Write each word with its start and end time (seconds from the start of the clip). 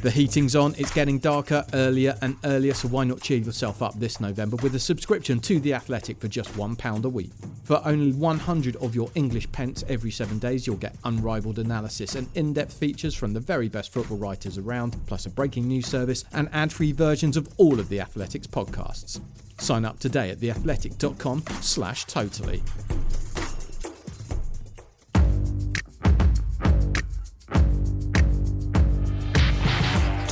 The 0.00 0.12
heating's 0.12 0.54
on, 0.54 0.76
it's 0.78 0.92
getting 0.92 1.18
darker 1.18 1.64
earlier 1.74 2.16
and 2.22 2.36
earlier, 2.44 2.72
so 2.72 2.86
why 2.86 3.02
not 3.02 3.20
cheer 3.20 3.38
yourself 3.38 3.82
up 3.82 3.98
this 3.98 4.20
November 4.20 4.56
with 4.62 4.76
a 4.76 4.78
subscription 4.78 5.40
to 5.40 5.58
The 5.58 5.74
Athletic 5.74 6.20
for 6.20 6.28
just 6.28 6.52
£1 6.54 7.04
a 7.04 7.08
week? 7.08 7.32
For 7.64 7.82
only 7.84 8.12
100 8.12 8.76
of 8.76 8.94
your 8.94 9.10
English 9.16 9.50
pence 9.50 9.82
every 9.88 10.12
seven 10.12 10.38
days, 10.38 10.68
you'll 10.68 10.76
get 10.76 10.94
unrivaled 11.02 11.58
analysis 11.58 12.14
and 12.14 12.28
in 12.36 12.52
depth 12.52 12.74
features 12.74 13.16
from 13.16 13.32
the 13.32 13.40
very 13.40 13.68
best 13.68 13.92
football 13.92 14.18
writers 14.18 14.56
around, 14.56 14.96
plus 15.08 15.26
a 15.26 15.30
breaking 15.30 15.66
news 15.66 15.88
service 15.88 16.24
and 16.32 16.48
ad 16.52 16.72
free 16.72 16.92
versions 16.92 17.36
of 17.36 17.48
all 17.56 17.80
of 17.80 17.88
The 17.88 17.98
Athletic's 17.98 18.46
podcasts. 18.46 19.20
Sign 19.58 19.84
up 19.84 19.98
today 19.98 20.30
at 20.30 20.38
theathletic.com 20.38 21.42
slash 21.60 22.04
totally. 22.04 22.62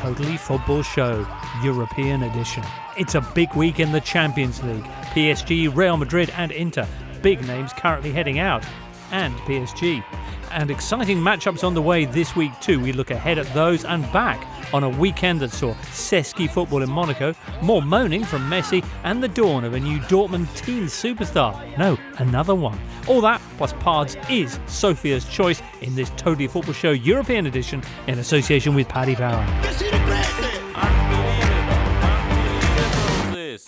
Totally 0.06 0.36
Football 0.36 0.82
Show, 0.82 1.26
European 1.64 2.22
Edition. 2.22 2.62
It's 2.96 3.16
a 3.16 3.20
big 3.20 3.52
week 3.54 3.80
in 3.80 3.90
the 3.90 4.00
Champions 4.00 4.62
League. 4.62 4.84
PSG, 4.84 5.74
Real 5.74 5.96
Madrid, 5.96 6.30
and 6.36 6.52
Inter. 6.52 6.86
Big 7.22 7.44
names 7.44 7.72
currently 7.72 8.12
heading 8.12 8.38
out. 8.38 8.64
And 9.10 9.34
PSG. 9.38 10.04
And 10.52 10.70
exciting 10.70 11.18
matchups 11.18 11.64
on 11.64 11.74
the 11.74 11.82
way 11.82 12.04
this 12.04 12.36
week, 12.36 12.52
too. 12.60 12.78
We 12.78 12.92
look 12.92 13.10
ahead 13.10 13.36
at 13.36 13.52
those 13.52 13.84
and 13.84 14.04
back 14.12 14.40
on 14.72 14.84
a 14.84 14.88
weekend 14.88 15.40
that 15.40 15.50
saw 15.50 15.74
Cesky 15.92 16.50
football 16.50 16.82
in 16.82 16.90
Monaco, 16.90 17.34
more 17.62 17.82
moaning 17.82 18.24
from 18.24 18.50
Messi, 18.50 18.84
and 19.04 19.22
the 19.22 19.28
dawn 19.28 19.64
of 19.64 19.74
a 19.74 19.80
new 19.80 19.98
Dortmund 20.00 20.54
teen 20.56 20.84
superstar. 20.84 21.78
No, 21.78 21.98
another 22.18 22.54
one. 22.54 22.78
All 23.08 23.20
that 23.20 23.40
plus 23.56 23.72
Pards 23.74 24.16
is 24.30 24.58
Sophia's 24.66 25.24
choice 25.28 25.62
in 25.82 25.94
this 25.94 26.10
Totally 26.16 26.48
Football 26.48 26.74
Show 26.74 26.90
European 26.90 27.46
edition 27.46 27.82
in 28.06 28.18
association 28.18 28.74
with 28.74 28.88
Paddy 28.88 29.14
Power. 29.14 29.44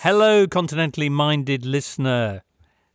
Hello, 0.01 0.47
continentally 0.47 1.11
minded 1.11 1.65
listener, 1.65 2.43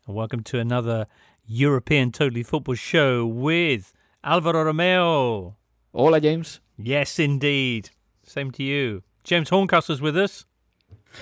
and 0.07 0.17
welcome 0.17 0.43
to 0.45 0.59
another 0.59 1.07
European 1.47 2.11
Totally 2.11 2.43
Football 2.43 2.77
Show 2.77 3.27
with 3.27 3.93
Alvaro 4.23 4.65
Romeo. 4.65 5.57
Hola, 5.95 6.21
James. 6.21 6.59
Yes, 6.77 7.21
indeed. 7.21 7.91
Same 8.25 8.51
to 8.53 8.65
you. 8.65 9.05
James 9.23 9.51
Horncastle's 9.51 10.01
with 10.01 10.17
us. 10.17 10.45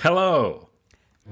Hello. 0.00 0.70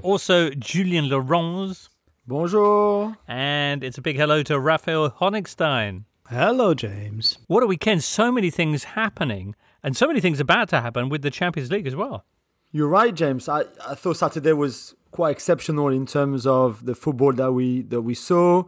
Also, 0.02 0.50
Julian 0.50 1.08
Laurens. 1.08 1.88
Bonjour. 2.26 3.16
And 3.26 3.82
it's 3.82 3.96
a 3.96 4.02
big 4.02 4.16
hello 4.16 4.42
to 4.42 4.60
Raphael 4.60 5.10
Honigstein. 5.10 6.04
Hello, 6.28 6.74
James. 6.74 7.38
What 7.46 7.62
a 7.62 7.66
weekend. 7.66 8.04
So 8.04 8.30
many 8.30 8.50
things 8.50 8.84
happening 8.84 9.54
and 9.82 9.96
so 9.96 10.06
many 10.06 10.20
things 10.20 10.38
about 10.38 10.68
to 10.68 10.82
happen 10.82 11.08
with 11.08 11.22
the 11.22 11.30
Champions 11.30 11.72
League 11.72 11.86
as 11.86 11.96
well. 11.96 12.26
You're 12.72 12.88
right, 12.88 13.14
James. 13.14 13.48
I, 13.48 13.60
I 13.88 13.94
thought 13.94 14.18
Saturday 14.18 14.52
was 14.52 14.94
quite 15.12 15.30
exceptional 15.30 15.88
in 15.88 16.04
terms 16.04 16.46
of 16.46 16.84
the 16.84 16.94
football 16.94 17.32
that 17.32 17.52
we 17.52 17.82
that 17.84 18.02
we 18.02 18.12
saw. 18.12 18.64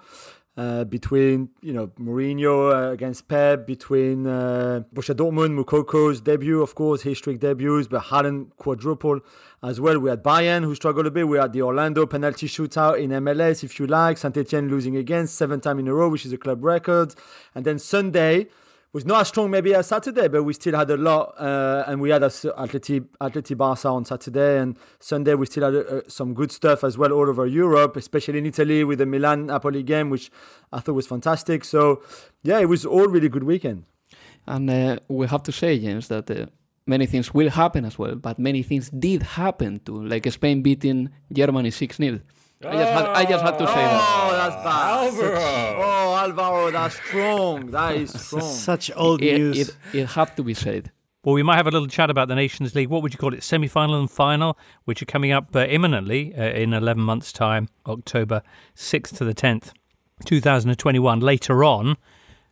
Uh, 0.54 0.84
between 0.84 1.48
you 1.62 1.72
know 1.72 1.86
Mourinho 1.98 2.74
uh, 2.74 2.92
against 2.92 3.26
Pep, 3.26 3.66
between 3.66 4.26
uh, 4.26 4.82
Borussia 4.94 5.14
Dortmund, 5.14 5.58
Moukoko's 5.58 6.20
debut, 6.20 6.60
of 6.60 6.74
course, 6.74 7.00
historic 7.00 7.40
debuts, 7.40 7.88
but 7.88 8.02
Haaland 8.02 8.50
quadruple 8.58 9.20
as 9.62 9.80
well. 9.80 9.98
We 9.98 10.10
had 10.10 10.22
Bayern 10.22 10.62
who 10.64 10.74
struggled 10.74 11.06
a 11.06 11.10
bit. 11.10 11.26
We 11.26 11.38
had 11.38 11.54
the 11.54 11.62
Orlando 11.62 12.04
penalty 12.04 12.48
shootout 12.48 13.02
in 13.02 13.12
MLS, 13.12 13.64
if 13.64 13.80
you 13.80 13.86
like. 13.86 14.18
Saint 14.18 14.36
Etienne 14.36 14.68
losing 14.68 14.94
again 14.94 15.26
seven 15.26 15.58
times 15.58 15.80
in 15.80 15.88
a 15.88 15.94
row, 15.94 16.10
which 16.10 16.26
is 16.26 16.34
a 16.34 16.38
club 16.38 16.62
record. 16.62 17.14
And 17.54 17.64
then 17.64 17.78
Sunday 17.78 18.48
was 18.92 19.06
not 19.06 19.22
as 19.22 19.28
strong 19.28 19.50
maybe 19.50 19.74
as 19.74 19.86
Saturday, 19.86 20.28
but 20.28 20.42
we 20.42 20.52
still 20.52 20.76
had 20.76 20.90
a 20.90 20.96
lot. 20.96 21.34
Uh, 21.38 21.84
and 21.86 22.00
we 22.00 22.10
had 22.10 22.22
Atleti, 22.22 23.00
Atleti 23.20 23.56
Barca 23.56 23.88
on 23.88 24.04
Saturday, 24.04 24.58
and 24.58 24.76
Sunday 25.00 25.34
we 25.34 25.46
still 25.46 25.64
had 25.64 25.74
uh, 25.74 26.00
some 26.08 26.34
good 26.34 26.52
stuff 26.52 26.84
as 26.84 26.98
well 26.98 27.12
all 27.12 27.28
over 27.28 27.46
Europe, 27.46 27.96
especially 27.96 28.38
in 28.38 28.46
Italy 28.46 28.84
with 28.84 28.98
the 28.98 29.06
Milan 29.06 29.46
Napoli 29.46 29.82
game, 29.82 30.10
which 30.10 30.30
I 30.72 30.80
thought 30.80 30.94
was 30.94 31.06
fantastic. 31.06 31.64
So 31.64 32.02
yeah, 32.42 32.58
it 32.58 32.68
was 32.68 32.84
all 32.84 33.06
really 33.06 33.28
good 33.28 33.44
weekend. 33.44 33.84
And 34.46 34.68
uh, 34.68 34.98
we 35.08 35.26
have 35.28 35.42
to 35.44 35.52
say, 35.52 35.78
James, 35.78 36.08
that 36.08 36.30
uh, 36.30 36.46
many 36.86 37.06
things 37.06 37.32
will 37.32 37.50
happen 37.50 37.84
as 37.84 37.98
well, 37.98 38.16
but 38.16 38.38
many 38.38 38.62
things 38.62 38.90
did 38.90 39.22
happen 39.22 39.80
too, 39.84 40.04
like 40.04 40.30
Spain 40.30 40.62
beating 40.62 41.10
Germany 41.32 41.70
6 41.70 41.96
0. 41.96 42.20
I 42.64 42.72
just, 42.76 42.92
had, 42.92 43.06
I 43.06 43.24
just 43.24 43.44
had 43.44 43.58
to 43.58 43.66
say 43.66 43.74
that. 43.74 44.00
Oh, 44.00 44.32
that's 44.32 44.56
bad. 44.56 45.04
Alvaro. 45.04 45.82
Oh, 45.82 46.14
Alvaro, 46.14 46.70
that's 46.70 46.94
strong. 46.96 47.70
That 47.70 47.96
is 47.96 48.20
strong. 48.20 48.42
Such 48.42 48.90
old 48.96 49.22
it, 49.22 49.38
news. 49.38 49.58
It, 49.58 49.76
it 49.92 50.06
had 50.06 50.36
to 50.36 50.42
be 50.42 50.54
said. 50.54 50.92
Well, 51.24 51.34
we 51.34 51.42
might 51.44 51.56
have 51.56 51.68
a 51.68 51.70
little 51.70 51.86
chat 51.88 52.10
about 52.10 52.28
the 52.28 52.34
Nations 52.34 52.74
League. 52.74 52.88
What 52.88 53.02
would 53.02 53.12
you 53.12 53.18
call 53.18 53.32
it? 53.32 53.42
Semi 53.42 53.68
final 53.68 53.98
and 53.98 54.10
final, 54.10 54.58
which 54.84 55.00
are 55.02 55.06
coming 55.06 55.30
up 55.30 55.54
uh, 55.54 55.60
imminently 55.66 56.34
uh, 56.36 56.42
in 56.50 56.72
11 56.72 57.02
months' 57.02 57.32
time, 57.32 57.68
October 57.86 58.42
6th 58.74 59.16
to 59.18 59.24
the 59.24 59.34
10th, 59.34 59.72
2021. 60.24 61.20
Later 61.20 61.62
on, 61.62 61.96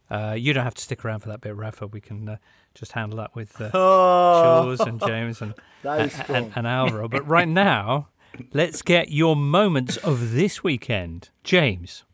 uh, 0.08 0.36
you 0.38 0.52
don't 0.52 0.64
have 0.64 0.74
to 0.74 0.82
stick 0.82 1.04
around 1.04 1.20
for 1.20 1.28
that 1.30 1.40
bit, 1.40 1.56
Rafa. 1.56 1.88
We 1.88 2.00
can 2.00 2.28
uh, 2.28 2.36
just 2.74 2.92
handle 2.92 3.16
that 3.18 3.34
with 3.34 3.60
uh, 3.60 3.70
Oh. 3.74 4.62
Jules 4.64 4.80
and 4.80 5.00
James 5.00 5.40
and, 5.42 5.54
That 5.82 6.02
is 6.06 6.14
and, 6.14 6.22
strong. 6.24 6.36
and, 6.36 6.52
and 6.58 6.66
Alvaro. 6.68 7.08
But 7.08 7.26
right 7.26 7.48
now, 7.48 8.08
let's 8.52 8.82
get 8.82 9.10
your 9.10 9.36
moments 9.36 9.96
of 9.98 10.32
this 10.32 10.62
weekend. 10.64 11.30
James. 11.44 12.04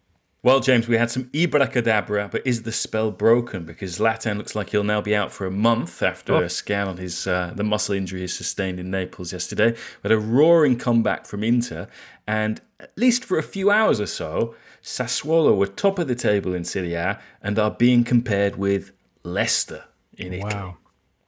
Well, 0.43 0.61
James, 0.61 0.87
we 0.87 0.97
had 0.97 1.11
some 1.11 1.25
Ibracadabra, 1.35 2.29
but 2.31 2.47
is 2.47 2.63
the 2.63 2.71
spell 2.71 3.11
broken? 3.11 3.65
Because 3.65 3.99
Zlatan 3.99 4.37
looks 4.37 4.55
like 4.55 4.71
he'll 4.71 4.85
now 4.85 5.01
be 5.01 5.17
out 5.17 5.33
for 5.33 5.45
a 5.45 5.51
month 5.51 6.03
after 6.05 6.35
Oh. 6.35 6.43
a 6.43 6.49
scan 6.49 6.87
on 6.87 6.99
his 6.99 7.27
uh, 7.27 7.53
the 7.57 7.65
muscle 7.65 7.97
injury 7.97 8.21
he 8.21 8.29
sustained 8.29 8.79
in 8.79 8.89
Naples 8.91 9.33
yesterday. 9.33 9.75
But 10.03 10.13
a 10.13 10.19
roaring 10.19 10.79
comeback 10.79 11.27
from 11.27 11.43
Inter, 11.43 11.89
and 12.29 12.61
at 12.79 12.93
least 12.97 13.25
for 13.25 13.39
a 13.39 13.43
few 13.43 13.73
hours 13.73 14.01
or 14.01 14.07
so, 14.07 14.55
Sassuolo 14.83 15.57
were 15.57 15.67
top 15.67 15.99
of 15.99 16.07
the 16.07 16.15
table 16.15 16.55
in 16.55 16.63
Serie 16.63 16.95
A 16.95 17.19
and 17.43 17.59
are 17.59 17.73
being 17.73 18.05
compared 18.05 18.55
with 18.55 18.93
Leicester 19.25 19.83
in 20.17 20.33
Italy. 20.33 20.55
Wow. 20.55 20.77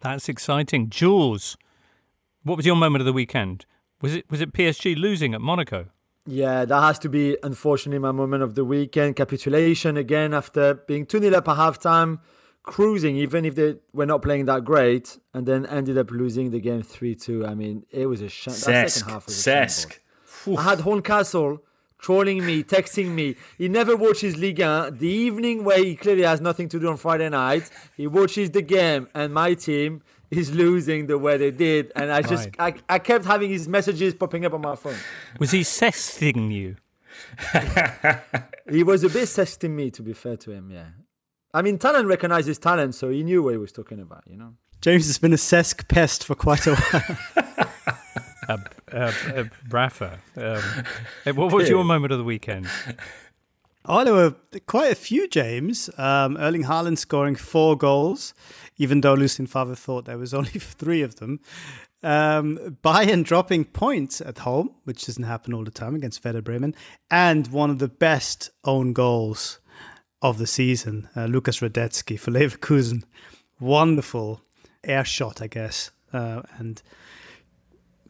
That's 0.01 0.29
exciting. 0.29 0.91
Jules, 0.91 1.57
what 2.45 2.57
was 2.57 2.67
your 2.67 2.77
moment 2.77 3.01
of 3.03 3.07
the 3.07 3.13
weekend? 3.13 3.67
Was 4.01 4.15
it 4.15 4.31
was 4.31 4.41
it 4.41 4.53
PSG 4.53 4.97
losing 4.97 5.35
at 5.35 5.41
Monaco? 5.41 5.87
Yeah, 6.27 6.65
that 6.67 6.81
has 6.81 6.99
to 7.01 7.09
be 7.09 7.39
unfortunately 7.43 7.99
my 7.99 8.13
moment 8.13 8.43
of 8.43 8.55
the 8.55 8.65
weekend. 8.65 9.17
Capitulation 9.17 9.97
again 9.97 10.35
after 10.35 10.75
being 10.75 11.07
2 11.07 11.21
0 11.21 11.35
up 11.35 11.49
at 11.49 11.57
halftime, 11.57 12.21
cruising, 12.63 13.17
even 13.17 13.45
if 13.45 13.55
they 13.55 13.77
were 13.95 14.07
not 14.07 14.21
playing 14.21 14.45
that 14.45 14.65
great, 14.65 15.19
and 15.33 15.47
then 15.47 15.65
ended 15.67 15.97
up 15.97 16.11
losing 16.11 16.51
the 16.51 16.61
game 16.61 16.83
3 16.83 17.15
2. 17.15 17.47
I 17.47 17.55
mean, 17.55 17.85
it 17.91 18.07
was 18.07 18.21
a 18.21 18.29
shame. 18.29 18.55
That 18.67 18.91
second 18.91 19.11
half 19.11 19.27
was 19.27 19.47
a 19.47 19.51
Cesc. 19.51 19.99
shambles. 20.45 20.59
I 20.59 20.63
had 20.71 20.81
Horncastle 20.81 21.63
trolling 21.99 22.45
me, 22.47 22.63
texting 22.63 23.09
me. 23.09 23.37
He 23.57 23.69
never 23.69 23.97
watches 23.97 24.37
Liga. 24.37 24.93
The 24.95 25.09
evening 25.09 25.65
where 25.65 25.83
he 25.83 25.97
clearly 25.97 26.23
has 26.23 26.41
nothing 26.41 26.69
to 26.69 26.79
do 26.79 26.89
on 26.89 26.97
Friday 26.97 27.29
night, 27.29 27.71
he 27.97 28.07
watches 28.07 28.51
the 28.51 28.63
game, 28.63 29.09
and 29.15 29.35
my 29.35 29.55
team 29.55 30.03
is 30.31 30.55
losing 30.55 31.07
the 31.07 31.19
way 31.19 31.37
they 31.37 31.51
did. 31.51 31.93
And 31.97 32.13
I 32.13 32.23
just, 32.23 32.51
I, 32.59 32.75
I 32.89 32.99
kept 32.99 33.25
having 33.25 33.51
his 33.51 33.69
messages 33.69 34.15
popping 34.15 34.45
up 34.45 34.55
on 34.55 34.61
my 34.61 34.77
phone. 34.77 34.97
Was 35.39 35.51
he 35.51 35.61
sexting 35.61 36.53
you? 36.53 36.77
He 38.71 38.83
was 38.83 39.03
a 39.03 39.09
bit 39.09 39.25
sexting 39.25 39.71
me, 39.71 39.91
to 39.93 40.03
be 40.03 40.13
fair 40.13 40.37
to 40.37 40.51
him, 40.51 40.71
yeah. 40.71 40.89
I 41.55 41.63
mean, 41.63 41.79
talent 41.79 42.07
recognizes 42.07 42.59
talent, 42.59 42.95
so 42.95 43.09
he 43.09 43.23
knew 43.23 43.43
what 43.43 43.53
he 43.53 43.57
was 43.57 43.73
talking 43.73 43.99
about, 43.99 44.25
you 44.27 44.37
know? 44.37 44.55
James 44.83 45.07
has 45.07 45.19
been 45.19 45.33
a 45.33 45.37
Sesk 45.37 45.89
pest 45.89 46.25
for 46.25 46.35
quite 46.35 46.67
a 46.67 46.75
while. 46.75 47.69
Uh, 48.49 48.57
uh, 48.95 49.13
uh, 49.37 49.45
Rafa, 49.69 50.19
um, 50.39 50.63
eh, 51.27 51.33
what 51.33 51.53
was 51.53 51.69
your 51.69 51.85
moment 51.85 52.15
of 52.15 52.19
the 52.19 52.25
weekend? 52.25 52.67
Oh, 53.85 54.05
there 54.05 54.15
were 54.15 54.37
quite 54.67 54.91
a 54.91 54.95
few, 54.95 55.29
James. 55.29 55.91
Um, 55.99 56.39
Erling 56.39 56.65
Haaland 56.65 56.97
scoring 56.97 57.35
four 57.35 57.77
goals, 57.77 58.33
even 58.79 59.01
though 59.03 59.15
Lucien 59.15 59.47
Favre 59.47 59.75
thought 59.75 60.05
there 60.07 60.19
was 60.19 60.33
only 60.41 60.51
three 60.51 61.03
of 61.03 61.17
them. 61.17 61.41
Um, 62.03 62.77
Bayern 62.85 63.25
dropping 63.25 63.65
points 63.65 64.21
at 64.21 64.39
home, 64.39 64.71
which 64.85 65.07
doesn't 65.07 65.25
happen 65.25 65.53
all 65.53 65.65
the 65.65 65.71
time 65.71 65.95
against 65.97 66.25
Werder 66.25 66.41
Bremen, 66.43 66.75
and 67.11 67.49
one 67.49 67.71
of 67.71 67.81
the 67.81 67.89
best 67.89 68.51
own 68.65 68.93
goals 68.93 69.59
of 70.23 70.39
the 70.39 70.47
season, 70.47 71.09
uh, 71.17 71.25
Lukas 71.27 71.61
Hradecky 71.61 72.19
for 72.19 72.31
Leverkusen. 72.39 73.03
Wonderful 73.61 74.43
air 74.85 75.05
shot, 75.05 75.43
I 75.43 75.49
guess, 75.49 75.91
uh, 76.13 76.43
and 76.59 76.81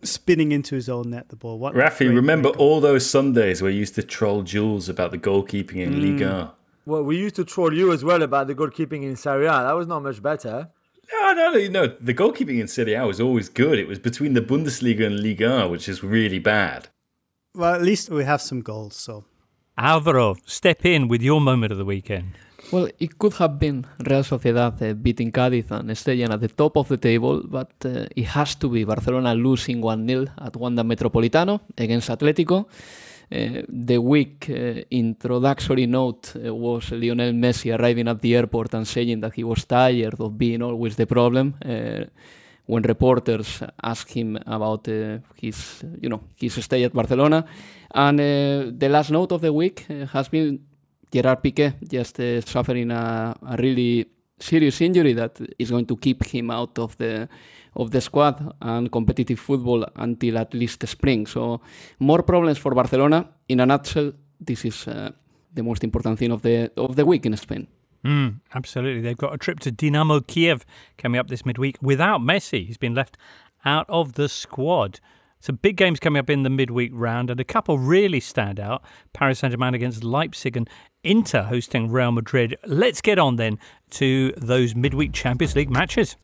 spinning 0.02 0.52
into 0.52 0.74
his 0.74 0.88
own 0.88 1.10
net 1.10 1.30
the 1.30 1.36
ball. 1.36 1.58
What 1.58 1.74
Rafi, 1.74 2.14
remember 2.14 2.50
all 2.50 2.80
those 2.80 3.08
Sundays 3.08 3.62
where 3.62 3.70
you 3.70 3.78
used 3.80 3.94
to 3.96 4.02
troll 4.02 4.42
Jules 4.42 4.88
about 4.88 5.10
the 5.10 5.18
goalkeeping 5.18 5.76
in 5.76 5.94
Mm. 5.94 6.02
Liga? 6.02 6.52
Well, 6.88 7.02
we 7.02 7.18
used 7.18 7.36
to 7.36 7.44
troll 7.44 7.74
you 7.74 7.92
as 7.92 8.02
well 8.02 8.22
about 8.22 8.46
the 8.46 8.54
goalkeeping 8.54 9.02
in 9.02 9.14
Serie 9.14 9.44
A. 9.44 9.50
That 9.50 9.76
was 9.76 9.86
not 9.86 10.02
much 10.02 10.22
better. 10.22 10.70
No, 11.12 11.34
no, 11.34 11.52
no, 11.52 11.68
no. 11.68 11.86
The 12.00 12.14
goalkeeping 12.14 12.58
in 12.58 12.66
Serie 12.66 12.94
A 12.94 13.06
was 13.06 13.20
always 13.20 13.50
good. 13.50 13.78
It 13.78 13.86
was 13.86 13.98
between 13.98 14.32
the 14.32 14.40
Bundesliga 14.40 15.04
and 15.04 15.20
Liga, 15.20 15.68
which 15.68 15.86
is 15.86 16.02
really 16.02 16.38
bad. 16.38 16.88
Well, 17.54 17.74
at 17.74 17.82
least 17.82 18.08
we 18.08 18.24
have 18.24 18.40
some 18.40 18.62
goals, 18.62 18.96
so. 18.96 19.26
Alvaro, 19.76 20.36
step 20.46 20.86
in 20.86 21.08
with 21.08 21.20
your 21.20 21.42
moment 21.42 21.72
of 21.72 21.78
the 21.78 21.84
weekend. 21.84 22.38
Well, 22.72 22.88
it 22.98 23.18
could 23.18 23.34
have 23.34 23.58
been 23.58 23.86
Real 24.06 24.22
Sociedad 24.22 24.80
uh, 24.80 24.94
beating 24.94 25.30
Cádiz 25.30 25.70
and 25.70 25.94
staying 25.94 26.32
at 26.32 26.40
the 26.40 26.48
top 26.48 26.78
of 26.78 26.88
the 26.88 26.96
table, 26.96 27.42
but 27.44 27.70
uh, 27.84 28.06
it 28.16 28.28
has 28.28 28.54
to 28.54 28.70
be 28.70 28.84
Barcelona 28.84 29.34
losing 29.34 29.82
1 29.82 30.08
0 30.08 30.24
at 30.38 30.56
Wanda 30.56 30.82
Metropolitano 30.82 31.60
against 31.76 32.08
Atletico. 32.08 32.64
Uh, 33.30 33.60
the 33.68 33.98
week 33.98 34.48
uh, 34.48 34.80
introductory 34.90 35.86
note 35.86 36.34
uh, 36.34 36.54
was 36.54 36.90
Lionel 36.92 37.32
Messi 37.32 37.78
arriving 37.78 38.08
at 38.08 38.22
the 38.22 38.34
airport 38.34 38.72
and 38.72 38.88
saying 38.88 39.20
that 39.20 39.34
he 39.34 39.44
was 39.44 39.66
tired 39.66 40.18
of 40.18 40.38
being 40.38 40.62
always 40.62 40.96
the 40.96 41.06
problem. 41.06 41.54
When 42.64 42.82
reporters 42.82 43.62
asked 43.82 44.12
him 44.12 44.38
about 44.46 44.88
uh, 44.88 45.18
his, 45.34 45.82
you 46.00 46.08
know, 46.10 46.20
his 46.36 46.62
stay 46.62 46.84
at 46.84 46.92
Barcelona, 46.92 47.44
and 47.94 48.20
uh, 48.20 48.70
the 48.76 48.88
last 48.90 49.10
note 49.10 49.32
of 49.32 49.40
the 49.40 49.52
week 49.52 49.86
has 50.12 50.28
been 50.28 50.60
Gerard 51.10 51.42
Piqué 51.42 51.74
just 51.86 52.20
suffering 52.46 52.90
a, 52.90 53.34
a 53.42 53.56
really 53.56 54.06
serious 54.38 54.80
injury 54.82 55.14
that 55.14 55.40
is 55.58 55.70
going 55.70 55.86
to 55.86 55.96
keep 55.96 56.24
him 56.24 56.50
out 56.50 56.78
of 56.78 56.96
the 56.98 57.28
of 57.74 57.90
the 57.90 58.00
squad 58.00 58.54
and 58.60 58.90
competitive 58.90 59.38
football 59.38 59.84
until 59.96 60.38
at 60.38 60.54
least 60.54 60.86
spring. 60.86 61.26
So 61.26 61.60
more 61.98 62.22
problems 62.22 62.58
for 62.58 62.74
Barcelona. 62.74 63.28
In 63.48 63.60
a 63.60 63.66
nutshell, 63.66 64.12
this 64.40 64.64
is 64.64 64.86
uh, 64.88 65.10
the 65.52 65.62
most 65.62 65.84
important 65.84 66.18
thing 66.18 66.32
of 66.32 66.42
the 66.42 66.70
of 66.76 66.96
the 66.96 67.04
week 67.04 67.26
in 67.26 67.36
Spain. 67.36 67.66
Mm, 68.04 68.40
absolutely. 68.54 69.02
They've 69.02 69.16
got 69.16 69.34
a 69.34 69.38
trip 69.38 69.60
to 69.60 69.72
Dinamo 69.72 70.26
Kiev 70.26 70.64
coming 70.98 71.18
up 71.18 71.28
this 71.28 71.44
midweek 71.44 71.76
without 71.82 72.20
Messi. 72.20 72.66
He's 72.66 72.78
been 72.78 72.94
left 72.94 73.16
out 73.64 73.86
of 73.88 74.12
the 74.12 74.28
squad. 74.28 75.00
Some 75.40 75.56
big 75.56 75.76
games 75.76 76.00
coming 76.00 76.18
up 76.18 76.30
in 76.30 76.42
the 76.42 76.50
midweek 76.50 76.90
round, 76.92 77.30
and 77.30 77.38
a 77.38 77.44
couple 77.44 77.78
really 77.78 78.18
stand 78.18 78.58
out 78.58 78.82
Paris 79.12 79.38
Saint 79.38 79.52
Germain 79.52 79.74
against 79.74 80.02
Leipzig 80.02 80.56
and 80.56 80.68
Inter 81.04 81.44
hosting 81.44 81.90
Real 81.90 82.10
Madrid. 82.10 82.56
Let's 82.66 83.00
get 83.00 83.18
on 83.20 83.36
then 83.36 83.58
to 83.90 84.32
those 84.36 84.74
midweek 84.74 85.12
Champions 85.12 85.54
League 85.54 85.70
matches. 85.70 86.16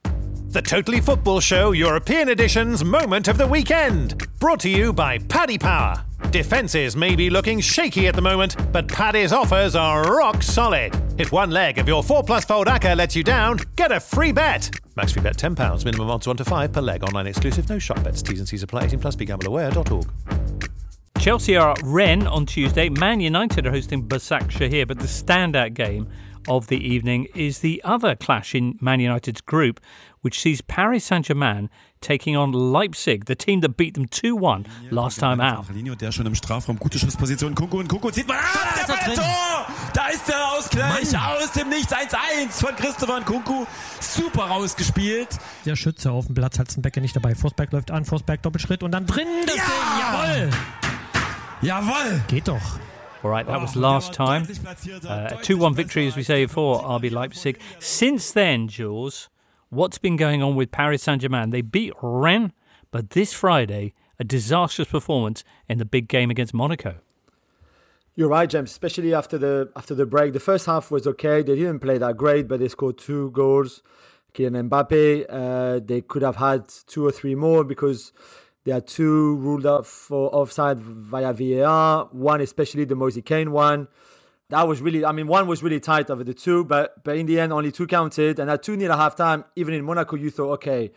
The 0.55 0.63
Totally 0.63 1.01
Football 1.01 1.41
Show 1.41 1.73
European 1.73 2.29
Edition's 2.29 2.85
Moment 2.85 3.27
of 3.27 3.37
the 3.37 3.45
Weekend. 3.45 4.25
Brought 4.39 4.61
to 4.61 4.71
you 4.71 4.93
by 4.93 5.19
Paddy 5.19 5.59
Power. 5.59 6.05
Defences 6.31 6.95
may 6.95 7.17
be 7.17 7.29
looking 7.29 7.59
shaky 7.59 8.07
at 8.07 8.15
the 8.15 8.23
moment, 8.23 8.55
but 8.71 8.87
Paddy's 8.87 9.33
offers 9.33 9.75
are 9.75 10.17
rock 10.17 10.45
solid. 10.45 10.95
If 11.19 11.33
one 11.33 11.51
leg 11.51 11.79
of 11.79 11.89
your 11.89 12.05
4 12.05 12.23
plus 12.23 12.45
fold 12.45 12.69
ACCA 12.69 12.97
lets 12.97 13.17
you 13.17 13.25
down, 13.25 13.59
get 13.75 13.91
a 13.91 13.99
free 13.99 14.31
bet. 14.31 14.71
Max 14.95 15.11
free 15.11 15.23
bet 15.23 15.37
£10, 15.37 15.85
minimum 15.85 16.09
odds 16.09 16.29
1 16.29 16.37
to 16.37 16.45
5 16.45 16.73
per 16.73 16.81
leg, 16.81 17.03
online 17.03 17.27
exclusive, 17.27 17.69
no 17.69 17.81
shop 17.81 18.05
bets, 18.05 18.23
T's 18.23 18.39
and 18.39 18.49
C's 18.49 18.63
apply, 18.63 18.85
18 18.85 19.01
plus 19.01 19.17
begambleaware.org. 19.17 20.09
Chelsea 21.19 21.57
are 21.57 21.73
at 21.73 21.83
Rennes 21.83 22.29
on 22.29 22.47
Tuesday. 22.47 22.89
Man 22.89 23.21
United 23.21 23.67
are 23.67 23.73
hosting 23.73 24.09
Başakşehir, 24.09 24.87
but 24.87 25.01
the 25.01 25.09
standout 25.09 25.75
game 25.75 26.07
of 26.49 26.67
the 26.67 26.77
evening 26.77 27.27
is 27.35 27.61
the 27.61 27.81
other 27.85 28.15
clash 28.15 28.55
in 28.55 28.79
Man 28.81 29.01
United's 29.01 29.41
group, 29.41 29.81
which 30.25 30.41
sees 30.41 30.63
Paris 30.63 31.07
Saint 31.07 31.27
Germain 31.27 31.69
taking 32.01 32.37
on 32.37 32.53
Leipzig, 32.53 33.27
the 33.27 33.37
team 33.37 33.61
that 33.61 33.77
beat 33.77 33.95
them 33.95 34.09
2 34.11 34.33
1 34.33 34.67
last 34.91 35.19
time 35.21 35.41
out. 35.41 35.67
Der 36.01 36.11
schon 36.13 36.27
im 36.27 36.35
Strafraum. 36.35 36.79
Gute 36.79 36.99
Schussposition. 36.99 37.55
Kunku 37.55 37.79
und 37.79 37.89
Kunku 37.89 38.11
zieht 38.11 38.27
mal. 38.27 38.37
Ah, 38.39 38.75
da 38.87 38.95
ist 38.95 39.07
der 39.07 39.15
Tor! 39.15 39.67
Da 39.95 40.07
ist 40.09 40.27
der 40.29 40.53
Ausgleich 40.53 41.17
aus 41.19 41.53
dem 41.53 41.69
Nichts. 41.69 41.93
1-1 41.93 42.51
von 42.67 42.75
Christopher 42.77 43.21
Kunku. 43.23 43.65
Super 44.01 44.45
rausgespielt. 44.45 45.29
Der 45.65 45.77
Schütze 45.77 46.11
auf 46.11 46.27
dem 46.27 46.35
Platz, 46.35 46.59
Halzenbecker 46.59 47.01
nicht 47.01 47.15
dabei. 47.15 47.35
Forsberg 47.35 47.73
läuft 47.73 47.91
an, 47.91 48.05
Forsberg 48.05 48.43
Doppelschritt 48.43 48.83
und 48.83 48.93
dann 48.93 49.07
drin 49.07 49.27
das 49.47 49.57
Ja! 49.57 49.63
Ding. 49.63 50.51
Jawohl! 50.51 50.51
Jawohl! 51.63 52.23
Geht 52.29 52.49
doch. 52.49 52.79
All 53.23 53.31
right, 53.31 53.47
that 53.47 53.59
Oh, 53.59 53.63
was 53.63 53.75
last 53.75 54.13
time. 54.13 54.43
Uh, 54.43 54.47
deutlich 54.47 55.41
2 55.43 55.55
1 55.55 55.59
besser 55.59 55.77
victory, 55.77 56.09
as 56.09 56.17
we 56.17 56.23
say, 56.23 56.47
Forsberg. 56.47 56.97
RB 56.97 57.11
Leipzig. 57.11 57.59
Since 57.79 58.35
then, 58.35 58.69
Jules, 58.69 59.31
what's 59.75 59.99
been 59.99 60.17
going 60.17 60.43
on 60.43 60.55
with 60.55 60.71
Paris 60.71 61.03
Saint 61.03 61.23
Germain? 61.23 61.51
They 61.51 61.61
beat 61.61 61.93
Rennes, 62.01 62.53
but 62.91 63.11
this 63.11 63.33
Friday, 63.33 63.93
a 64.19 64.25
disastrous 64.25 64.89
performance 64.89 65.45
in 65.69 65.79
the 65.79 65.85
big 65.85 66.09
game 66.09 66.31
against 66.31 66.55
Monaco. 66.55 66.97
You're 68.15 68.29
right, 68.29 68.49
James. 68.49 68.71
Especially 68.71 69.13
after 69.13 69.37
the 69.37 69.71
after 69.75 69.95
the 69.95 70.07
break, 70.07 70.33
the 70.33 70.41
first 70.41 70.67
half 70.67 70.91
was 70.91 71.07
okay. 71.07 71.43
They 71.43 71.57
didn't 71.57 71.81
play 71.81 71.99
that 71.99 72.17
great, 72.17 72.47
but 72.47 72.61
they 72.61 72.69
scored 72.69 72.97
two 72.97 73.31
goals. 73.33 73.83
Kylian 74.35 74.69
Mbappe. 74.69 75.27
Uh, 75.29 75.81
they 75.85 76.01
could 76.01 76.23
have 76.23 76.37
had 76.37 76.69
two 76.87 77.05
or 77.05 77.11
three 77.11 77.35
more 77.35 77.65
because 77.65 78.13
they 78.65 78.73
had 78.73 78.87
two 78.87 79.37
ruled 79.37 79.67
out 79.67 79.87
for 79.87 80.33
offside 80.35 80.79
via 80.79 81.33
VAR. 81.33 82.09
One, 82.13 82.41
especially 82.41 82.85
the 82.85 82.95
Moise 82.95 83.19
Kean 83.25 83.51
one. 83.51 83.89
That 84.51 84.69
was 84.69 84.81
really, 84.81 85.05
I 85.05 85.13
mean, 85.13 85.27
one 85.27 85.47
was 85.47 85.63
really 85.63 85.81
tight 85.81 86.11
over 86.11 86.23
the 86.23 86.35
two, 86.35 86.65
but 86.65 87.03
but 87.03 87.17
in 87.17 87.27
the 87.27 87.41
end, 87.41 87.53
only 87.53 87.73
two 87.73 87.87
counted. 87.87 88.39
And 88.39 88.51
at 88.51 88.63
two 88.63 88.77
near 88.77 88.93
half 88.93 89.17
time, 89.17 89.45
even 89.57 89.75
in 89.75 89.85
Monaco, 89.85 90.17
you 90.17 90.31
thought, 90.31 90.53
okay, 90.53 90.93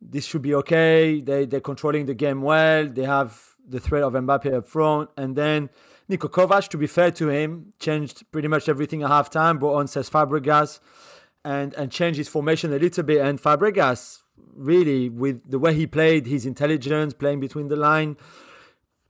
this 0.00 0.24
should 0.26 0.42
be 0.42 0.54
okay. 0.54 1.20
They 1.20 1.44
they're 1.46 1.60
controlling 1.60 2.06
the 2.06 2.14
game 2.14 2.42
well. 2.42 2.86
They 2.88 3.04
have 3.04 3.40
the 3.66 3.80
threat 3.80 4.02
of 4.02 4.12
Mbappe 4.12 4.52
up 4.52 4.66
front, 4.68 5.10
and 5.16 5.34
then 5.36 5.70
Niko 6.10 6.28
Kovac, 6.30 6.68
to 6.68 6.78
be 6.78 6.86
fair 6.86 7.10
to 7.12 7.28
him, 7.28 7.72
changed 7.78 8.30
pretty 8.32 8.48
much 8.48 8.68
everything 8.68 9.02
at 9.02 9.10
halftime. 9.10 9.58
Brought 9.58 9.76
on 9.76 9.86
Cesc 9.86 10.10
Fabregas, 10.10 10.80
and 11.44 11.74
and 11.74 11.90
changed 11.90 12.18
his 12.18 12.28
formation 12.28 12.72
a 12.72 12.78
little 12.78 13.02
bit. 13.02 13.20
And 13.20 13.40
Fabregas, 13.40 14.22
really, 14.54 15.08
with 15.08 15.50
the 15.50 15.58
way 15.58 15.74
he 15.74 15.86
played, 15.86 16.26
his 16.26 16.46
intelligence, 16.46 17.12
playing 17.14 17.40
between 17.40 17.68
the 17.68 17.76
line, 17.76 18.16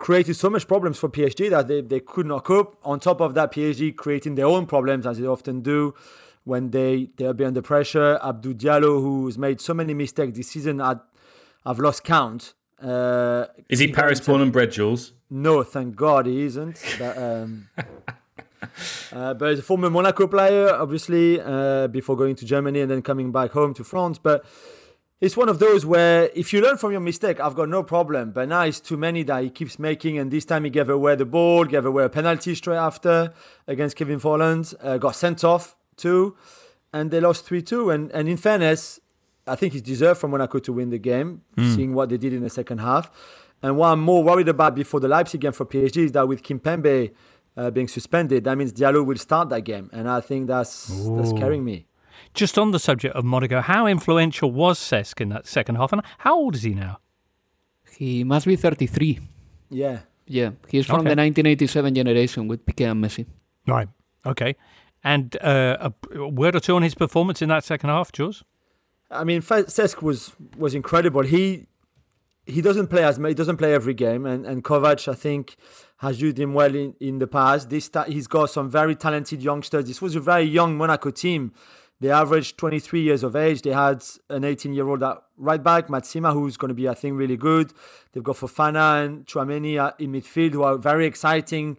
created 0.02 0.34
so 0.34 0.50
much 0.50 0.66
problems 0.66 0.98
for 0.98 1.08
PSG 1.08 1.48
that 1.48 1.68
they, 1.68 1.80
they 1.80 2.00
could 2.00 2.26
not 2.26 2.42
cope. 2.42 2.76
On 2.84 2.98
top 2.98 3.20
of 3.20 3.34
that, 3.34 3.52
PSG 3.52 3.94
creating 3.94 4.34
their 4.34 4.46
own 4.46 4.66
problems 4.66 5.06
as 5.06 5.18
they 5.18 5.26
often 5.26 5.60
do 5.60 5.94
when 6.42 6.70
they 6.70 7.10
they'll 7.16 7.32
be 7.32 7.44
under 7.44 7.62
pressure. 7.62 8.18
Abdou 8.20 8.52
Diallo, 8.54 9.00
who's 9.00 9.38
made 9.38 9.60
so 9.60 9.72
many 9.72 9.94
mistakes 9.94 10.36
this 10.36 10.48
season, 10.48 10.80
I, 10.80 10.96
I've 11.64 11.78
lost 11.78 12.02
count. 12.02 12.54
Uh, 12.82 13.46
Is 13.68 13.78
he 13.78 13.86
got 13.86 13.94
Paris 13.94 14.20
born 14.20 14.40
and 14.40 14.52
bred, 14.52 14.72
Jules? 14.72 15.12
No, 15.30 15.62
thank 15.62 15.94
God 15.94 16.26
he 16.26 16.42
isn't. 16.42 16.82
But, 16.98 17.16
um, 17.16 17.68
uh, 19.12 19.34
but 19.34 19.50
he's 19.50 19.60
a 19.60 19.62
former 19.62 19.88
Monaco 19.88 20.26
player, 20.26 20.68
obviously, 20.74 21.40
uh, 21.40 21.86
before 21.86 22.16
going 22.16 22.34
to 22.34 22.44
Germany 22.44 22.80
and 22.80 22.90
then 22.90 23.02
coming 23.02 23.30
back 23.30 23.52
home 23.52 23.72
to 23.74 23.84
France. 23.84 24.18
But 24.18 24.44
it's 25.22 25.36
one 25.36 25.48
of 25.48 25.60
those 25.60 25.86
where 25.86 26.30
if 26.34 26.52
you 26.52 26.60
learn 26.60 26.76
from 26.76 26.90
your 26.90 27.00
mistake, 27.00 27.38
I've 27.38 27.54
got 27.54 27.68
no 27.68 27.84
problem. 27.84 28.32
But 28.32 28.48
now 28.48 28.62
it's 28.62 28.80
too 28.80 28.96
many 28.96 29.22
that 29.22 29.44
he 29.44 29.50
keeps 29.50 29.78
making, 29.78 30.18
and 30.18 30.32
this 30.32 30.44
time 30.44 30.64
he 30.64 30.70
gave 30.70 30.88
away 30.88 31.14
the 31.14 31.24
ball, 31.24 31.64
gave 31.64 31.86
away 31.86 32.02
a 32.02 32.08
penalty 32.08 32.56
straight 32.56 32.76
after 32.76 33.32
against 33.68 33.94
Kevin 33.94 34.18
Volland, 34.18 34.74
uh, 34.82 34.98
got 34.98 35.14
sent 35.14 35.44
off 35.44 35.76
too, 35.96 36.36
and 36.92 37.12
they 37.12 37.20
lost 37.20 37.46
three 37.46 37.62
two. 37.62 37.88
And 37.88 38.10
and 38.10 38.28
in 38.28 38.36
fairness, 38.36 38.98
I 39.46 39.54
think 39.54 39.74
it's 39.74 39.82
deserved 39.82 40.18
for 40.20 40.26
Monaco 40.26 40.58
to 40.58 40.72
win 40.72 40.90
the 40.90 40.98
game, 40.98 41.42
seeing 41.56 41.94
what 41.94 42.08
they 42.08 42.18
did 42.18 42.32
in 42.32 42.42
the 42.42 42.50
second 42.50 42.78
half. 42.78 43.08
And 43.62 43.76
what 43.76 43.92
I'm 43.92 44.00
more 44.00 44.24
worried 44.24 44.48
about 44.48 44.74
before 44.74 44.98
the 44.98 45.06
Leipzig 45.06 45.40
game 45.40 45.52
for 45.52 45.64
PSG 45.64 45.98
is 46.06 46.12
that 46.12 46.26
with 46.26 46.42
Kimpembe 46.42 47.12
uh, 47.56 47.70
being 47.70 47.86
suspended, 47.86 48.42
that 48.42 48.58
means 48.58 48.72
Diallo 48.72 49.06
will 49.06 49.18
start 49.18 49.50
that 49.50 49.60
game, 49.60 49.88
and 49.92 50.10
I 50.10 50.20
think 50.20 50.48
that's 50.48 50.88
that's 51.10 51.30
scaring 51.30 51.64
me. 51.64 51.86
Just 52.34 52.58
on 52.58 52.70
the 52.70 52.78
subject 52.78 53.14
of 53.14 53.24
Monaco, 53.24 53.60
how 53.60 53.86
influential 53.86 54.50
was 54.50 54.78
Cesc 54.78 55.20
in 55.20 55.28
that 55.30 55.46
second 55.46 55.76
half, 55.76 55.92
and 55.92 56.02
how 56.18 56.34
old 56.36 56.54
is 56.54 56.62
he 56.62 56.74
now? 56.74 56.98
He 57.96 58.24
must 58.24 58.46
be 58.46 58.56
33. 58.56 59.20
Yeah. 59.70 60.00
Yeah, 60.26 60.50
he's 60.68 60.86
from 60.86 61.00
Okay. 61.00 61.10
the 61.14 61.16
1987 61.16 61.94
generation 61.94 62.48
with 62.48 62.64
Piqué 62.64 62.90
and 62.90 63.04
Messi. 63.04 63.26
Right. 63.66 63.88
Okay. 64.24 64.56
And 65.04 65.36
uh, 65.42 65.90
a 66.14 66.28
word 66.28 66.54
or 66.56 66.60
two 66.60 66.76
on 66.76 66.82
his 66.82 66.94
performance 66.94 67.42
in 67.42 67.48
that 67.48 67.64
second 67.64 67.90
half, 67.90 68.12
Jules? 68.12 68.44
I 69.10 69.24
mean, 69.24 69.40
Fe- 69.42 69.64
Cesc 69.64 70.00
was 70.00 70.32
was 70.56 70.74
incredible. 70.74 71.22
He 71.22 71.66
he 72.46 72.62
doesn't 72.62 72.86
play 72.86 73.04
as 73.04 73.16
he 73.18 73.34
doesn't 73.34 73.56
play 73.56 73.74
every 73.74 73.94
game, 73.94 74.24
and 74.24 74.46
and 74.46 74.62
Kovac 74.64 75.06
I 75.08 75.14
think 75.14 75.56
has 75.98 76.22
used 76.22 76.38
him 76.38 76.54
well 76.54 76.74
in, 76.74 76.94
in 77.00 77.18
the 77.18 77.26
past. 77.26 77.68
This 77.68 77.88
ta- 77.88 78.04
he's 78.04 78.26
got 78.28 78.48
some 78.50 78.70
very 78.70 78.94
talented 78.94 79.42
youngsters. 79.42 79.86
This 79.86 80.00
was 80.00 80.14
a 80.16 80.20
very 80.20 80.44
young 80.44 80.76
Monaco 80.78 81.10
team. 81.10 81.52
They 82.02 82.10
averaged 82.10 82.58
23 82.58 83.00
years 83.00 83.22
of 83.22 83.36
age. 83.36 83.62
They 83.62 83.70
had 83.70 84.02
an 84.28 84.42
18 84.42 84.74
year 84.74 84.88
old 84.88 85.04
at 85.04 85.22
right 85.36 85.62
back, 85.62 85.86
Matsima, 85.86 86.32
who's 86.32 86.56
going 86.56 86.70
to 86.70 86.74
be 86.74 86.88
I 86.88 86.94
think 86.94 87.16
really 87.16 87.36
good. 87.36 87.72
They've 88.12 88.24
got 88.24 88.36
Fofana 88.36 89.04
and 89.04 89.24
Chouameni 89.24 89.92
in 90.00 90.10
midfield, 90.10 90.54
who 90.54 90.64
are 90.64 90.76
very 90.76 91.06
exciting, 91.06 91.78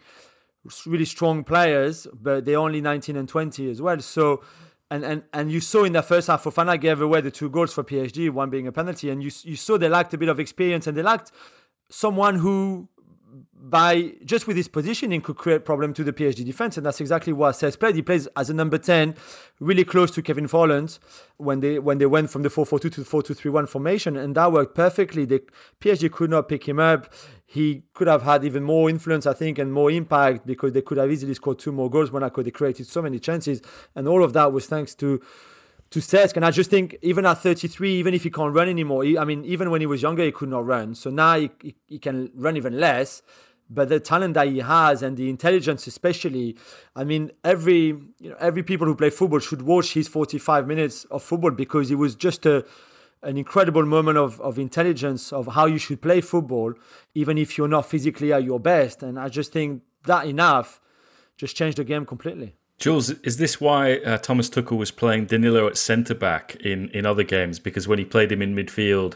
really 0.86 1.04
strong 1.04 1.44
players, 1.44 2.08
but 2.14 2.46
they're 2.46 2.58
only 2.58 2.80
19 2.80 3.18
and 3.18 3.28
20 3.28 3.70
as 3.70 3.82
well. 3.82 4.00
So 4.00 4.42
and, 4.90 5.04
and 5.04 5.24
and 5.34 5.52
you 5.52 5.60
saw 5.60 5.84
in 5.84 5.92
the 5.92 6.02
first 6.02 6.28
half, 6.28 6.46
Fofana 6.46 6.80
gave 6.80 7.02
away 7.02 7.20
the 7.20 7.32
two 7.32 7.50
goals 7.50 7.74
for 7.74 7.84
PSG, 7.84 8.30
one 8.30 8.50
being 8.50 8.66
a 8.66 8.72
penalty, 8.72 9.10
and 9.10 9.22
you 9.22 9.30
you 9.44 9.58
saw 9.58 9.78
they 9.78 9.90
lacked 9.90 10.14
a 10.14 10.18
bit 10.18 10.30
of 10.30 10.40
experience 10.40 10.88
and 10.88 10.96
they 10.96 11.04
lacked 11.04 11.34
someone 11.90 12.36
who, 12.36 12.88
by 13.66 14.12
just 14.26 14.46
with 14.46 14.58
his 14.58 14.68
positioning, 14.68 15.22
could 15.22 15.38
create 15.38 15.64
problem 15.64 15.94
to 15.94 16.04
the 16.04 16.12
PSG 16.12 16.46
defense, 16.46 16.76
and 16.76 16.86
that's 16.86 17.00
exactly 17.00 17.32
what 17.32 17.56
Cesc 17.56 17.80
played. 17.80 17.96
He 17.96 18.02
plays 18.02 18.28
as 18.36 18.50
a 18.50 18.54
number 18.54 18.78
ten, 18.78 19.16
really 19.62 19.86
close 19.86 20.12
to 20.12 20.22
Kevin 20.22 20.48
Volland 20.48 21.00
when 21.38 21.62
they 21.62 21.80
when 21.80 21.98
they 21.98 22.06
went 22.06 22.30
from 22.30 22.42
the 22.44 22.50
4-4-2 22.50 22.82
to 22.82 22.90
the 22.90 23.10
4-2-3-1 23.10 23.70
formation, 23.70 24.18
and 24.18 24.36
that 24.36 24.52
worked 24.52 24.76
perfectly. 24.76 25.24
The 25.24 25.44
PSG 25.80 26.12
could 26.12 26.30
not 26.30 26.50
pick 26.50 26.68
him 26.68 26.78
up. 26.78 27.14
He 27.46 27.84
could 27.94 28.08
have 28.08 28.24
had 28.24 28.44
even 28.44 28.64
more 28.64 28.90
influence, 28.90 29.26
I 29.26 29.34
think, 29.34 29.58
and 29.58 29.72
more 29.72 29.90
impact 29.90 30.46
because 30.46 30.74
they 30.74 30.82
could 30.82 30.98
have 30.98 31.10
easily 31.10 31.34
scored 31.34 31.60
two 31.60 31.72
more 31.72 31.90
goals. 31.90 32.12
Monaco 32.12 32.44
they 32.44 32.52
created 32.52 32.88
so 32.88 33.02
many 33.02 33.18
chances, 33.18 33.62
and 33.96 34.10
all 34.10 34.26
of 34.26 34.34
that 34.34 34.52
was 34.52 34.66
thanks 34.66 34.94
to 34.96 35.22
to 35.94 36.00
Cesc. 36.00 36.36
And 36.36 36.44
I 36.44 36.52
just 36.52 36.70
think 36.70 36.98
even 37.02 37.26
at 37.26 37.36
33, 37.36 37.94
even 37.94 38.14
if 38.14 38.24
he 38.24 38.30
can't 38.30 38.54
run 38.54 38.68
anymore, 38.68 39.04
he, 39.04 39.18
I 39.18 39.24
mean, 39.24 39.46
even 39.46 39.70
when 39.70 39.80
he 39.80 39.88
was 39.88 40.02
younger, 40.02 40.24
he 40.24 40.32
could 40.32 40.50
not 40.50 40.66
run. 40.66 40.96
So 40.96 41.10
now 41.10 41.40
he, 41.40 41.52
he, 41.62 41.76
he 41.88 42.00
can 42.00 42.32
run 42.36 42.58
even 42.58 42.80
less. 42.80 43.22
But 43.74 43.90
the 43.90 44.00
talent 44.00 44.36
that 44.36 44.48
he 44.48 44.60
has 44.60 45.02
and 45.02 45.18
the 45.18 45.30
intelligence, 45.30 45.88
especially, 45.88 46.58
I 46.96 47.04
mean, 47.04 47.32
every 47.44 47.88
you 48.20 48.30
know 48.30 48.36
every 48.40 48.64
people 48.64 48.88
who 48.88 48.96
play 48.96 49.10
football 49.10 49.40
should 49.40 49.64
watch 49.64 49.94
his 49.94 50.08
45 50.08 50.68
minutes 50.68 51.06
of 51.06 51.24
football 51.24 51.52
because 51.52 51.90
it 51.92 51.96
was 51.96 52.16
just 52.16 52.46
a 52.46 52.66
an 53.24 53.38
incredible 53.38 53.86
moment 53.86 54.18
of, 54.18 54.40
of 54.42 54.60
intelligence 54.60 55.32
of 55.32 55.48
how 55.48 55.66
you 55.66 55.78
should 55.78 56.02
play 56.02 56.22
football, 56.22 56.74
even 57.16 57.38
if 57.38 57.58
you're 57.58 57.70
not 57.70 57.86
physically 57.86 58.34
at 58.34 58.44
your 58.44 58.60
best. 58.60 59.02
And 59.02 59.18
I 59.20 59.30
just 59.30 59.54
think 59.54 59.82
that 60.06 60.26
enough 60.26 60.82
just 61.38 61.56
changed 61.56 61.78
the 61.78 61.84
game 61.84 62.06
completely. 62.06 62.56
Jules, 62.80 63.12
is 63.22 63.38
this 63.38 63.62
why 63.62 63.98
uh, 64.00 64.18
Thomas 64.18 64.50
Tuchel 64.50 64.78
was 64.78 64.92
playing 64.92 65.28
Danilo 65.28 65.68
at 65.68 65.78
centre 65.78 66.16
back 66.16 66.56
in, 66.58 66.90
in 66.90 67.06
other 67.06 67.24
games? 67.24 67.60
Because 67.60 67.88
when 67.88 67.98
he 67.98 68.06
played 68.06 68.32
him 68.32 68.42
in 68.42 68.56
midfield, 68.56 69.16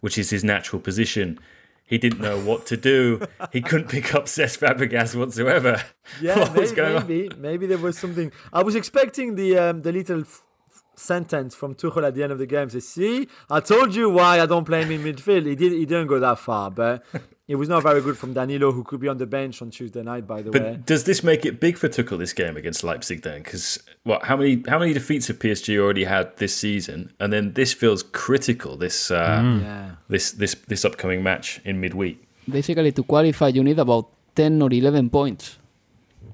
which 0.00 0.18
is 0.18 0.30
his 0.30 0.44
natural 0.44 0.80
position, 0.80 1.38
he 1.86 1.98
didn't 1.98 2.20
know 2.20 2.38
what 2.40 2.66
to 2.66 2.76
do. 2.76 3.20
he 3.52 3.60
couldn't 3.60 3.88
pick 3.88 4.14
up 4.14 4.24
Cesc 4.26 4.58
Fabregas 4.58 5.14
whatsoever. 5.14 5.82
Yeah, 6.20 6.38
what 6.40 6.54
was 6.54 6.70
maybe, 6.76 6.82
on? 6.96 7.06
maybe, 7.08 7.30
maybe 7.36 7.66
there 7.66 7.78
was 7.78 7.98
something. 7.98 8.30
I 8.52 8.62
was 8.62 8.74
expecting 8.76 9.34
the 9.34 9.58
um, 9.58 9.82
the 9.82 9.90
little 9.90 10.20
f- 10.20 10.42
f- 10.70 10.82
sentence 10.94 11.52
from 11.54 11.74
Tuchel 11.74 12.06
at 12.06 12.14
the 12.14 12.22
end 12.22 12.30
of 12.32 12.38
the 12.38 12.46
game. 12.46 12.70
Say, 12.70 12.78
"See, 12.80 13.28
I 13.50 13.58
told 13.58 13.92
you 13.94 14.08
why 14.10 14.40
I 14.40 14.46
don't 14.46 14.64
play 14.64 14.82
him 14.84 14.92
in 14.92 15.02
midfield." 15.02 15.46
He 15.46 15.56
did. 15.56 15.72
He 15.72 15.84
didn't 15.84 16.06
go 16.06 16.20
that 16.20 16.38
far, 16.38 16.70
but 16.70 17.04
it 17.48 17.54
was 17.56 17.68
not 17.68 17.82
very 17.82 18.00
good 18.00 18.16
from 18.18 18.32
Danilo, 18.34 18.72
who 18.72 18.82
could 18.82 19.00
be 19.00 19.08
on 19.08 19.18
the 19.18 19.26
bench 19.26 19.62
on 19.62 19.70
Tuesday 19.70 20.02
night. 20.02 20.26
By 20.26 20.42
the 20.42 20.50
But 20.50 20.62
way, 20.62 20.78
does 20.84 21.04
this 21.04 21.22
make 21.22 21.46
it 21.46 21.60
big 21.60 21.78
for 21.78 21.88
Tuchel 21.88 22.18
this 22.18 22.32
game 22.32 22.56
against 22.56 22.82
Leipzig 22.82 23.22
then? 23.22 23.42
Because 23.42 23.78
what? 24.04 24.24
How 24.24 24.36
many 24.36 24.62
how 24.68 24.78
many 24.78 24.92
defeats 24.92 25.28
have 25.28 25.38
PSG 25.38 25.78
already 25.78 26.04
had 26.04 26.36
this 26.38 26.56
season? 26.56 27.12
And 27.20 27.32
then 27.32 27.52
this 27.52 27.72
feels 27.72 28.02
critical. 28.02 28.76
This 28.76 29.10
uh, 29.10 29.40
Mm. 29.40 29.62
Yeah. 29.62 29.90
this 30.08 30.32
this 30.32 30.54
this 30.66 30.84
upcoming 30.84 31.22
match 31.22 31.60
in 31.64 31.80
midweek. 31.80 32.18
Basically, 32.48 32.92
to 32.92 33.02
qualify, 33.02 33.48
you 33.48 33.62
need 33.64 33.78
about 33.78 34.08
10 34.36 34.62
or 34.62 34.72
11 34.72 35.10
points 35.10 35.58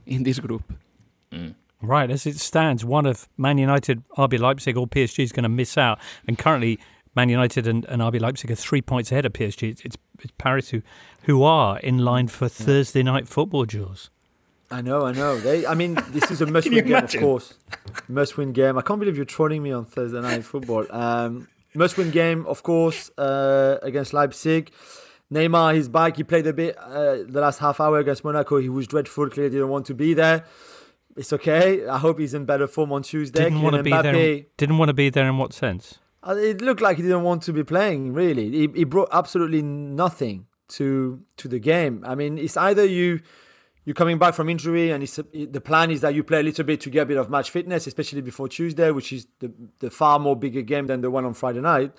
in 0.07 0.23
this 0.25 0.38
group. 0.40 0.62
Right, 1.85 2.11
as 2.12 2.26
it 2.26 2.37
stands, 2.38 2.85
one 2.85 3.07
of 3.07 3.28
Man 3.37 3.59
United, 3.59 4.04
RB 4.16 4.38
Leipzig, 4.38 4.76
or 4.76 4.87
PSG 4.87 5.25
is 5.25 5.33
going 5.33 5.42
to 5.42 5.49
miss 5.49 5.76
out. 5.76 5.99
And 6.28 6.38
currently, 6.38 6.78
Man 7.14 7.28
United 7.28 7.66
and, 7.66 7.85
and 7.87 8.00
RB 8.00 8.21
Leipzig 8.21 8.50
are 8.50 8.54
three 8.54 8.81
points 8.83 9.12
ahead 9.12 9.26
of 9.26 9.33
PSG. 9.33 9.71
It's, 9.71 9.83
it's, 9.83 9.97
it's 10.21 10.33
Paris 10.38 10.71
who, 10.71 10.83
who 11.25 11.42
are 11.42 11.78
in 11.81 11.99
line 11.99 12.28
for 12.28 12.49
Thursday 12.49 13.02
night 13.02 13.28
football, 13.28 13.66
Jules. 13.66 14.11
I 14.71 14.81
know, 14.81 15.04
I 15.04 15.12
know. 15.12 15.38
They, 15.38 15.66
I 15.66 15.75
mean, 15.75 15.99
this 16.09 16.31
is 16.31 16.40
a 16.40 16.47
must-win 16.57 16.87
game, 16.87 17.04
of 17.04 17.14
course. 17.19 17.54
Must-win 18.09 18.52
game. 18.52 18.78
I 18.78 18.83
can't 18.83 18.99
believe 18.99 19.16
you're 19.16 19.26
trolling 19.26 19.62
me 19.62 19.71
on 19.73 19.85
Thursday 19.85 20.21
night 20.21 20.45
football. 20.45 20.87
Um, 20.90 21.49
must-win 21.75 22.11
game, 22.11 22.47
of 22.47 22.62
course, 22.62 23.11
uh, 23.19 23.76
against 23.83 24.14
Leipzig. 24.14 24.73
Neymar, 25.31 25.75
he's 25.75 25.88
back. 25.88 26.16
He 26.16 26.25
played 26.25 26.47
a 26.47 26.52
bit 26.52 26.76
uh, 26.78 27.19
the 27.26 27.40
last 27.40 27.59
half 27.59 27.81
hour 27.81 27.99
against 27.99 28.25
Monaco. 28.25 28.59
He 28.59 28.71
was 28.71 28.87
dreadful. 28.87 29.28
Clearly, 29.28 29.50
didn't 29.50 29.69
want 29.69 29.87
to 29.87 29.95
be 29.95 30.14
there. 30.14 30.45
It's 31.16 31.33
okay. 31.33 31.87
I 31.87 31.99
hope 31.99 32.19
he's 32.19 32.33
in 32.33 32.47
better 32.47 32.66
form 32.66 32.92
on 32.92 33.02
Tuesday. 33.02 33.45
Didn't 33.45 33.62
want 33.62 33.76
to 33.76 33.83
be 33.83 33.90
there. 33.90 34.45
Didn't 34.57 34.78
want 34.78 34.88
to 34.88 34.95
be 34.95 35.11
there 35.11 35.28
in 35.28 35.37
what 35.37 35.52
sense? 35.52 35.99
Uh, 36.26 36.37
It 36.37 36.61
looked 36.61 36.81
like 36.81 36.97
he 36.97 37.02
didn't 37.02 37.23
want 37.23 37.43
to 37.45 37.52
be 37.52 37.64
playing. 37.64 38.12
Really, 38.12 38.50
he, 38.50 38.69
he 38.75 38.85
brought 38.85 39.09
absolutely 39.12 39.62
nothing 39.62 40.47
to 40.69 41.23
to 41.37 41.49
the 41.49 41.59
game. 41.59 42.05
I 42.07 42.14
mean, 42.14 42.38
it's 42.38 42.57
either 42.57 42.85
you 42.85 43.21
you're 43.85 43.95
coming 43.95 44.19
back 44.19 44.35
from 44.35 44.49
injury, 44.49 44.91
and 44.91 45.02
it's 45.02 45.17
the 45.17 45.61
plan 45.61 45.91
is 45.91 46.00
that 46.02 46.14
you 46.14 46.23
play 46.23 46.41
a 46.41 46.43
little 46.43 46.64
bit 46.64 46.81
to 46.83 46.91
get 46.91 47.02
a 47.02 47.07
bit 47.07 47.17
of 47.17 47.29
match 47.29 47.50
fitness, 47.50 47.87
especially 47.87 48.21
before 48.21 48.49
Tuesday, 48.49 48.91
which 48.91 49.12
is 49.12 49.26
the 49.41 49.52
the 49.81 49.91
far 49.91 50.19
more 50.19 50.37
bigger 50.37 50.62
game 50.62 50.87
than 50.87 51.00
the 51.00 51.11
one 51.11 51.25
on 51.25 51.35
Friday 51.35 51.61
night. 51.61 51.93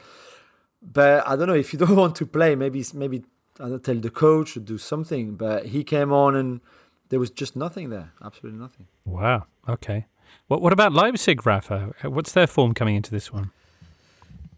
But 0.81 1.27
I 1.27 1.35
don't 1.35 1.47
know 1.47 1.53
if 1.53 1.73
you 1.73 1.79
don't 1.83 1.95
want 1.95 2.15
to 2.15 2.25
play, 2.25 2.55
maybe 2.55 2.85
maybe 2.93 3.23
I 3.59 3.69
don't 3.69 3.83
tell 3.83 3.95
the 3.95 4.09
coach 4.09 4.53
to 4.53 4.59
do 4.59 4.77
something. 4.77 5.35
But 5.35 5.67
he 5.67 5.83
came 5.83 6.13
on 6.13 6.35
and 6.35 6.61
there 7.09 7.19
was 7.19 7.29
just 7.29 7.55
nothing 7.55 7.89
there, 7.89 8.13
absolutely 8.23 8.59
nothing. 8.59 8.87
Wow. 9.05 9.45
Okay. 9.67 10.07
What 10.47 10.61
what 10.61 10.73
about 10.73 10.93
Leipzig, 10.93 11.45
Rafa? 11.45 11.93
What's 12.03 12.31
their 12.31 12.47
form 12.47 12.73
coming 12.73 12.95
into 12.95 13.11
this 13.11 13.31
one? 13.31 13.51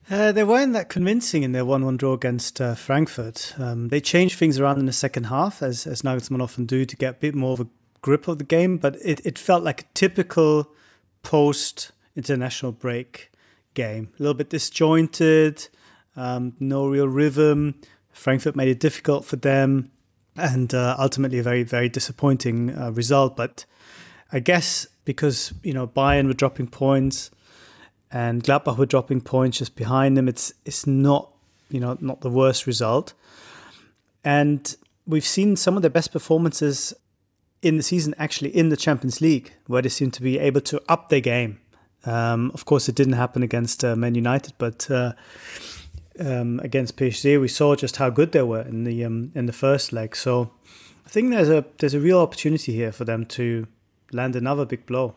Uh, 0.09 0.31
they 0.31 0.43
weren't 0.43 0.73
that 0.73 0.87
convincing 0.87 1.41
in 1.41 1.51
their 1.51 1.65
1 1.65 1.83
1 1.83 1.97
draw 1.97 2.13
against 2.13 2.61
uh, 2.61 2.75
Frankfurt. 2.75 3.55
Um, 3.57 3.87
they 3.87 3.99
changed 3.99 4.37
things 4.37 4.59
around 4.59 4.77
in 4.77 4.85
the 4.85 4.93
second 4.93 5.25
half, 5.25 5.63
as, 5.63 5.87
as 5.87 6.03
Nagelsmann 6.03 6.43
often 6.43 6.65
do, 6.65 6.85
to 6.85 6.95
get 6.95 7.15
a 7.15 7.17
bit 7.17 7.33
more 7.33 7.53
of 7.53 7.61
a 7.61 7.67
grip 8.01 8.27
of 8.27 8.37
the 8.37 8.43
game, 8.43 8.77
but 8.77 8.97
it, 9.03 9.19
it 9.25 9.39
felt 9.39 9.63
like 9.63 9.81
a 9.81 9.85
typical 9.95 10.71
post 11.23 11.91
international 12.15 12.71
break 12.71 13.31
game. 13.73 14.09
A 14.19 14.21
little 14.21 14.35
bit 14.35 14.51
disjointed, 14.51 15.67
um, 16.15 16.53
no 16.59 16.87
real 16.87 17.07
rhythm. 17.07 17.81
Frankfurt 18.11 18.55
made 18.55 18.69
it 18.69 18.79
difficult 18.79 19.25
for 19.25 19.37
them, 19.37 19.91
and 20.35 20.71
uh, 20.71 20.95
ultimately 20.99 21.39
a 21.39 21.43
very, 21.43 21.63
very 21.63 21.89
disappointing 21.89 22.77
uh, 22.77 22.91
result. 22.91 23.35
But 23.35 23.65
I 24.31 24.39
guess 24.39 24.85
because, 25.03 25.51
you 25.63 25.73
know, 25.73 25.87
Bayern 25.87 26.27
were 26.27 26.33
dropping 26.33 26.67
points 26.67 27.31
and 28.11 28.43
Gladbach 28.43 28.77
were 28.77 28.85
dropping 28.85 29.21
points 29.21 29.59
just 29.59 29.75
behind 29.75 30.17
them. 30.17 30.27
It's 30.27 30.53
it's 30.65 30.87
not 30.87 31.31
you 31.69 31.79
know 31.79 31.97
not 31.99 32.21
the 32.21 32.29
worst 32.29 32.67
result, 32.67 33.13
and 34.23 34.75
we've 35.05 35.25
seen 35.25 35.55
some 35.55 35.75
of 35.75 35.81
their 35.81 35.91
best 35.91 36.11
performances 36.11 36.93
in 37.61 37.77
the 37.77 37.83
season 37.83 38.13
actually 38.17 38.55
in 38.55 38.69
the 38.69 38.77
Champions 38.77 39.21
League, 39.21 39.53
where 39.67 39.81
they 39.81 39.89
seem 39.89 40.11
to 40.11 40.21
be 40.21 40.37
able 40.39 40.61
to 40.61 40.81
up 40.87 41.09
their 41.09 41.21
game. 41.21 41.59
Um, 42.05 42.51
of 42.53 42.65
course, 42.65 42.87
it 42.87 42.95
didn't 42.95 43.13
happen 43.13 43.41
against 43.41 43.83
uh, 43.83 43.95
Man 43.95 44.13
United, 44.13 44.53
but 44.59 44.89
uh, 44.91 45.13
um, 46.19 46.59
against 46.63 46.97
PSG, 46.97 47.41
we 47.41 47.47
saw 47.47 47.75
just 47.75 47.97
how 47.97 48.09
good 48.09 48.31
they 48.31 48.43
were 48.43 48.61
in 48.61 48.83
the 48.83 49.03
um, 49.03 49.31
in 49.35 49.47
the 49.47 49.53
first 49.53 49.91
leg. 49.91 50.15
So 50.15 50.51
I 51.05 51.09
think 51.09 51.31
there's 51.31 51.49
a 51.49 51.65
there's 51.79 51.93
a 51.93 51.99
real 51.99 52.19
opportunity 52.19 52.73
here 52.73 52.91
for 52.91 53.05
them 53.05 53.25
to 53.27 53.67
land 54.11 54.35
another 54.35 54.65
big 54.65 54.85
blow. 54.85 55.15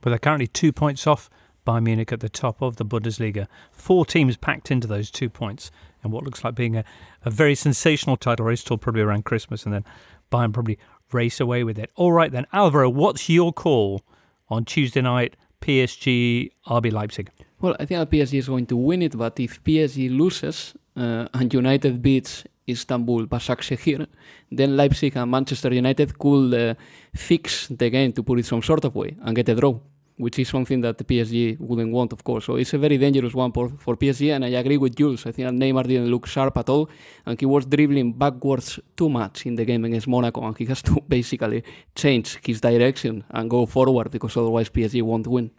But 0.00 0.10
they're 0.10 0.18
currently 0.18 0.46
two 0.46 0.72
points 0.72 1.06
off 1.06 1.28
Bayern 1.70 1.84
Munich 1.84 2.10
at 2.10 2.18
the 2.18 2.28
top 2.28 2.60
of 2.60 2.76
the 2.76 2.84
Bundesliga. 2.84 3.46
Four 3.70 4.04
teams 4.04 4.36
packed 4.36 4.72
into 4.72 4.88
those 4.88 5.08
two 5.08 5.30
points, 5.30 5.70
and 6.02 6.12
what 6.12 6.24
looks 6.24 6.42
like 6.42 6.56
being 6.56 6.76
a, 6.76 6.84
a 7.24 7.30
very 7.30 7.54
sensational 7.54 8.16
title 8.16 8.46
race 8.46 8.64
till 8.64 8.76
probably 8.76 9.02
around 9.02 9.24
Christmas, 9.24 9.64
and 9.64 9.72
then 9.72 9.84
Bayern 10.32 10.52
probably 10.52 10.78
race 11.12 11.38
away 11.38 11.62
with 11.62 11.78
it. 11.78 11.92
All 11.94 12.10
right, 12.10 12.32
then, 12.32 12.46
Alvaro, 12.52 12.90
what's 12.90 13.28
your 13.28 13.52
call 13.52 14.02
on 14.48 14.64
Tuesday 14.64 15.00
night? 15.00 15.36
PSG, 15.60 16.50
RB 16.66 16.90
Leipzig. 16.90 17.30
Well, 17.60 17.76
I 17.78 17.84
think 17.84 18.10
PSG 18.10 18.38
is 18.38 18.48
going 18.48 18.66
to 18.66 18.76
win 18.76 19.02
it, 19.02 19.16
but 19.16 19.38
if 19.38 19.62
PSG 19.62 20.10
loses 20.10 20.74
uh, 20.96 21.28
and 21.34 21.54
United 21.54 22.02
beats 22.02 22.44
Istanbul 22.66 23.26
Başakşehir, 23.26 24.06
then 24.50 24.76
Leipzig 24.76 25.16
and 25.16 25.30
Manchester 25.30 25.72
United 25.72 26.18
could 26.18 26.52
uh, 26.54 26.74
fix 27.14 27.68
the 27.68 27.90
game 27.90 28.12
to 28.12 28.24
put 28.24 28.40
it 28.40 28.46
some 28.46 28.62
sort 28.62 28.84
of 28.84 28.96
way 28.96 29.14
and 29.22 29.36
get 29.36 29.48
a 29.48 29.54
draw, 29.54 29.78
which 30.20 30.38
is 30.38 30.48
something 30.48 30.80
that 30.82 30.98
the 30.98 31.04
PSG 31.04 31.58
wouldn't 31.58 31.92
want, 31.92 32.12
of 32.12 32.22
course. 32.22 32.44
So 32.44 32.56
it's 32.56 32.74
a 32.74 32.78
very 32.78 32.98
dangerous 32.98 33.34
one 33.34 33.52
for, 33.52 33.70
for 33.70 33.96
PSG, 33.96 34.34
and 34.34 34.44
I 34.44 34.48
agree 34.48 34.76
with 34.76 34.94
Jules. 34.94 35.26
I 35.26 35.32
think 35.32 35.48
that 35.48 35.54
Neymar 35.54 35.86
didn't 35.86 36.10
look 36.10 36.26
sharp 36.26 36.56
at 36.58 36.68
all, 36.68 36.90
and 37.26 37.40
he 37.40 37.46
was 37.46 37.64
dribbling 37.66 38.12
backwards 38.12 38.78
too 38.96 39.08
much 39.08 39.46
in 39.46 39.54
the 39.54 39.64
game 39.64 39.84
against 39.84 40.06
Monaco, 40.06 40.42
and 40.46 40.56
he 40.56 40.66
has 40.66 40.82
to 40.82 41.00
basically 41.08 41.64
change 41.94 42.38
his 42.44 42.60
direction 42.60 43.24
and 43.30 43.48
go 43.48 43.66
forward 43.66 44.10
because 44.10 44.36
otherwise 44.36 44.68
PSG 44.68 45.02
won't 45.02 45.26
win. 45.26 45.50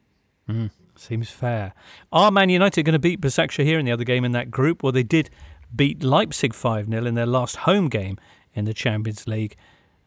Mm, 0.48 0.70
seems 0.96 1.30
fair. 1.30 1.74
Are 2.12 2.32
Man 2.32 2.50
United 2.50 2.84
going 2.84 2.94
to 2.94 3.00
beat 3.00 3.20
Besiktas 3.20 3.64
here 3.64 3.80
in 3.80 3.86
the 3.86 3.92
other 3.92 4.04
game 4.04 4.24
in 4.24 4.32
that 4.34 4.52
group? 4.52 4.84
Well, 4.84 4.92
they 4.92 5.04
did 5.04 5.30
beat 5.76 6.04
Leipzig 6.04 6.54
5 6.54 6.88
0 6.88 7.06
in 7.06 7.16
their 7.16 7.26
last 7.26 7.58
home 7.58 7.90
game 7.90 8.18
in 8.54 8.66
the 8.66 8.74
Champions 8.74 9.28
League. 9.28 9.56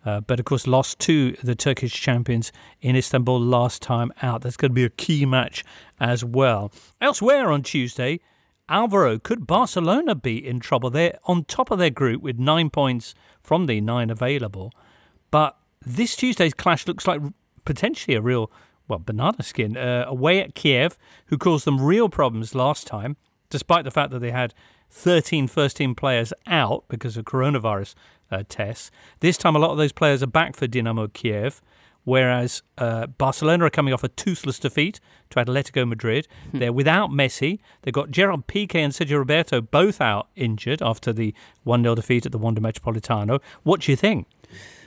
Uh, 0.04 0.20
but 0.20 0.38
of 0.38 0.44
course, 0.44 0.66
lost 0.66 0.98
to 1.00 1.32
the 1.42 1.54
Turkish 1.54 1.92
champions 1.92 2.52
in 2.80 2.94
Istanbul 2.96 3.40
last 3.40 3.80
time 3.80 4.12
out. 4.22 4.42
That's 4.42 4.56
going 4.56 4.70
to 4.70 4.74
be 4.74 4.84
a 4.84 4.90
key 4.90 5.24
match 5.24 5.64
as 5.98 6.24
well. 6.24 6.72
Elsewhere 7.00 7.50
on 7.50 7.62
Tuesday, 7.62 8.20
Alvaro, 8.68 9.18
could 9.18 9.46
Barcelona 9.46 10.14
be 10.14 10.44
in 10.46 10.60
trouble? 10.60 10.90
They're 10.90 11.18
on 11.24 11.44
top 11.44 11.70
of 11.70 11.78
their 11.78 11.90
group 11.90 12.22
with 12.22 12.38
nine 12.38 12.70
points 12.70 13.14
from 13.42 13.66
the 13.66 13.80
nine 13.80 14.10
available. 14.10 14.72
But 15.30 15.56
this 15.84 16.16
Tuesday's 16.16 16.54
clash 16.54 16.86
looks 16.86 17.06
like 17.06 17.20
potentially 17.64 18.16
a 18.16 18.22
real, 18.22 18.50
well, 18.88 18.98
banana 18.98 19.42
skin. 19.42 19.76
Uh, 19.76 20.04
away 20.06 20.40
at 20.40 20.54
Kiev, 20.54 20.98
who 21.26 21.38
caused 21.38 21.66
them 21.66 21.80
real 21.80 22.08
problems 22.08 22.54
last 22.54 22.86
time, 22.86 23.16
despite 23.50 23.84
the 23.84 23.90
fact 23.90 24.10
that 24.12 24.20
they 24.20 24.30
had 24.30 24.54
13 24.90 25.48
first 25.48 25.76
team 25.76 25.94
players 25.94 26.32
out 26.46 26.84
because 26.88 27.16
of 27.16 27.24
coronavirus 27.24 27.94
tests. 28.42 28.90
This 29.20 29.36
time, 29.36 29.54
a 29.54 29.58
lot 29.58 29.70
of 29.70 29.78
those 29.78 29.92
players 29.92 30.22
are 30.22 30.28
back 30.28 30.56
for 30.56 30.66
Dinamo 30.66 31.12
Kiev, 31.12 31.60
whereas 32.04 32.62
uh, 32.78 33.06
Barcelona 33.06 33.66
are 33.66 33.70
coming 33.70 33.94
off 33.94 34.04
a 34.04 34.08
toothless 34.08 34.58
defeat 34.58 35.00
to 35.30 35.44
Atletico 35.44 35.86
Madrid. 35.88 36.26
Hmm. 36.50 36.58
They're 36.58 36.72
without 36.72 37.10
Messi. 37.10 37.58
They've 37.82 37.94
got 37.94 38.10
Gerard 38.10 38.46
Piqué 38.46 38.76
and 38.76 38.92
Sergio 38.92 39.18
Roberto 39.18 39.60
both 39.60 40.00
out 40.00 40.28
injured 40.36 40.82
after 40.82 41.12
the 41.12 41.34
1 41.64 41.82
0 41.82 41.94
defeat 41.94 42.26
at 42.26 42.32
the 42.32 42.38
Wanda 42.38 42.60
Metropolitano. 42.60 43.40
What 43.62 43.82
do 43.82 43.92
you 43.92 43.96
think? 43.96 44.26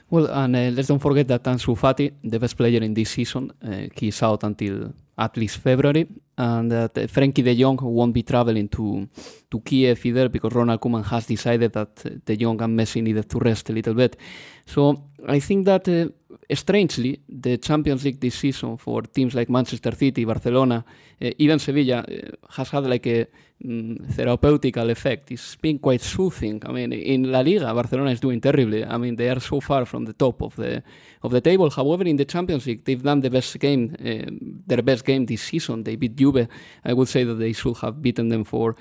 Well, 0.10 0.28
and 0.28 0.56
uh, 0.56 0.60
let's 0.74 0.88
don't 0.88 1.00
forget 1.00 1.28
that 1.28 1.44
Ansu 1.44 1.78
Fati, 1.78 2.14
the 2.24 2.40
best 2.40 2.56
player 2.56 2.82
in 2.82 2.94
this 2.94 3.10
season, 3.10 3.52
uh, 3.62 3.88
he's 3.94 4.24
out 4.24 4.44
until 4.44 4.94
at 5.18 5.36
least 5.36 5.58
February, 5.58 6.08
and 6.38 6.72
that 6.72 6.98
uh, 6.98 7.08
Frenkie 7.08 7.44
de 7.44 7.56
Jong 7.56 7.80
won't 7.82 8.14
be 8.14 8.24
traveling 8.24 8.70
to 8.70 9.08
to 9.50 9.60
Kiev 9.62 10.06
either 10.06 10.30
because 10.30 10.54
Ronald 10.54 10.80
Koeman 10.80 11.04
has 11.06 11.26
decided 11.26 11.74
that 11.74 12.06
uh, 12.06 12.10
de 12.24 12.38
Jong 12.38 12.62
and 12.62 12.78
Messi 12.78 13.02
needed 13.02 13.28
to 13.30 13.40
rest 13.40 13.70
a 13.70 13.74
little 13.74 13.94
bit. 13.94 14.18
So 14.66 15.10
I 15.28 15.40
think 15.40 15.66
that 15.66 15.88
uh, 15.88 16.10
strangely 16.56 17.20
the 17.28 17.58
Champions 17.58 18.04
League 18.04 18.20
this 18.20 18.36
season 18.36 18.78
for 18.78 19.02
teams 19.02 19.34
like 19.34 19.50
Manchester 19.50 19.96
City, 19.96 20.26
Barcelona, 20.26 20.84
uh, 21.22 21.30
even 21.38 21.60
Sevilla 21.60 22.00
uh, 22.00 22.32
has 22.50 22.70
had 22.70 22.86
like 22.86 23.08
a 23.08 23.28
mm, 23.64 23.98
therapeutical 24.14 24.90
effect. 24.92 25.32
It's 25.32 25.56
been 25.56 25.80
quite 25.80 26.02
soothing. 26.02 26.62
I 26.66 26.72
mean, 26.72 26.94
in 26.94 27.32
La 27.32 27.40
Liga, 27.40 27.74
Barcelona 27.74 28.12
is 28.12 28.20
doing 28.20 28.40
terribly. 28.40 28.86
I 28.86 28.98
mean, 28.98 29.16
they 29.16 29.30
are 29.30 29.40
so 29.40 29.60
far 29.60 29.86
from 29.86 30.06
the 30.06 30.14
top 30.14 30.42
of 30.42 30.56
the 30.56 30.84
of 31.24 31.32
the 31.32 31.42
table. 31.42 31.70
However, 31.70 32.04
in 32.04 32.16
the 32.16 32.26
Champions 32.26 32.66
League, 32.68 32.84
they've 32.86 33.02
done 33.02 33.22
the 33.22 33.30
best 33.30 33.58
game, 33.60 33.96
uh, 34.00 34.30
their 34.68 34.82
best 34.82 35.04
game 35.08 35.26
this 35.26 35.42
season. 35.42 35.84
They 35.84 35.96
beat 35.96 36.16
Juve. 36.16 36.48
I 36.90 36.94
would 36.94 37.08
say 37.08 37.24
that 37.24 37.40
they 37.44 37.54
should 37.54 37.78
have 37.78 37.96
beaten 38.02 38.30
them 38.30 38.44
for 38.44 38.76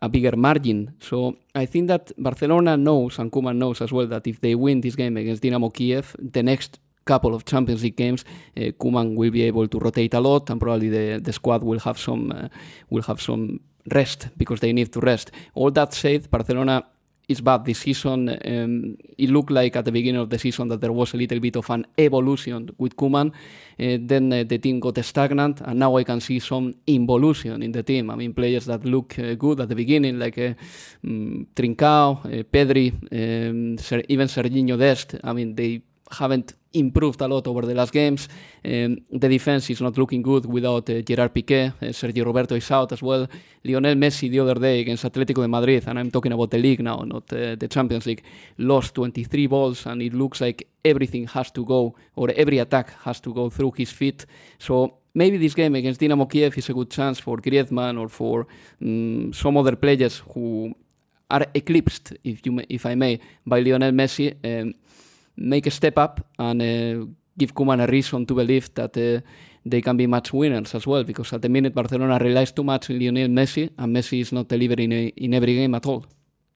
a 0.00 0.08
bigger 0.08 0.36
margin. 0.36 0.94
So 1.00 1.36
I 1.54 1.66
think 1.66 1.88
that 1.88 2.12
Barcelona 2.18 2.76
knows 2.76 3.18
and 3.18 3.30
Koeman 3.30 3.56
knows 3.56 3.80
as 3.80 3.92
well 3.92 4.06
that 4.08 4.26
if 4.26 4.40
they 4.40 4.54
win 4.54 4.80
this 4.80 4.96
game 4.96 5.16
against 5.16 5.42
Dynamo 5.42 5.70
Kiev, 5.70 6.16
the 6.18 6.42
next 6.42 6.78
couple 7.04 7.34
of 7.34 7.44
Champions 7.44 7.82
League 7.82 7.96
games, 7.96 8.24
uh, 8.56 8.60
Koeman 8.80 9.16
will 9.16 9.30
be 9.30 9.42
able 9.42 9.66
to 9.68 9.78
rotate 9.78 10.14
a 10.14 10.20
lot, 10.20 10.50
and 10.50 10.60
probably 10.60 10.90
the, 10.90 11.20
the 11.20 11.32
squad 11.32 11.62
will 11.62 11.80
have 11.80 11.98
some 11.98 12.30
uh, 12.30 12.48
will 12.90 13.02
have 13.02 13.20
some 13.20 13.60
rest 13.92 14.28
because 14.36 14.60
they 14.60 14.72
need 14.72 14.92
to 14.92 15.00
rest. 15.00 15.30
All 15.54 15.70
that 15.70 15.94
said, 15.94 16.30
Barcelona 16.30 16.84
is 17.28 17.40
bad 17.42 17.64
this 17.64 17.80
season. 17.80 18.28
Um, 18.28 18.96
it 19.16 19.30
looked 19.30 19.50
like 19.50 19.76
at 19.76 19.84
the 19.84 19.92
beginning 19.92 20.20
of 20.20 20.30
the 20.30 20.38
season 20.38 20.68
that 20.68 20.80
there 20.80 20.92
was 20.92 21.14
a 21.14 21.16
little 21.16 21.38
bit 21.38 21.56
of 21.56 21.68
an 21.70 21.86
evolution 21.96 22.70
with 22.78 22.96
Koeman. 22.96 23.28
Uh, 23.28 23.98
then 24.00 24.32
uh, 24.32 24.44
the 24.44 24.58
team 24.58 24.80
got 24.80 25.04
stagnant, 25.04 25.60
and 25.60 25.78
now 25.78 25.96
I 25.96 26.04
can 26.04 26.20
see 26.20 26.40
some 26.40 26.74
involution 26.86 27.62
in 27.62 27.72
the 27.72 27.82
team. 27.82 28.10
I 28.10 28.16
mean, 28.16 28.34
players 28.34 28.64
that 28.66 28.84
look 28.84 29.18
uh, 29.18 29.34
good 29.34 29.60
at 29.60 29.68
the 29.68 29.76
beginning, 29.76 30.18
like 30.18 30.38
um, 30.38 31.46
Trincao, 31.54 32.24
uh, 32.24 32.42
Pedri, 32.44 32.92
um, 33.12 33.76
even 34.08 34.26
Serginho 34.26 34.78
Dest. 34.78 35.16
I 35.22 35.32
mean, 35.32 35.54
they 35.54 35.82
haven't 36.10 36.54
improved 36.72 37.20
a 37.20 37.28
lot 37.28 37.46
over 37.46 37.62
the 37.62 37.74
last 37.74 37.92
games. 37.92 38.28
Um, 38.64 38.98
the 39.10 39.28
defense 39.28 39.70
is 39.70 39.80
not 39.80 39.96
looking 39.96 40.22
good 40.22 40.44
without 40.46 40.88
uh, 40.90 41.00
Gerard 41.00 41.34
Piqué. 41.34 41.72
Uh, 41.80 41.86
Sergio 41.86 42.24
Roberto 42.24 42.54
is 42.54 42.70
out 42.70 42.92
as 42.92 43.02
well. 43.02 43.26
Lionel 43.64 43.94
Messi 43.94 44.30
the 44.30 44.40
other 44.40 44.54
day 44.54 44.80
against 44.80 45.04
Atletico 45.04 45.42
de 45.42 45.48
Madrid, 45.48 45.84
and 45.86 45.98
I'm 45.98 46.10
talking 46.10 46.32
about 46.32 46.50
the 46.50 46.58
league 46.58 46.80
now, 46.80 47.02
not 47.04 47.32
uh, 47.32 47.56
the 47.56 47.68
Champions 47.68 48.06
League, 48.06 48.22
lost 48.58 48.94
23 48.94 49.46
balls, 49.46 49.86
and 49.86 50.02
it 50.02 50.12
looks 50.14 50.40
like 50.40 50.68
everything 50.84 51.26
has 51.26 51.50
to 51.52 51.64
go, 51.64 51.94
or 52.16 52.30
every 52.36 52.58
attack 52.58 52.92
has 53.02 53.20
to 53.20 53.32
go 53.32 53.50
through 53.50 53.72
his 53.76 53.90
feet. 53.90 54.26
So 54.58 54.98
maybe 55.14 55.38
this 55.38 55.54
game 55.54 55.74
against 55.74 56.00
Dynamo 56.00 56.26
Kiev 56.26 56.56
is 56.56 56.68
a 56.68 56.74
good 56.74 56.90
chance 56.90 57.18
for 57.18 57.38
Griezmann 57.38 57.98
or 57.98 58.08
for 58.08 58.46
um, 58.82 59.32
some 59.32 59.56
other 59.56 59.76
players 59.76 60.22
who 60.34 60.74
are 61.30 61.46
eclipsed, 61.54 62.14
if 62.24 62.44
you 62.44 62.52
may, 62.52 62.66
if 62.68 62.86
I 62.86 62.94
may, 62.94 63.20
by 63.46 63.60
Lionel 63.60 63.92
Messi. 63.92 64.34
Um, 64.44 64.74
make 65.38 65.66
a 65.66 65.70
step 65.70 65.96
up 65.98 66.20
and 66.38 66.60
uh, 66.62 67.06
give 67.36 67.54
Koeman 67.54 67.82
a 67.82 67.86
reason 67.86 68.26
to 68.26 68.34
believe 68.34 68.74
that 68.74 68.96
uh, 68.96 69.20
they 69.64 69.80
can 69.80 69.96
be 69.96 70.06
match 70.06 70.32
winners 70.32 70.74
as 70.74 70.86
well. 70.86 71.04
Because 71.04 71.32
at 71.32 71.42
the 71.42 71.48
minute, 71.48 71.74
Barcelona 71.74 72.18
relies 72.18 72.52
too 72.52 72.64
much 72.64 72.90
on 72.90 72.98
Lionel 72.98 73.28
Messi, 73.28 73.70
and 73.78 73.96
Messi 73.96 74.20
is 74.20 74.32
not 74.32 74.48
delivering 74.48 74.92
in, 74.92 75.08
in 75.10 75.34
every 75.34 75.54
game 75.54 75.74
at 75.74 75.86
all. 75.86 76.04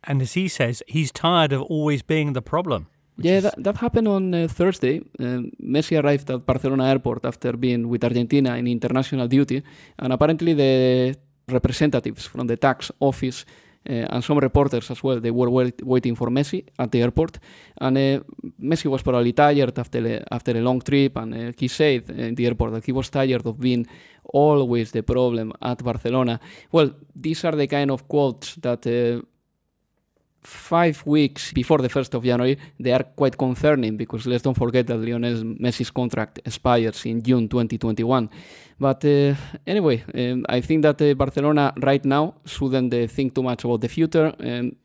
And 0.04 0.20
as 0.20 0.32
he 0.32 0.48
says, 0.48 0.82
he's 0.88 1.12
tired 1.12 1.52
of 1.52 1.62
always 1.62 2.02
being 2.02 2.32
the 2.32 2.42
problem. 2.42 2.88
Yeah, 3.18 3.40
that, 3.40 3.62
that, 3.62 3.76
happened 3.76 4.08
on 4.08 4.34
uh, 4.34 4.48
Thursday. 4.48 5.00
Uh, 5.20 5.42
Messi 5.62 6.02
arrived 6.02 6.30
at 6.30 6.44
Barcelona 6.44 6.86
airport 6.86 7.24
after 7.24 7.52
being 7.52 7.88
with 7.88 8.02
Argentina 8.02 8.56
in 8.56 8.66
international 8.66 9.28
duty, 9.28 9.62
and 9.98 10.12
apparently 10.12 10.54
the 10.54 11.14
representatives 11.48 12.26
from 12.26 12.46
the 12.46 12.56
tax 12.56 12.90
office 13.00 13.44
and 13.84 14.22
some 14.24 14.38
reporters 14.38 14.90
as 14.90 15.02
well. 15.02 15.20
They 15.20 15.30
were 15.30 15.50
wait, 15.50 15.84
waiting 15.84 16.14
for 16.14 16.28
Messi 16.28 16.64
at 16.78 16.90
the 16.90 17.02
airport, 17.02 17.38
and 17.80 17.96
uh, 17.96 18.20
Messi 18.60 18.86
was 18.86 19.02
probably 19.02 19.32
tired 19.32 19.78
after 19.78 20.24
after 20.30 20.52
a 20.56 20.60
long 20.60 20.80
trip, 20.80 21.16
and 21.16 21.34
uh, 21.34 21.52
he 21.58 21.68
said 21.68 22.10
in 22.10 22.34
the 22.34 22.46
airport 22.46 22.72
that 22.72 22.84
he 22.84 22.92
was 22.92 23.10
tired 23.10 23.46
of 23.46 23.58
being 23.58 23.86
always 24.24 24.92
the 24.92 25.02
problem 25.02 25.52
at 25.60 25.82
Barcelona. 25.82 26.38
Well, 26.70 26.90
these 27.14 27.44
are 27.44 27.56
the 27.56 27.66
kind 27.66 27.90
of 27.90 28.06
quotes 28.06 28.54
that 28.56 28.86
five 30.42 31.02
weeks 31.06 31.52
before 31.52 31.78
the 31.78 31.88
1st 31.88 32.14
of 32.14 32.24
January, 32.24 32.58
they 32.78 32.92
are 32.92 33.04
quite 33.04 33.36
concerning 33.36 33.96
because 33.96 34.26
let's 34.26 34.42
don't 34.42 34.56
forget 34.56 34.86
that 34.86 34.98
Lionel 34.98 35.44
Messi's 35.60 35.90
contract 35.90 36.40
expires 36.44 37.06
in 37.06 37.22
June 37.22 37.48
2021. 37.48 38.28
But 38.78 39.04
uh, 39.04 39.34
anyway, 39.66 40.04
um, 40.14 40.44
I 40.48 40.60
think 40.60 40.82
that 40.82 41.00
uh, 41.00 41.14
Barcelona 41.14 41.72
right 41.80 42.04
now 42.04 42.34
shouldn't 42.44 42.92
uh, 42.92 43.06
think 43.06 43.34
too 43.34 43.42
much 43.42 43.64
about 43.64 43.80
the 43.80 43.88
future. 43.88 44.34
Um, 44.40 44.76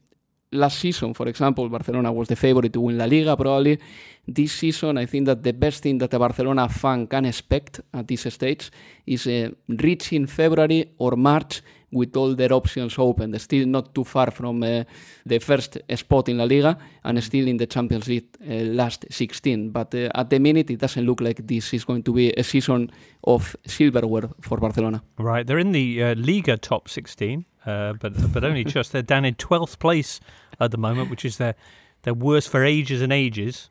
last 0.51 0.79
season, 0.79 1.13
for 1.13 1.27
example, 1.27 1.67
Barcelona 1.69 2.11
was 2.11 2.27
the 2.27 2.35
favorite 2.35 2.73
to 2.73 2.81
win 2.81 2.97
La 2.97 3.05
Liga 3.05 3.35
probably. 3.35 3.79
This 4.27 4.53
season, 4.53 4.97
I 4.97 5.05
think 5.05 5.25
that 5.25 5.41
the 5.41 5.53
best 5.53 5.83
thing 5.83 5.97
that 5.99 6.13
a 6.13 6.19
Barcelona 6.19 6.69
fan 6.69 7.07
can 7.07 7.25
expect 7.25 7.81
at 7.93 8.07
this 8.07 8.31
stage 8.33 8.71
is 9.05 9.25
uh, 9.25 9.49
reaching 9.67 10.27
February 10.27 10.93
or 10.97 11.15
March 11.15 11.61
with 11.91 12.15
all 12.17 12.35
their 12.35 12.51
options 12.51 12.97
open. 12.97 13.31
They're 13.31 13.39
still 13.39 13.65
not 13.65 13.95
too 13.95 14.03
far 14.03 14.31
from 14.31 14.63
uh, 14.63 14.83
the 15.25 15.39
first 15.39 15.77
spot 15.95 16.29
in 16.29 16.37
La 16.37 16.43
Liga 16.43 16.77
and 17.03 17.23
still 17.23 17.47
in 17.47 17.57
the 17.57 17.67
Champions 17.67 18.07
League 18.07 18.27
uh, 18.41 18.53
last 18.53 19.05
16. 19.09 19.69
But 19.69 19.95
uh, 19.95 20.09
at 20.13 20.29
the 20.29 20.39
minute, 20.39 20.69
it 20.69 20.79
doesn't 20.79 21.05
look 21.05 21.21
like 21.21 21.45
this 21.47 21.73
is 21.73 21.85
going 21.85 22.03
to 22.03 22.13
be 22.13 22.31
a 22.33 22.43
season 22.43 22.91
of 23.23 23.55
silverware 23.65 24.29
for 24.41 24.57
Barcelona. 24.57 25.01
Right, 25.17 25.45
they're 25.45 25.59
in 25.59 25.71
the 25.71 26.03
uh, 26.03 26.15
Liga 26.15 26.57
top 26.57 26.89
16, 26.89 27.45
uh, 27.65 27.93
but 27.93 28.33
but 28.33 28.43
only 28.43 28.63
just. 28.77 28.91
They're 28.91 29.01
down 29.01 29.25
in 29.25 29.35
12th 29.35 29.79
place 29.79 30.19
at 30.59 30.71
the 30.71 30.77
moment, 30.77 31.09
which 31.09 31.23
is 31.23 31.37
their 31.37 31.55
their 32.03 32.13
worst 32.13 32.49
for 32.49 32.63
ages 32.63 33.01
and 33.01 33.11
ages 33.11 33.69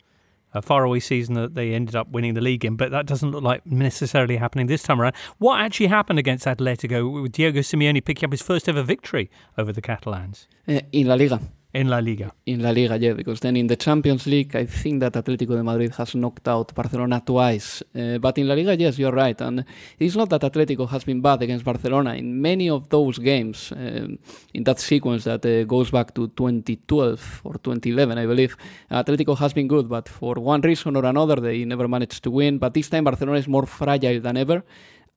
a 0.57 0.63
faraway 0.63 1.01
season 1.01 1.35
that 1.35 1.55
they 1.55 1.73
ended 1.73 1.95
up 1.95 2.09
winning 2.09 2.35
the 2.35 2.41
league 2.41 2.65
in, 2.65 2.77
but 2.77 2.91
that 2.91 3.07
doesn't 3.07 3.31
look 3.31 3.43
like 3.43 3.67
necessarily 3.67 4.37
happening 4.37 4.67
this 4.67 4.83
time 4.83 5.01
around. 5.01 5.15
What 5.39 5.61
actually 5.61 5.89
happened 5.89 6.19
against 6.19 6.47
Atletico 6.47 7.23
with 7.23 7.33
Diego 7.33 7.61
Simeone 7.61 8.05
picking 8.05 8.27
up 8.27 8.33
his 8.33 8.43
first 8.43 8.69
ever 8.69 8.83
victory 8.83 9.31
over 9.59 9.73
the 9.73 9.83
Catalans? 9.83 10.49
Uh, 10.67 10.81
in 10.93 11.07
La 11.07 11.15
Liga. 11.15 11.41
In 11.77 11.91
La 11.91 11.99
Liga. 11.99 12.35
In 12.47 12.63
La 12.63 12.71
Liga, 12.71 12.97
yeah, 12.97 13.13
because 13.13 13.41
then 13.41 13.55
in 13.55 13.67
the 13.67 13.77
Champions 13.77 14.27
League, 14.27 14.57
I 14.57 14.65
think 14.65 15.01
that 15.01 15.13
Atletico 15.13 15.55
de 15.57 15.63
Madrid 15.63 15.93
has 15.97 16.15
knocked 16.15 16.49
out 16.49 16.75
Barcelona 16.75 17.21
twice. 17.21 17.83
Uh, 17.95 18.17
but 18.17 18.39
in 18.39 18.49
La 18.49 18.55
Liga, 18.55 18.75
yes, 18.75 18.99
you're 18.99 19.13
right. 19.13 19.39
And 19.43 19.63
it's 19.99 20.17
not 20.17 20.31
that 20.31 20.41
Atletico 20.41 20.89
has 20.89 21.05
been 21.05 21.21
bad 21.21 21.43
against 21.43 21.67
Barcelona. 21.67 22.15
In 22.15 22.41
many 22.41 22.71
of 22.71 22.89
those 22.89 23.19
games, 23.19 23.73
um, 23.73 24.19
in 24.55 24.65
that 24.65 24.81
sequence 24.81 25.25
that 25.25 25.45
uh, 25.45 25.65
goes 25.65 25.91
back 25.91 26.15
to 26.15 26.29
2012 26.29 27.43
or 27.45 27.59
2011, 27.59 28.17
I 28.17 28.25
believe, 28.25 28.57
Atletico 28.91 29.37
has 29.37 29.53
been 29.53 29.69
good, 29.69 29.87
but 29.87 30.09
for 30.09 30.37
one 30.37 30.63
reason 30.63 30.97
or 30.97 31.05
another, 31.05 31.37
they 31.37 31.63
never 31.67 31.87
managed 31.87 32.23
to 32.23 32.31
win. 32.31 32.57
But 32.57 32.73
this 32.73 32.89
time, 32.89 33.05
Barcelona 33.05 33.37
is 33.37 33.49
more 33.49 33.67
fragile 33.67 34.19
than 34.23 34.39
ever. 34.39 34.65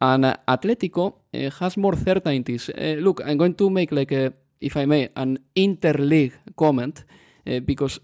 And 0.02 0.26
uh, 0.26 0.36
Atletico 0.46 1.14
uh, 1.34 1.50
has 1.62 1.78
more 1.78 1.96
certainties. 1.96 2.70
Uh, 2.70 2.98
look, 3.00 3.22
I'm 3.26 3.38
going 3.38 3.56
to 3.56 3.70
make 3.70 3.94
like 3.94 4.12
a 4.12 4.34
if 4.62 4.76
I 4.78 4.86
may, 4.86 5.10
an 5.16 5.40
interleague 5.56 6.34
comment 6.56 7.04
uh, 7.48 7.60
because 7.60 8.00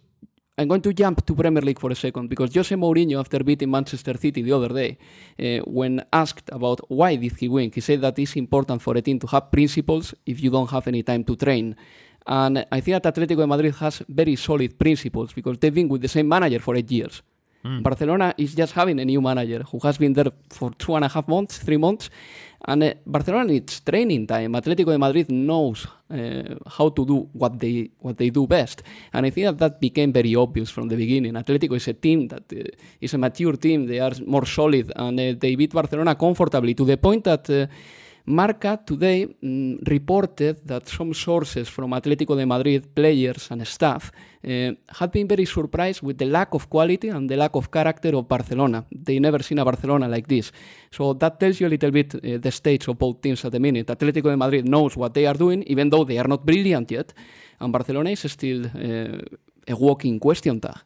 I'm 0.57 0.69
going 0.69 0.81
to 0.81 0.93
jump 0.93 1.25
to 1.25 1.35
Premier 1.35 1.61
League 1.61 1.79
for 1.79 1.91
a 1.91 1.95
second 1.95 2.29
because 2.29 2.53
Jose 2.55 2.73
Mourinho, 2.75 3.19
after 3.19 3.43
beating 3.43 3.69
Manchester 3.69 4.17
City 4.17 4.41
the 4.41 4.53
other 4.53 4.69
day, 4.69 4.97
uh, 5.37 5.63
when 5.65 6.01
asked 6.13 6.49
about 6.49 6.79
why 6.89 7.17
did 7.17 7.35
he 7.37 7.49
win, 7.49 7.71
he 7.73 7.81
said 7.81 7.99
that 8.01 8.17
it's 8.17 8.37
important 8.37 8.81
for 8.81 8.95
a 8.95 9.01
team 9.01 9.19
to 9.19 9.27
have 9.27 9.51
principles 9.51 10.13
if 10.25 10.41
you 10.41 10.49
don't 10.49 10.69
have 10.69 10.87
any 10.87 11.03
time 11.03 11.25
to 11.25 11.35
train. 11.35 11.75
And 12.25 12.65
I 12.71 12.79
think 12.79 13.03
that 13.03 13.13
Atletico 13.13 13.37
de 13.37 13.47
Madrid 13.47 13.75
has 13.75 14.01
very 14.07 14.37
solid 14.37 14.79
principles 14.79 15.33
because 15.33 15.57
they've 15.59 15.73
been 15.73 15.89
with 15.89 16.01
the 16.01 16.07
same 16.07 16.27
manager 16.27 16.59
for 16.59 16.75
eight 16.75 16.89
years. 16.89 17.21
Mm. 17.65 17.83
Barcelona 17.83 18.33
is 18.37 18.55
just 18.55 18.73
having 18.73 18.99
a 18.99 19.05
new 19.05 19.21
manager 19.21 19.63
who 19.63 19.79
has 19.79 19.97
been 19.97 20.13
there 20.13 20.31
for 20.49 20.71
two 20.71 20.95
and 20.95 21.03
a 21.03 21.07
half 21.07 21.27
months, 21.27 21.57
three 21.57 21.77
months, 21.77 22.09
Barcelona 23.05 23.45
needs 23.45 23.81
training 23.81 24.25
time. 24.25 24.55
Atletico 24.55 24.91
de 24.91 24.97
Madrid 24.97 25.29
knows 25.29 25.87
uh, 26.09 26.55
how 26.65 26.89
to 26.89 27.05
do 27.05 27.29
what 27.33 27.59
they 27.59 27.91
what 27.99 28.17
they 28.17 28.31
do 28.31 28.47
best, 28.47 28.81
and 29.13 29.25
I 29.25 29.29
think 29.29 29.45
that 29.45 29.57
that 29.59 29.79
became 29.79 30.11
very 30.11 30.35
obvious 30.35 30.71
from 30.71 30.87
the 30.87 30.95
beginning. 30.95 31.33
Atletico 31.33 31.75
is 31.75 31.87
a 31.87 31.93
team 31.93 32.27
that 32.27 32.51
uh, 32.51 32.63
is 32.99 33.13
a 33.13 33.17
mature 33.17 33.55
team. 33.57 33.85
They 33.85 33.99
are 33.99 34.13
more 34.25 34.45
solid, 34.45 34.91
and 34.95 35.19
uh, 35.19 35.33
they 35.37 35.55
beat 35.55 35.73
Barcelona 35.73 36.15
comfortably 36.15 36.73
to 36.73 36.85
the 36.85 36.97
point 36.97 37.23
that 37.25 37.49
uh, 37.49 37.67
Marca 38.27 38.81
today 38.83 39.27
mm, 39.43 39.77
reported 39.87 40.59
that 40.65 40.87
some 40.87 41.13
sources 41.13 41.69
from 41.69 41.91
Atletico 41.91 42.35
de 42.35 42.45
Madrid, 42.45 42.87
players 42.95 43.51
and 43.51 43.65
staff, 43.67 44.11
uh, 44.43 44.71
had 44.87 45.11
been 45.11 45.27
very 45.27 45.45
surprised 45.45 46.01
with 46.01 46.17
the 46.17 46.25
lack 46.25 46.53
of 46.55 46.67
quality 46.67 47.09
and 47.09 47.29
the 47.29 47.37
lack 47.37 47.55
of 47.55 47.69
character 47.69 48.15
of 48.15 48.27
Barcelona. 48.27 48.83
They 48.91 49.19
never 49.19 49.43
seen 49.43 49.59
a 49.59 49.63
Barcelona 49.63 50.07
like 50.07 50.27
this. 50.27 50.51
So 50.89 51.13
that 51.13 51.39
tells 51.39 51.59
you 51.59 51.67
a 51.67 51.69
little 51.69 51.91
bit 51.91 52.15
uh, 52.15 52.39
the 52.39 52.51
stage 52.51 52.87
of 52.87 52.97
both 52.97 53.21
teams 53.21 53.45
at 53.45 53.51
the 53.51 53.59
minute. 53.59 53.87
Atletico 53.87 54.31
de 54.31 54.37
Madrid 54.37 54.67
knows 54.67 54.97
what 54.97 55.13
they 55.13 55.27
are 55.27 55.37
doing, 55.37 55.61
even 55.63 55.89
though 55.91 56.03
they 56.03 56.17
are 56.17 56.27
not 56.27 56.43
brilliant 56.43 56.89
yet, 56.89 57.13
and 57.59 57.71
Barcelona 57.71 58.09
is 58.09 58.31
still 58.31 58.65
uh, 58.65 59.21
a 59.67 59.75
walking 59.75 60.19
question 60.19 60.59
tag. 60.59 60.77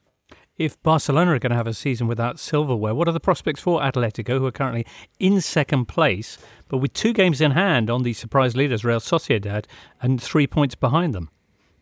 If 0.59 0.83
Barcelona 0.83 1.31
are 1.31 1.39
going 1.39 1.51
to 1.51 1.55
have 1.55 1.67
a 1.67 1.73
season 1.73 2.07
without 2.07 2.37
silverware, 2.37 2.93
what 2.93 3.07
are 3.07 3.13
the 3.13 3.21
prospects 3.21 3.61
for 3.61 3.79
Atletico, 3.79 4.39
who 4.39 4.45
are 4.45 4.51
currently 4.51 4.85
in 5.17 5.39
second 5.39 5.85
place, 5.85 6.37
but 6.67 6.79
with 6.79 6.91
two 6.91 7.13
games 7.13 7.39
in 7.39 7.51
hand 7.51 7.89
on 7.89 8.03
the 8.03 8.11
surprise 8.11 8.57
leaders, 8.57 8.83
Real 8.83 8.99
Sociedad, 8.99 9.63
and 10.01 10.21
three 10.21 10.47
points 10.47 10.75
behind 10.75 11.15
them? 11.15 11.29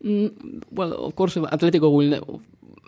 Mm, 0.04 0.62
well, 0.70 0.92
of 0.92 1.16
course, 1.16 1.34
Atletico 1.34 1.92
will. 1.92 2.40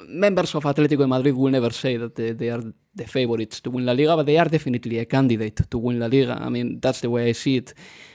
Members 0.09 0.55
of 0.55 0.65
Atletico 0.65 1.03
de 1.03 1.07
Madrid 1.07 1.35
will 1.35 1.51
never 1.51 1.73
say 1.73 1.97
that 1.97 2.15
they, 2.15 2.33
they, 2.33 2.51
are 2.51 2.63
the 2.95 3.07
favorites 3.07 3.61
to 3.61 3.71
win 3.71 3.87
La 3.87 3.93
Liga, 3.93 4.17
but 4.17 4.27
they 4.27 4.39
are 4.39 4.49
definitely 4.49 4.99
a 4.99 5.05
candidate 5.07 5.69
to 5.71 5.79
win 5.79 5.99
La 5.99 6.07
Liga. 6.07 6.39
I 6.41 6.49
mean, 6.49 6.81
that's 6.81 7.01
the 7.01 7.11
way 7.11 7.29
I 7.29 7.33
see 7.33 7.57
it. 7.57 7.75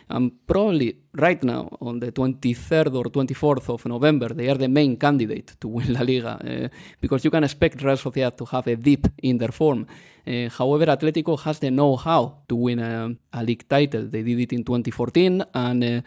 And 0.09 0.31
probably 0.45 0.97
right 1.13 1.41
now, 1.43 1.69
on 1.81 1.99
the 1.99 2.11
23rd 2.11 2.95
or 2.95 3.05
24th 3.05 3.69
of 3.69 3.85
November, 3.85 4.29
they 4.29 4.49
are 4.49 4.57
the 4.57 4.67
main 4.67 4.97
candidate 4.97 5.55
to 5.59 5.67
win 5.67 5.93
La 5.93 6.01
Liga 6.01 6.37
uh, 6.39 6.67
because 7.01 7.23
you 7.23 7.31
can 7.31 7.43
expect 7.43 7.81
Real 7.81 7.97
Sociedad 7.97 8.37
to 8.37 8.45
have 8.45 8.67
a 8.67 8.75
dip 8.75 9.07
in 9.23 9.37
their 9.37 9.51
form. 9.51 9.87
Uh, 10.27 10.49
however, 10.49 10.85
Atletico 10.85 11.39
has 11.39 11.59
the 11.59 11.71
know-how 11.71 12.43
to 12.47 12.55
win 12.55 12.79
a, 12.79 13.15
a, 13.33 13.43
league 13.43 13.67
title. 13.67 14.07
They 14.07 14.23
did 14.23 14.39
it 14.39 14.53
in 14.53 14.63
2014, 14.63 15.43
and 15.53 15.83
uh, 15.83 16.01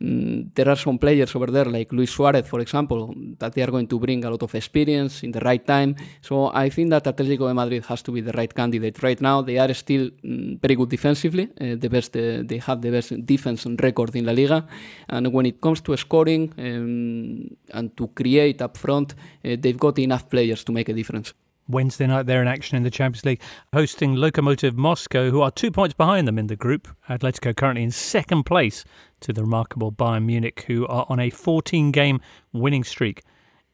Mm, 0.00 0.54
there 0.54 0.68
are 0.68 0.76
some 0.76 0.98
players 0.98 1.34
over 1.34 1.46
there, 1.46 1.66
like 1.66 1.92
Luis 1.92 2.10
Suarez, 2.10 2.46
for 2.46 2.60
example, 2.60 3.14
that 3.38 3.52
they 3.54 3.62
are 3.62 3.70
going 3.70 3.86
to 3.86 3.98
bring 3.98 4.24
a 4.24 4.30
lot 4.30 4.42
of 4.42 4.54
experience 4.54 5.22
in 5.22 5.32
the 5.32 5.40
right 5.40 5.64
time. 5.66 5.94
So 6.20 6.50
I 6.52 6.70
think 6.70 6.90
that 6.90 7.04
Atletico 7.04 7.48
de 7.48 7.54
Madrid 7.54 7.84
has 7.86 8.02
to 8.02 8.12
be 8.12 8.20
the 8.20 8.32
right 8.32 8.52
candidate. 8.52 9.02
Right 9.02 9.20
now, 9.20 9.42
they 9.42 9.58
are 9.58 9.72
still 9.74 10.10
mm, 10.24 10.60
very 10.60 10.74
good 10.74 10.88
defensively. 10.88 11.50
Uh, 11.60 11.76
the 11.76 11.88
best, 11.88 12.16
uh, 12.16 12.42
they 12.44 12.58
have 12.58 12.80
the 12.80 12.90
best 12.90 13.26
defense 13.26 13.66
record 13.80 14.14
in 14.16 14.24
La 14.24 14.32
Liga. 14.32 14.66
And 15.08 15.32
when 15.32 15.46
it 15.46 15.60
comes 15.60 15.80
to 15.82 15.96
scoring 15.96 16.52
um, 16.58 17.56
and 17.72 17.96
to 17.96 18.08
create 18.08 18.62
up 18.62 18.76
front, 18.76 19.14
uh, 19.44 19.56
they've 19.58 19.78
got 19.78 19.98
enough 19.98 20.28
players 20.28 20.64
to 20.64 20.72
make 20.72 20.88
a 20.88 20.94
difference. 20.94 21.32
Wednesday 21.68 22.06
night, 22.06 22.26
they're 22.26 22.42
in 22.42 22.48
action 22.48 22.76
in 22.76 22.82
the 22.82 22.90
Champions 22.90 23.24
League, 23.24 23.40
hosting 23.72 24.16
Lokomotiv 24.16 24.74
Moscow, 24.74 25.30
who 25.30 25.40
are 25.40 25.50
two 25.50 25.70
points 25.70 25.94
behind 25.94 26.26
them 26.26 26.38
in 26.38 26.48
the 26.48 26.56
group. 26.56 26.88
Atletico 27.08 27.56
currently 27.56 27.82
in 27.82 27.90
second 27.90 28.44
place 28.44 28.84
to 29.20 29.32
the 29.32 29.42
remarkable 29.42 29.92
Bayern 29.92 30.24
Munich, 30.24 30.64
who 30.66 30.86
are 30.86 31.06
on 31.08 31.20
a 31.20 31.30
14 31.30 31.92
game 31.92 32.20
winning 32.52 32.84
streak 32.84 33.22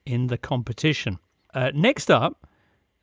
in 0.05 0.29
the 0.29 0.39
competition. 0.39 1.19
Uh, 1.55 1.71
next 1.75 2.11
up, 2.11 2.47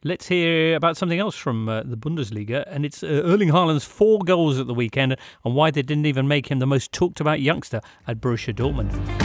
let's 0.03 0.27
hear 0.27 0.75
about 0.75 0.97
something 0.97 1.19
else 1.19 1.35
from 1.35 1.67
uh, 1.67 1.81
the 1.83 1.97
Bundesliga, 1.97 2.63
and 2.67 2.85
it's 2.85 3.03
uh, 3.03 3.07
Erling 3.07 3.49
Haaland's 3.49 3.85
four 3.85 4.19
goals 4.19 4.59
at 4.59 4.67
the 4.67 4.73
weekend 4.73 5.17
and 5.43 5.55
why 5.55 5.71
they 5.71 5.81
didn't 5.81 6.05
even 6.05 6.27
make 6.27 6.47
him 6.47 6.59
the 6.59 6.67
most 6.67 6.91
talked 6.91 7.19
about 7.19 7.41
youngster 7.41 7.81
at 8.07 8.21
Borussia 8.21 8.53
Dortmund. 8.53 9.24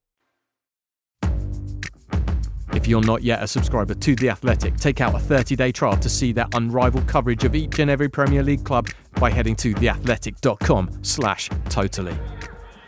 If 2.81 2.87
you're 2.87 2.99
not 2.99 3.21
yet 3.21 3.43
a 3.43 3.47
subscriber 3.47 3.93
to 3.93 4.15
The 4.15 4.29
Athletic, 4.29 4.75
take 4.75 5.01
out 5.01 5.13
a 5.13 5.19
30 5.19 5.55
day 5.55 5.71
trial 5.71 5.97
to 5.97 6.09
see 6.09 6.31
that 6.31 6.55
unrivaled 6.55 7.07
coverage 7.07 7.43
of 7.43 7.53
each 7.53 7.77
and 7.77 7.91
every 7.91 8.09
Premier 8.09 8.41
League 8.41 8.63
club 8.63 8.87
by 9.19 9.29
heading 9.29 9.55
to 9.57 9.75
theathletic.com 9.75 10.89
slash 11.03 11.47
totally. 11.69 12.17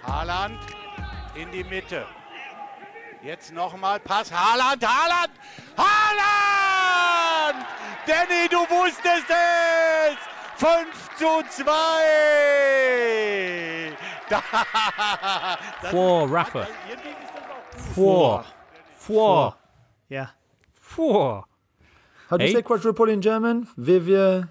Haaland 0.02 0.58
in 1.36 1.52
die 1.52 1.62
Mitte. 1.70 2.08
Jetzt 3.24 3.54
nochmal 3.54 4.00
Pass. 4.04 4.32
Haaland, 4.32 4.82
Haaland, 4.82 5.30
Haaland! 5.78 7.64
Danny, 8.08 8.48
du 8.50 8.66
wusstest 8.66 9.30
es! 9.30 10.18
5 10.58 10.88
zu 11.20 11.44
2! 11.64 11.70
Four, 15.92 16.28
Rafa. 16.30 16.68
Four. 17.94 18.44
Four. 18.96 19.54
Yeah. 20.10 20.28
Four. 20.74 21.46
How 22.30 22.38
do 22.38 22.46
you 22.46 22.52
say 22.52 22.62
quadruple 22.62 23.10
in 23.10 23.22
German? 23.22 23.68
Vivia. 23.78 24.50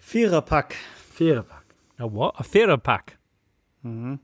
Viererpack. 0.00 0.72
Viererpack. 1.16 1.62
A 1.98 2.06
what? 2.06 2.34
A 2.38 2.42
Viererpack. 2.42 3.10
Mm-hmm. 3.84 4.14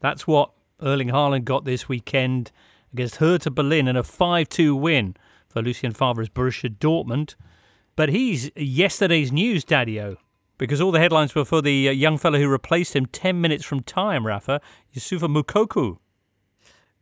That's 0.00 0.26
what 0.26 0.50
Erling 0.82 1.08
Haaland 1.08 1.44
got 1.44 1.64
this 1.64 1.88
weekend 1.88 2.52
against 2.92 3.16
Hertha 3.16 3.50
Berlin 3.50 3.86
in 3.86 3.96
a 3.96 4.02
5-2 4.02 4.78
win 4.78 5.16
for 5.48 5.62
Lucien 5.62 5.92
Favre's 5.92 6.28
Borussia 6.28 6.74
Dortmund. 6.74 7.34
But 7.96 8.08
he's 8.08 8.50
yesterday's 8.56 9.30
news, 9.30 9.64
Daddy-O, 9.64 10.16
because 10.58 10.80
all 10.80 10.90
the 10.90 11.00
headlines 11.00 11.34
were 11.34 11.44
for 11.44 11.60
the 11.60 11.88
uh, 11.88 11.92
young 11.92 12.18
fellow 12.18 12.38
who 12.38 12.48
replaced 12.48 12.96
him 12.96 13.06
10 13.06 13.40
minutes 13.40 13.64
from 13.64 13.80
time, 13.80 14.26
Rafa, 14.26 14.60
Youssoufa 14.94 15.28
Moukoko. 15.28 15.98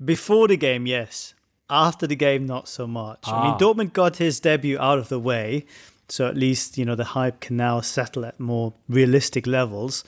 Before 0.04 0.48
the 0.48 0.57
game, 0.57 0.87
yes 0.87 1.35
after 1.70 2.07
the 2.07 2.16
game, 2.16 2.46
not 2.46 2.68
so 2.68 2.87
much. 2.87 3.20
Ah. 3.24 3.40
I 3.40 3.44
mean, 3.44 3.54
ah. 3.54 3.59
Dortmund 3.59 3.92
got 3.92 4.16
his 4.16 4.40
debut 4.40 4.78
out 4.78 4.98
of 4.98 5.09
the 5.09 5.18
way, 5.18 5.66
so 6.09 6.26
at 6.26 6.37
least 6.37 6.78
you 6.78 6.85
know 6.85 6.94
the 6.94 7.04
hype 7.04 7.40
can 7.40 7.57
now 7.57 7.81
settle 7.81 8.24
at 8.24 8.38
more 8.40 8.74
realistic 8.88 9.46
levels. 9.46 10.04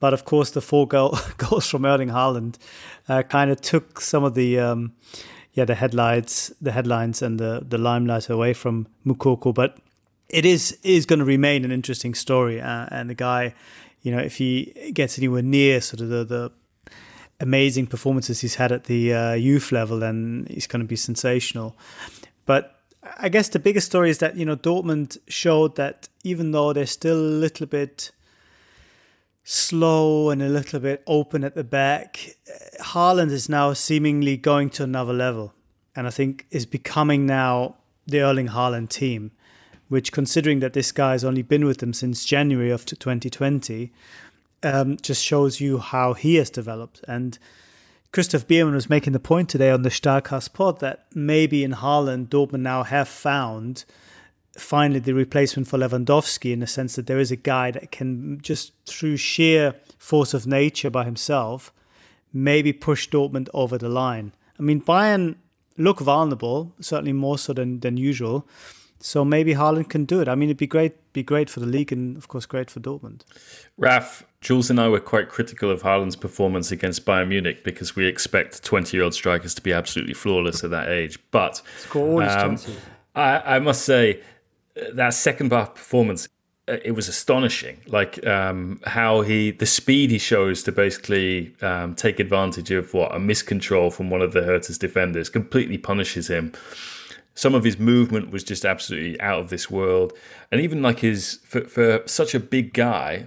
But 0.00 0.12
of 0.12 0.24
course, 0.24 0.50
the 0.50 0.60
four 0.60 0.88
goal, 0.88 1.16
goals 1.36 1.68
from 1.68 1.84
Erling 1.84 2.08
Haaland 2.08 2.56
uh, 3.08 3.22
kind 3.22 3.50
of 3.50 3.60
took 3.60 4.00
some 4.00 4.24
of 4.24 4.34
the 4.34 4.58
um, 4.58 4.92
yeah 5.52 5.64
the 5.64 5.74
headlines, 5.74 6.52
the 6.60 6.72
headlines, 6.72 7.22
and 7.22 7.38
the 7.38 7.64
the 7.66 7.78
limelight 7.78 8.28
away 8.28 8.54
from 8.54 8.86
Moukoko. 9.06 9.54
But 9.54 9.78
it 10.28 10.44
is 10.44 10.78
is 10.82 11.06
going 11.06 11.18
to 11.20 11.24
remain 11.24 11.64
an 11.64 11.70
interesting 11.70 12.14
story, 12.14 12.60
uh, 12.60 12.86
and 12.90 13.10
the 13.10 13.14
guy, 13.14 13.54
you 14.02 14.10
know, 14.10 14.18
if 14.18 14.36
he 14.36 14.90
gets 14.92 15.18
anywhere 15.18 15.42
near 15.42 15.80
sort 15.80 16.00
of 16.00 16.08
the 16.08 16.24
the 16.24 16.52
amazing 17.42 17.88
performances 17.88 18.40
he's 18.40 18.54
had 18.54 18.72
at 18.72 18.84
the 18.84 19.12
uh, 19.12 19.32
youth 19.34 19.72
level, 19.72 20.02
and 20.02 20.48
he's 20.48 20.66
going 20.66 20.80
to 20.80 20.86
be 20.86 20.96
sensational. 20.96 21.76
But 22.46 22.78
I 23.18 23.28
guess 23.28 23.48
the 23.48 23.58
biggest 23.58 23.88
story 23.88 24.08
is 24.08 24.18
that 24.18 24.36
you 24.36 24.46
know 24.46 24.56
Dortmund 24.56 25.18
showed 25.28 25.76
that 25.76 26.08
even 26.24 26.52
though 26.52 26.72
they're 26.72 26.86
still 26.86 27.18
a 27.18 27.36
little 27.44 27.66
bit 27.66 28.12
slow 29.44 30.30
and 30.30 30.40
a 30.40 30.48
little 30.48 30.78
bit 30.78 31.02
open 31.06 31.42
at 31.42 31.56
the 31.56 31.64
back, 31.64 32.36
Haaland 32.80 33.32
is 33.32 33.48
now 33.48 33.72
seemingly 33.72 34.36
going 34.36 34.70
to 34.70 34.84
another 34.84 35.12
level, 35.12 35.52
and 35.96 36.06
I 36.06 36.10
think 36.10 36.46
is 36.50 36.64
becoming 36.64 37.26
now 37.26 37.76
the 38.06 38.20
Erling 38.20 38.48
Haaland 38.48 38.88
team. 38.88 39.32
Which, 39.88 40.10
considering 40.10 40.60
that 40.60 40.72
this 40.72 40.90
guy 40.90 41.12
has 41.12 41.22
only 41.22 41.42
been 41.42 41.66
with 41.66 41.78
them 41.78 41.92
since 41.92 42.24
January 42.24 42.70
of 42.70 42.86
2020, 42.86 43.92
um, 44.62 44.96
just 45.02 45.24
shows 45.24 45.60
you 45.60 45.78
how 45.78 46.14
he 46.14 46.36
has 46.36 46.50
developed. 46.50 47.00
And 47.08 47.38
Christoph 48.12 48.46
Biermann 48.46 48.74
was 48.74 48.90
making 48.90 49.12
the 49.12 49.20
point 49.20 49.48
today 49.48 49.70
on 49.70 49.82
the 49.82 49.88
Starcast 49.88 50.52
pod 50.52 50.80
that 50.80 51.06
maybe 51.14 51.64
in 51.64 51.72
Haaland, 51.72 52.28
Dortmund 52.28 52.60
now 52.60 52.82
have 52.82 53.08
found 53.08 53.84
finally 54.56 55.00
the 55.00 55.14
replacement 55.14 55.66
for 55.66 55.78
Lewandowski 55.78 56.52
in 56.52 56.60
the 56.60 56.66
sense 56.66 56.94
that 56.96 57.06
there 57.06 57.18
is 57.18 57.30
a 57.30 57.36
guy 57.36 57.70
that 57.70 57.90
can 57.90 58.38
just 58.42 58.72
through 58.86 59.16
sheer 59.16 59.74
force 59.96 60.34
of 60.34 60.46
nature 60.46 60.90
by 60.90 61.04
himself 61.04 61.72
maybe 62.32 62.72
push 62.72 63.08
Dortmund 63.08 63.48
over 63.54 63.78
the 63.78 63.88
line. 63.88 64.32
I 64.58 64.62
mean, 64.62 64.80
Bayern 64.80 65.36
look 65.76 66.00
vulnerable, 66.00 66.74
certainly 66.80 67.12
more 67.12 67.38
so 67.38 67.52
than, 67.52 67.80
than 67.80 67.96
usual. 67.96 68.46
So 69.02 69.24
maybe 69.24 69.54
Haaland 69.54 69.88
can 69.88 70.04
do 70.04 70.20
it. 70.20 70.28
I 70.28 70.36
mean, 70.36 70.48
it'd 70.48 70.56
be 70.56 70.66
great, 70.68 71.12
be 71.12 71.24
great 71.24 71.50
for 71.50 71.58
the 71.58 71.66
league, 71.66 71.90
and 71.90 72.16
of 72.16 72.28
course, 72.28 72.46
great 72.46 72.70
for 72.70 72.78
Dortmund. 72.78 73.22
Raf, 73.76 74.24
Jules 74.40 74.70
and 74.70 74.80
I 74.80 74.88
were 74.88 75.00
quite 75.00 75.28
critical 75.28 75.70
of 75.70 75.82
Haaland's 75.82 76.14
performance 76.14 76.70
against 76.70 77.04
Bayern 77.04 77.28
Munich 77.28 77.64
because 77.64 77.96
we 77.96 78.06
expect 78.06 78.62
20 78.62 78.96
year 78.96 79.02
old 79.02 79.12
strikers 79.12 79.54
to 79.54 79.62
be 79.62 79.72
absolutely 79.72 80.14
flawless 80.14 80.62
at 80.62 80.70
that 80.70 80.88
age. 80.88 81.18
But 81.32 81.62
um, 81.94 82.58
I, 83.16 83.56
I, 83.56 83.58
must 83.58 83.84
say, 83.84 84.20
that 84.92 85.14
second 85.14 85.50
half 85.50 85.74
performance, 85.74 86.28
uh, 86.68 86.76
it 86.84 86.92
was 86.92 87.08
astonishing. 87.08 87.80
Like 87.88 88.24
um, 88.24 88.80
how 88.86 89.22
he, 89.22 89.50
the 89.50 89.66
speed 89.66 90.12
he 90.12 90.18
shows 90.18 90.62
to 90.62 90.70
basically 90.70 91.56
um, 91.60 91.96
take 91.96 92.20
advantage 92.20 92.70
of 92.70 92.94
what 92.94 93.12
a 93.12 93.18
miscontrol 93.18 93.92
from 93.92 94.10
one 94.10 94.22
of 94.22 94.32
the 94.32 94.42
Hertha's 94.42 94.78
defenders 94.78 95.28
completely 95.28 95.76
punishes 95.76 96.28
him 96.28 96.52
some 97.34 97.54
of 97.54 97.64
his 97.64 97.78
movement 97.78 98.30
was 98.30 98.44
just 98.44 98.64
absolutely 98.64 99.20
out 99.20 99.40
of 99.40 99.50
this 99.50 99.70
world. 99.70 100.12
And 100.50 100.60
even 100.60 100.82
like 100.82 101.00
his, 101.00 101.40
for, 101.44 101.62
for 101.64 102.02
such 102.06 102.34
a 102.34 102.40
big 102.40 102.72
guy, 102.74 103.26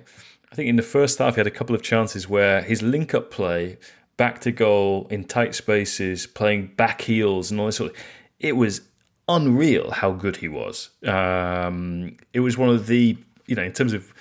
I 0.52 0.56
think 0.56 0.70
in 0.70 0.76
the 0.76 0.84
first 0.84 1.18
half 1.20 1.36
he 1.36 1.40
had 1.40 1.48
a 1.48 1.52
couple 1.52 1.76
of 1.76 1.82
chances 1.82 2.30
where 2.30 2.62
his 2.62 2.82
link 2.82 3.14
up 3.14 3.32
play, 3.32 3.78
back 4.18 4.40
to 4.42 4.52
goal 4.52 5.08
in 5.10 5.26
tight 5.26 5.56
spaces, 5.56 6.28
playing 6.28 6.72
back 6.76 7.02
heels 7.02 7.52
and 7.52 7.60
all 7.60 7.66
this 7.66 7.78
sort 7.78 7.92
of, 7.92 7.98
it 8.40 8.56
was 8.56 8.82
unreal 9.28 9.92
how 9.92 10.12
good 10.12 10.38
he 10.38 10.48
was. 10.48 10.90
Um, 11.06 12.16
it 12.32 12.42
was 12.42 12.58
one 12.58 12.70
of 12.70 12.88
the, 12.88 13.18
you 13.48 13.56
know, 13.56 13.64
in 13.64 13.74
terms 13.74 13.94
of 13.94 14.14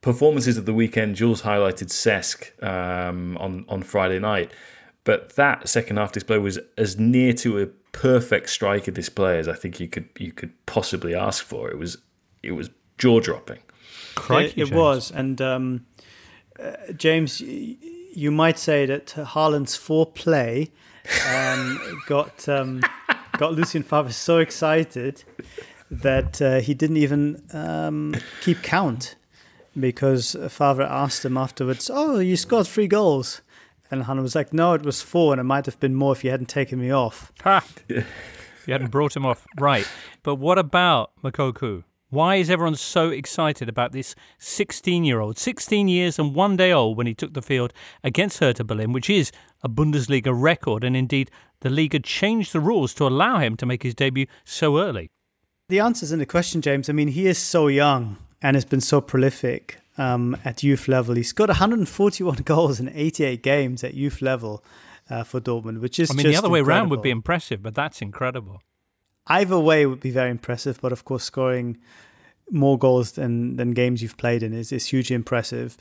performances 0.00 0.56
of 0.56 0.64
the 0.64 0.72
weekend, 0.72 1.16
Jules 1.16 1.42
highlighted 1.42 1.88
Cesc 1.88 2.62
um, 2.64 3.36
on, 3.38 3.64
on 3.68 3.82
Friday 3.82 4.18
night. 4.18 4.52
But 5.04 5.36
that 5.36 5.68
second 5.68 5.96
half 5.98 6.12
display 6.12 6.38
was 6.38 6.58
as 6.76 6.98
near 6.98 7.32
to 7.34 7.60
a 7.60 7.66
perfect 7.98 8.48
striker 8.48 8.92
display 8.92 9.40
as 9.40 9.48
I 9.48 9.54
think 9.54 9.80
you 9.80 9.88
could 9.88 10.08
you 10.18 10.30
could 10.30 10.52
possibly 10.66 11.16
ask 11.16 11.44
for. 11.44 11.68
It 11.68 11.78
was 11.78 11.98
it 12.44 12.52
was 12.52 12.70
jaw 12.96 13.18
dropping. 13.20 13.58
It, 14.56 14.70
it 14.70 14.72
was, 14.72 15.10
and 15.10 15.40
um, 15.40 15.86
uh, 16.60 16.92
James, 16.96 17.40
you 17.40 18.30
might 18.30 18.58
say 18.58 18.86
that 18.86 19.06
Haaland's 19.06 19.76
foreplay 19.76 20.70
um, 21.28 22.00
got 22.06 22.48
um, 22.48 22.82
got 23.36 23.54
Lucien 23.54 23.82
Favre 23.82 24.12
so 24.12 24.38
excited 24.38 25.24
that 25.90 26.40
uh, 26.40 26.60
he 26.60 26.74
didn't 26.74 26.98
even 26.98 27.42
um, 27.52 28.14
keep 28.42 28.62
count 28.62 29.16
because 29.78 30.36
Favre 30.48 30.82
asked 30.84 31.24
him 31.24 31.36
afterwards, 31.36 31.90
"Oh, 31.92 32.20
you 32.20 32.36
scored 32.36 32.68
three 32.68 32.86
goals." 32.86 33.40
And 33.90 34.04
Haaland 34.04 34.22
was 34.22 34.34
like, 34.34 34.52
no, 34.52 34.74
it 34.74 34.82
was 34.82 35.00
four, 35.00 35.32
and 35.32 35.40
it 35.40 35.44
might 35.44 35.66
have 35.66 35.80
been 35.80 35.94
more 35.94 36.12
if 36.12 36.22
you 36.22 36.30
hadn't 36.30 36.48
taken 36.48 36.78
me 36.80 36.90
off. 36.90 37.32
Ha! 37.42 37.64
you 37.88 38.04
hadn't 38.66 38.90
brought 38.90 39.16
him 39.16 39.24
off. 39.24 39.46
Right. 39.58 39.88
But 40.22 40.36
what 40.36 40.58
about 40.58 41.12
Moukoko? 41.22 41.84
Why 42.10 42.36
is 42.36 42.48
everyone 42.48 42.76
so 42.76 43.10
excited 43.10 43.68
about 43.68 43.92
this 43.92 44.14
16 44.38 45.04
year 45.04 45.20
old, 45.20 45.38
16 45.38 45.88
years 45.88 46.18
and 46.18 46.34
one 46.34 46.56
day 46.56 46.72
old 46.72 46.96
when 46.96 47.06
he 47.06 47.12
took 47.12 47.34
the 47.34 47.42
field 47.42 47.72
against 48.02 48.38
Hertha 48.38 48.64
Berlin, 48.64 48.92
which 48.92 49.10
is 49.10 49.30
a 49.62 49.68
Bundesliga 49.68 50.32
record, 50.34 50.84
and 50.84 50.96
indeed 50.96 51.30
the 51.60 51.68
league 51.68 51.92
had 51.92 52.04
changed 52.04 52.54
the 52.54 52.60
rules 52.60 52.94
to 52.94 53.06
allow 53.06 53.40
him 53.40 53.58
to 53.58 53.66
make 53.66 53.82
his 53.82 53.94
debut 53.94 54.26
so 54.44 54.78
early? 54.78 55.10
The 55.68 55.80
answer's 55.80 56.10
in 56.10 56.18
the 56.18 56.24
question, 56.24 56.62
James. 56.62 56.88
I 56.88 56.94
mean, 56.94 57.08
he 57.08 57.26
is 57.26 57.36
so 57.36 57.66
young 57.66 58.16
and 58.40 58.54
has 58.54 58.64
been 58.64 58.80
so 58.80 59.02
prolific 59.02 59.78
um, 59.98 60.36
at 60.44 60.62
youth 60.62 60.88
level. 60.88 61.14
He's 61.16 61.32
got 61.32 61.48
141 61.48 62.36
goals 62.44 62.80
in 62.80 62.88
88 62.88 63.42
games 63.42 63.84
at 63.84 63.94
youth 63.94 64.22
level 64.22 64.64
uh, 65.10 65.24
for 65.24 65.40
Dortmund, 65.40 65.80
which 65.80 65.98
is 65.98 66.10
I 66.10 66.14
mean, 66.14 66.26
the 66.26 66.36
other 66.36 66.48
way 66.48 66.60
around 66.60 66.88
would 66.90 67.02
be 67.02 67.10
impressive, 67.10 67.62
but 67.62 67.74
that's 67.74 68.00
incredible. 68.00 68.62
Either 69.26 69.58
way 69.58 69.84
would 69.84 70.00
be 70.00 70.10
very 70.10 70.30
impressive, 70.30 70.80
but 70.80 70.92
of 70.92 71.04
course, 71.04 71.24
scoring 71.24 71.76
more 72.50 72.78
goals 72.78 73.12
than, 73.12 73.56
than 73.56 73.72
games 73.72 74.02
you've 74.02 74.16
played 74.16 74.42
in 74.42 74.54
is, 74.54 74.72
is 74.72 74.86
hugely 74.86 75.14
impressive. 75.14 75.76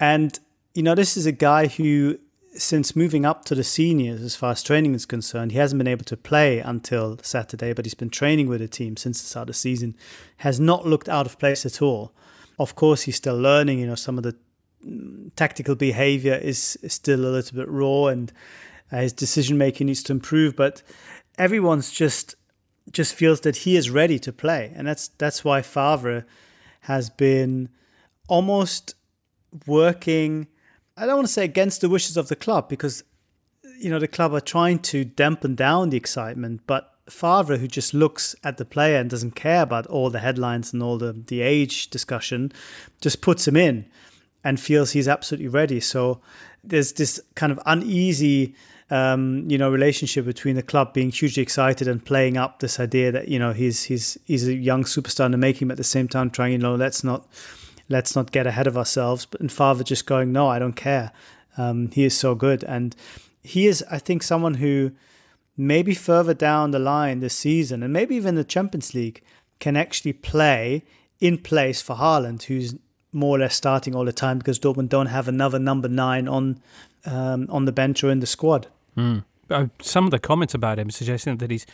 And, 0.00 0.38
you 0.74 0.82
know, 0.82 0.94
this 0.94 1.16
is 1.18 1.26
a 1.26 1.32
guy 1.32 1.66
who, 1.66 2.18
since 2.54 2.96
moving 2.96 3.26
up 3.26 3.44
to 3.46 3.54
the 3.54 3.64
seniors 3.64 4.22
as 4.22 4.36
far 4.36 4.52
as 4.52 4.62
training 4.62 4.94
is 4.94 5.04
concerned, 5.04 5.52
he 5.52 5.58
hasn't 5.58 5.78
been 5.78 5.86
able 5.86 6.04
to 6.06 6.16
play 6.16 6.60
until 6.60 7.18
Saturday, 7.22 7.74
but 7.74 7.84
he's 7.84 7.94
been 7.94 8.10
training 8.10 8.48
with 8.48 8.60
the 8.60 8.68
team 8.68 8.96
since 8.96 9.20
the 9.20 9.28
start 9.28 9.44
of 9.44 9.54
the 9.54 9.58
season, 9.58 9.94
has 10.38 10.58
not 10.58 10.86
looked 10.86 11.10
out 11.10 11.26
of 11.26 11.38
place 11.38 11.66
at 11.66 11.82
all. 11.82 12.12
Of 12.58 12.74
course, 12.74 13.02
he's 13.02 13.16
still 13.16 13.38
learning. 13.38 13.78
You 13.78 13.86
know, 13.86 13.94
some 13.94 14.18
of 14.18 14.24
the 14.24 14.36
mm, 14.86 15.30
tactical 15.36 15.74
behavior 15.74 16.34
is, 16.34 16.78
still 16.88 17.20
a 17.20 17.32
little 17.32 17.56
bit 17.56 17.68
raw, 17.68 18.06
and 18.06 18.32
uh, 18.90 18.98
his 18.98 19.12
decision 19.12 19.58
making 19.58 19.86
needs 19.86 20.02
to 20.04 20.12
improve. 20.12 20.56
But 20.56 20.82
everyone's 21.38 21.90
just 21.90 22.34
just 22.90 23.14
feels 23.14 23.40
that 23.42 23.58
he 23.58 23.76
is 23.76 23.90
ready 23.90 24.18
to 24.18 24.32
play, 24.32 24.72
and 24.74 24.86
that's 24.86 25.08
that's 25.08 25.44
why 25.44 25.62
Favre 25.62 26.26
has 26.82 27.10
been 27.10 27.68
almost 28.28 28.94
working. 29.66 30.48
I 30.96 31.06
don't 31.06 31.16
want 31.16 31.28
to 31.28 31.32
say 31.32 31.44
against 31.44 31.80
the 31.80 31.88
wishes 31.88 32.16
of 32.16 32.28
the 32.28 32.36
club 32.36 32.68
because 32.68 33.04
you 33.78 33.90
know 33.90 33.98
the 33.98 34.08
club 34.08 34.34
are 34.34 34.40
trying 34.40 34.78
to 34.80 35.04
dampen 35.04 35.54
down 35.54 35.90
the 35.90 35.96
excitement, 35.96 36.62
but 36.66 36.91
Favre, 37.08 37.56
who 37.56 37.66
just 37.66 37.94
looks 37.94 38.36
at 38.44 38.58
the 38.58 38.64
player 38.64 38.98
and 38.98 39.10
doesn't 39.10 39.32
care 39.32 39.62
about 39.62 39.86
all 39.86 40.10
the 40.10 40.20
headlines 40.20 40.72
and 40.72 40.82
all 40.82 40.98
the, 40.98 41.12
the 41.12 41.40
age 41.40 41.88
discussion, 41.90 42.52
just 43.00 43.20
puts 43.20 43.46
him 43.48 43.56
in 43.56 43.86
and 44.44 44.60
feels 44.60 44.92
he's 44.92 45.08
absolutely 45.08 45.48
ready. 45.48 45.80
So 45.80 46.20
there's 46.62 46.92
this 46.92 47.20
kind 47.34 47.50
of 47.50 47.58
uneasy, 47.66 48.54
um, 48.90 49.44
you 49.48 49.58
know, 49.58 49.70
relationship 49.70 50.24
between 50.24 50.54
the 50.54 50.62
club 50.62 50.92
being 50.92 51.10
hugely 51.10 51.42
excited 51.42 51.88
and 51.88 52.04
playing 52.04 52.36
up 52.36 52.60
this 52.60 52.78
idea 52.78 53.10
that 53.12 53.28
you 53.28 53.38
know 53.38 53.52
he's 53.52 53.84
he's 53.84 54.18
he's 54.24 54.46
a 54.46 54.54
young 54.54 54.84
superstar 54.84 55.26
and 55.26 55.38
making 55.38 55.66
him 55.66 55.70
at 55.70 55.76
the 55.76 55.84
same 55.84 56.08
time 56.08 56.30
trying, 56.30 56.52
you 56.52 56.58
know, 56.58 56.74
let's 56.74 57.02
not 57.02 57.26
let's 57.88 58.14
not 58.14 58.30
get 58.30 58.46
ahead 58.46 58.66
of 58.66 58.76
ourselves. 58.76 59.26
But 59.26 59.40
and 59.40 59.50
Favre 59.50 59.82
just 59.82 60.06
going, 60.06 60.32
no, 60.32 60.48
I 60.48 60.58
don't 60.58 60.76
care. 60.76 61.12
Um, 61.58 61.90
he 61.90 62.04
is 62.04 62.16
so 62.16 62.34
good, 62.34 62.64
and 62.64 62.94
he 63.42 63.66
is, 63.66 63.84
I 63.90 63.98
think, 63.98 64.22
someone 64.22 64.54
who 64.54 64.92
maybe 65.56 65.94
further 65.94 66.34
down 66.34 66.70
the 66.70 66.78
line 66.78 67.20
this 67.20 67.36
season, 67.36 67.82
and 67.82 67.92
maybe 67.92 68.16
even 68.16 68.34
the 68.34 68.44
Champions 68.44 68.94
League, 68.94 69.22
can 69.60 69.76
actually 69.76 70.12
play 70.12 70.82
in 71.20 71.38
place 71.38 71.80
for 71.80 71.96
Haaland, 71.96 72.44
who's 72.44 72.74
more 73.12 73.36
or 73.36 73.40
less 73.40 73.54
starting 73.54 73.94
all 73.94 74.04
the 74.04 74.12
time 74.12 74.38
because 74.38 74.58
Dortmund 74.58 74.88
don't 74.88 75.06
have 75.06 75.28
another 75.28 75.58
number 75.58 75.88
nine 75.88 76.26
on 76.26 76.60
um, 77.04 77.46
on 77.50 77.64
the 77.64 77.72
bench 77.72 78.02
or 78.02 78.10
in 78.10 78.20
the 78.20 78.26
squad. 78.26 78.68
Mm. 78.96 79.24
Some 79.80 80.04
of 80.04 80.10
the 80.10 80.18
comments 80.18 80.54
about 80.54 80.78
him 80.78 80.90
suggesting 80.90 81.36
that 81.38 81.50
he's 81.50 81.66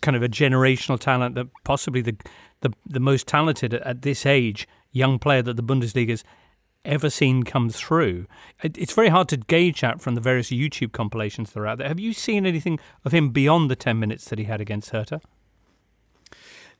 kind 0.00 0.16
of 0.16 0.22
a 0.22 0.28
generational 0.28 0.98
talent, 0.98 1.34
that 1.36 1.46
possibly 1.64 2.00
the 2.00 2.16
the, 2.60 2.72
the 2.86 3.00
most 3.00 3.26
talented 3.26 3.74
at 3.74 4.02
this 4.02 4.26
age 4.26 4.68
young 4.92 5.18
player 5.18 5.42
that 5.42 5.56
the 5.56 5.62
Bundesliga's 5.62 6.24
ever 6.84 7.10
seen 7.10 7.42
come 7.42 7.68
through. 7.68 8.26
It's 8.62 8.92
very 8.92 9.08
hard 9.08 9.28
to 9.28 9.36
gauge 9.36 9.80
that 9.82 10.00
from 10.00 10.14
the 10.14 10.20
various 10.20 10.50
YouTube 10.50 10.92
compilations 10.92 11.52
that 11.52 11.60
are 11.60 11.66
out 11.66 11.78
there. 11.78 11.88
Have 11.88 12.00
you 12.00 12.12
seen 12.12 12.46
anything 12.46 12.78
of 13.04 13.12
him 13.12 13.30
beyond 13.30 13.70
the 13.70 13.76
10 13.76 13.98
minutes 13.98 14.26
that 14.26 14.38
he 14.38 14.46
had 14.46 14.60
against 14.60 14.90
Hertha? 14.90 15.20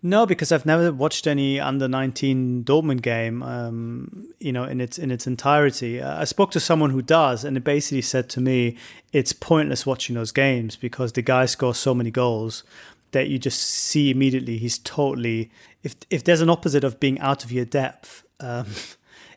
No, 0.02 0.24
because 0.24 0.50
I've 0.50 0.64
never 0.64 0.90
watched 0.92 1.26
any 1.26 1.60
under 1.60 1.86
19 1.86 2.64
Dortmund 2.64 3.02
game, 3.02 3.42
um, 3.42 4.28
you 4.40 4.50
know, 4.50 4.64
in 4.64 4.80
its 4.80 4.98
in 4.98 5.10
its 5.10 5.26
entirety. 5.26 6.00
I 6.00 6.24
spoke 6.24 6.50
to 6.52 6.60
someone 6.60 6.88
who 6.88 7.02
does, 7.02 7.44
and 7.44 7.54
it 7.54 7.64
basically 7.64 8.00
said 8.00 8.30
to 8.30 8.40
me, 8.40 8.78
it's 9.12 9.34
pointless 9.34 9.84
watching 9.84 10.14
those 10.14 10.32
games 10.32 10.74
because 10.74 11.12
the 11.12 11.20
guy 11.20 11.44
scores 11.44 11.76
so 11.76 11.94
many 11.94 12.10
goals 12.10 12.64
that 13.10 13.28
you 13.28 13.38
just 13.38 13.60
see 13.60 14.10
immediately 14.10 14.56
he's 14.56 14.78
totally. 14.78 15.50
If 15.82 15.96
if 16.08 16.24
there's 16.24 16.40
an 16.40 16.48
opposite 16.48 16.82
of 16.82 16.98
being 16.98 17.18
out 17.20 17.44
of 17.44 17.52
your 17.52 17.66
depth. 17.66 18.24
Um, 18.40 18.68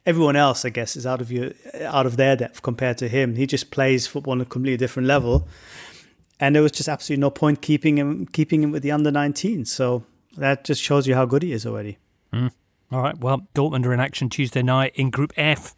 everyone 0.05 0.35
else, 0.35 0.65
I 0.65 0.69
guess, 0.69 0.95
is 0.95 1.05
out 1.05 1.21
of 1.21 1.31
your 1.31 1.51
out 1.83 2.05
of 2.05 2.17
their 2.17 2.35
depth 2.35 2.61
compared 2.61 2.97
to 2.99 3.07
him. 3.07 3.35
He 3.35 3.45
just 3.45 3.71
plays 3.71 4.07
football 4.07 4.33
on 4.33 4.41
a 4.41 4.45
completely 4.45 4.77
different 4.77 5.07
level. 5.07 5.47
and 6.39 6.55
there 6.55 6.63
was 6.63 6.71
just 6.71 6.89
absolutely 6.89 7.21
no 7.21 7.29
point 7.29 7.61
keeping 7.61 7.97
him 7.97 8.25
keeping 8.27 8.63
him 8.63 8.71
with 8.71 8.83
the 8.83 8.91
under 8.91 9.11
19. 9.11 9.65
So 9.65 10.03
that 10.37 10.63
just 10.63 10.81
shows 10.81 11.07
you 11.07 11.15
how 11.15 11.25
good 11.25 11.43
he 11.43 11.51
is 11.51 11.65
already. 11.65 11.97
Mm. 12.33 12.51
All 12.91 13.01
right. 13.01 13.17
Well, 13.17 13.47
Dortmund 13.55 13.85
are 13.85 13.93
in 13.93 13.99
action 13.99 14.29
Tuesday 14.29 14.61
night 14.61 14.93
in 14.95 15.09
Group 15.09 15.33
F. 15.37 15.75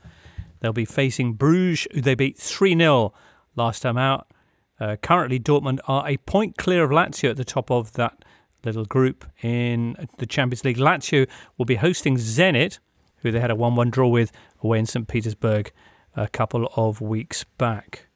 They'll 0.60 0.74
be 0.74 0.86
facing 0.86 1.34
Bruges, 1.34 1.88
who 1.94 2.02
they 2.02 2.16
beat 2.16 2.38
3 2.38 2.78
0 2.78 3.14
last 3.56 3.82
time 3.82 3.98
out. 3.98 4.28
Uh, 4.80 4.98
currently, 4.98 5.40
Dortmund 5.40 5.80
are 5.88 6.08
a 6.08 6.18
point 6.18 6.58
clear 6.58 6.84
of 6.84 6.92
Lazio 6.92 7.30
at 7.30 7.38
the 7.38 7.46
top 7.46 7.72
of 7.72 7.94
that 7.94 8.26
little 8.66 8.86
group 8.86 9.26
in 9.42 9.96
the 10.18 10.26
Champions 10.26 10.66
League. 10.66 10.78
Lazio 10.78 11.28
will 11.58 11.66
be 11.66 11.76
hosting 11.76 12.18
Zenit, 12.18 12.80
who 13.26 13.32
they 13.32 13.40
had 13.40 13.52
a 13.52 13.56
1 13.56 13.76
1 13.76 13.90
draw 13.90 14.08
with 14.08 14.32
away 14.62 14.80
in 14.80 14.86
St. 14.86 15.08
Petersburg 15.08 15.72
a 16.16 16.28
couple 16.28 16.72
of 16.76 17.02
weeks 17.02 17.44
back. 17.58 18.08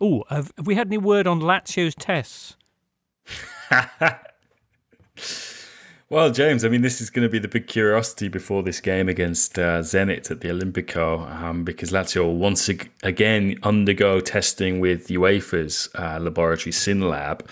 Oh, 0.00 0.24
have, 0.30 0.52
have 0.56 0.66
we 0.66 0.76
had 0.76 0.86
any 0.86 0.98
word 0.98 1.26
on 1.26 1.40
Lazio's 1.40 1.94
tests? 1.94 2.56
Well, 6.10 6.32
James, 6.32 6.64
I 6.64 6.68
mean, 6.68 6.82
this 6.82 7.00
is 7.00 7.08
going 7.08 7.22
to 7.22 7.28
be 7.28 7.38
the 7.38 7.46
big 7.46 7.68
curiosity 7.68 8.26
before 8.26 8.64
this 8.64 8.80
game 8.80 9.08
against 9.08 9.56
uh, 9.56 9.78
Zenit 9.78 10.28
at 10.28 10.40
the 10.40 10.48
Olimpico 10.48 11.20
um, 11.40 11.62
because 11.62 11.92
Lazio 11.92 12.24
will 12.24 12.36
once 12.36 12.68
again 13.04 13.60
undergo 13.62 14.18
testing 14.18 14.80
with 14.80 15.06
UEFA's 15.06 15.88
uh, 15.94 16.18
laboratory 16.20 16.72
SYNLAB, 16.72 17.46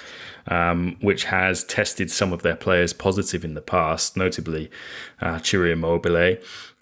um, 0.48 0.96
which 1.00 1.22
has 1.26 1.62
tested 1.62 2.10
some 2.10 2.32
of 2.32 2.42
their 2.42 2.56
players 2.56 2.92
positive 2.92 3.44
in 3.44 3.54
the 3.54 3.62
past, 3.62 4.16
notably 4.16 4.72
uh, 5.20 5.38
Ciro 5.38 5.70
Immobile. 5.70 6.38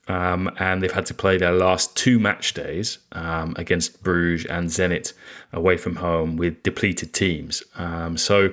Um, 0.09 0.51
and 0.59 0.83
they've 0.83 0.92
had 0.92 1.07
to 1.07 1.14
play 1.14 1.37
their 1.37 1.53
last 1.53 1.97
two 1.97 2.21
match 2.21 2.55
days 2.55 2.99
um, 3.12 3.55
against 3.59 4.05
Bruges 4.05 4.47
and 4.47 4.69
Zenit 4.69 5.12
away 5.53 5.77
from 5.77 5.97
home 5.97 6.37
with 6.37 6.62
depleted 6.62 7.12
teams. 7.12 7.64
Um, 7.75 8.16
so 8.16 8.53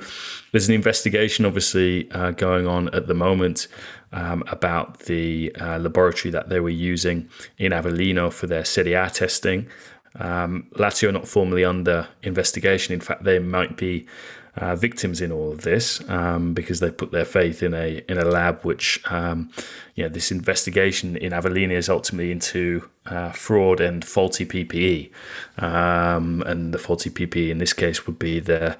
there's 0.52 0.68
an 0.68 0.74
investigation, 0.74 1.46
obviously, 1.46 2.10
uh, 2.12 2.32
going 2.32 2.66
on 2.66 2.94
at 2.96 3.06
the 3.06 3.13
moment 3.13 3.68
um, 4.12 4.44
about 4.48 5.02
the 5.02 5.56
uh, 5.60 5.78
laboratory 5.78 6.32
that 6.32 6.50
they 6.50 6.60
were 6.60 6.70
using 6.70 7.30
in 7.58 7.72
Avellino 7.72 8.34
for 8.34 8.48
their 8.48 8.66
Serie 8.66 8.94
A 8.94 9.10
testing. 9.10 9.68
Um, 10.16 10.68
Lazio 10.76 11.12
not 11.12 11.28
formally 11.28 11.66
under 11.66 12.08
investigation. 12.22 12.94
In 12.94 13.02
fact, 13.02 13.24
they 13.24 13.39
might 13.39 13.78
be 13.78 14.08
uh, 14.56 14.76
victims 14.76 15.20
in 15.20 15.32
all 15.32 15.52
of 15.52 15.62
this 15.62 16.08
um, 16.10 16.54
because 16.54 16.80
they 16.80 16.92
put 16.92 17.12
their 17.12 17.26
faith 17.26 17.63
in 17.63 17.74
a 17.74 18.04
in 18.08 18.18
a 18.18 18.26
lab 18.26 18.62
which 18.63 19.02
um, 19.12 19.50
you 19.96 20.04
know 20.04 20.10
this 20.10 20.32
investigation 20.32 21.18
in 21.18 21.32
Avellino 21.32 21.72
is 21.72 21.89
ultimately 21.89 22.32
into 22.32 22.88
uh, 23.08 23.32
fraud 23.32 23.80
and 23.80 24.06
faulty 24.06 24.46
PPE 24.46 25.10
um, 25.58 26.44
and 26.44 26.74
the 26.74 26.78
faulty 26.78 27.10
PPE 27.10 27.50
in 27.50 27.58
this 27.58 27.74
case 27.74 28.06
would 28.06 28.20
be 28.20 28.39
the 28.39 28.78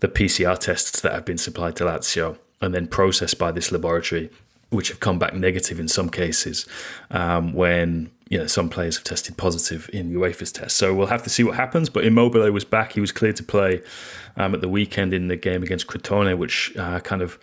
the 0.00 0.08
PCR 0.08 0.58
tests 0.58 1.00
that 1.00 1.12
have 1.12 1.24
been 1.24 1.38
supplied 1.38 1.76
to 1.76 1.84
Lazio 1.84 2.36
and 2.60 2.74
then 2.74 2.88
processed 2.88 3.38
by 3.38 3.52
this 3.52 3.70
laboratory 3.70 4.30
which 4.70 4.88
have 4.88 4.98
come 4.98 5.20
back 5.20 5.34
negative 5.34 5.78
in 5.78 5.86
some 5.86 6.08
cases 6.08 6.66
um, 7.12 7.52
when 7.52 8.10
you 8.34 8.40
know 8.40 8.48
some 8.48 8.68
players 8.68 8.96
have 8.96 9.04
tested 9.04 9.36
positive 9.36 9.88
in 9.92 10.12
UEFA's 10.12 10.50
test. 10.50 10.76
So 10.76 10.92
we'll 10.92 11.06
have 11.06 11.22
to 11.22 11.30
see 11.30 11.44
what 11.44 11.54
happens. 11.54 11.88
But 11.88 12.04
Immobile 12.04 12.50
was 12.50 12.64
back; 12.64 12.94
he 12.94 13.00
was 13.00 13.12
cleared 13.12 13.36
to 13.36 13.44
play 13.44 13.80
um, 14.36 14.54
at 14.54 14.60
the 14.60 14.68
weekend 14.68 15.14
in 15.14 15.28
the 15.28 15.36
game 15.36 15.62
against 15.62 15.86
Crotone, 15.86 16.36
which 16.36 16.76
uh, 16.76 16.98
kind 16.98 17.22
of 17.22 17.38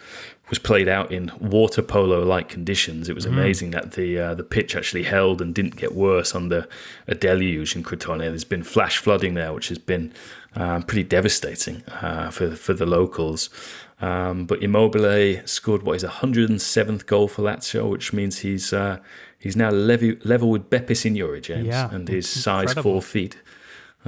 was 0.50 0.60
played 0.60 0.90
out 0.90 1.10
in 1.10 1.32
water 1.40 1.82
polo 1.82 2.26
like 2.26 2.50
conditions. 2.50 3.08
It 3.08 3.16
was 3.16 3.26
mm. 3.26 3.30
amazing 3.30 3.72
that 3.72 3.94
the 3.94 4.20
uh, 4.20 4.34
the 4.34 4.44
pitch 4.44 4.76
actually 4.76 5.04
held 5.04 5.42
and 5.42 5.56
didn't 5.56 5.78
get 5.78 5.96
worse 5.96 6.36
under 6.36 6.68
a 7.08 7.16
deluge 7.16 7.74
in 7.74 7.86
Crotone. 7.86 8.20
There's 8.20 8.44
been 8.44 8.64
flash 8.64 8.98
flooding 8.98 9.34
there, 9.36 9.54
which 9.54 9.70
has 9.70 9.78
been 9.78 10.12
um, 10.56 10.84
pretty 10.84 11.04
devastating 11.04 11.84
uh, 12.02 12.32
for 12.32 12.54
for 12.54 12.74
the 12.74 12.86
locals. 12.86 13.50
Um, 14.02 14.46
but 14.46 14.62
Immobile 14.62 15.42
scored 15.46 15.84
what 15.84 15.96
is 15.96 16.04
a 16.04 16.10
107th 16.10 17.06
goal 17.06 17.28
for 17.28 17.44
Lazio, 17.44 17.88
which 17.88 18.12
means 18.12 18.40
he's 18.40 18.74
uh, 18.74 18.98
he's 19.42 19.56
now 19.56 19.70
level, 19.70 20.14
level 20.24 20.50
with 20.50 20.70
Beppe 20.70 20.96
Signori, 20.96 21.42
James, 21.42 21.68
yeah, 21.68 21.90
and 21.92 22.08
his 22.08 22.30
size 22.30 22.74
four 22.74 23.02
feet. 23.02 23.38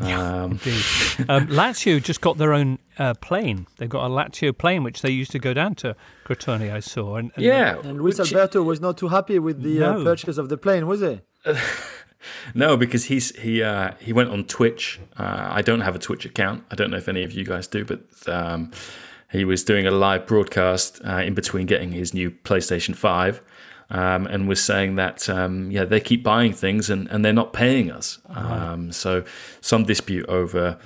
Yeah, 0.01 0.43
um, 0.43 0.51
indeed. 0.51 0.83
um, 1.29 1.47
Lazio 1.47 2.01
just 2.01 2.21
got 2.21 2.37
their 2.37 2.53
own 2.53 2.79
uh, 2.97 3.13
plane. 3.15 3.67
They've 3.77 3.89
got 3.89 4.05
a 4.05 4.09
Lazio 4.09 4.57
plane 4.57 4.83
which 4.83 5.01
they 5.01 5.11
used 5.11 5.31
to 5.31 5.39
go 5.39 5.53
down 5.53 5.75
to 5.75 5.95
Crotone. 6.25 6.71
I 6.71 6.79
saw. 6.79 7.17
And, 7.17 7.31
and 7.35 7.45
yeah, 7.45 7.79
and 7.79 8.01
Luis 8.01 8.19
Alberto 8.19 8.63
was 8.63 8.81
not 8.81 8.97
too 8.97 9.09
happy 9.09 9.37
with 9.37 9.61
the 9.61 9.83
uh, 9.83 9.93
no. 9.93 10.01
uh, 10.01 10.03
purchase 10.03 10.37
of 10.37 10.49
the 10.49 10.57
plane, 10.57 10.87
was 10.87 11.01
he? 11.01 11.21
no, 12.55 12.75
because 12.75 13.05
he's 13.05 13.35
he 13.37 13.61
uh, 13.61 13.91
he 13.99 14.13
went 14.13 14.29
on 14.29 14.45
Twitch. 14.45 14.99
Uh, 15.17 15.49
I 15.51 15.61
don't 15.61 15.81
have 15.81 15.95
a 15.95 15.99
Twitch 15.99 16.25
account. 16.25 16.63
I 16.71 16.75
don't 16.75 16.89
know 16.89 16.97
if 16.97 17.07
any 17.07 17.23
of 17.23 17.31
you 17.31 17.45
guys 17.45 17.67
do, 17.67 17.85
but 17.85 18.01
um, 18.27 18.71
he 19.31 19.45
was 19.45 19.63
doing 19.63 19.85
a 19.85 19.91
live 19.91 20.25
broadcast 20.25 21.01
uh, 21.05 21.17
in 21.17 21.35
between 21.35 21.67
getting 21.67 21.91
his 21.91 22.13
new 22.13 22.31
PlayStation 22.31 22.95
5 22.95 23.41
um, 23.89 24.25
and 24.27 24.47
was 24.47 24.63
saying 24.63 24.95
that, 24.95 25.29
um, 25.29 25.71
yeah, 25.71 25.85
they 25.85 25.99
keep 25.99 26.23
buying 26.23 26.53
things 26.53 26.89
and, 26.89 27.07
and 27.09 27.23
they're 27.23 27.33
not 27.33 27.53
paying 27.53 27.91
us. 27.91 28.19
Um, 28.27 28.91
so, 28.91 29.23
some 29.61 29.83
dispute 29.83 30.25
over, 30.27 30.77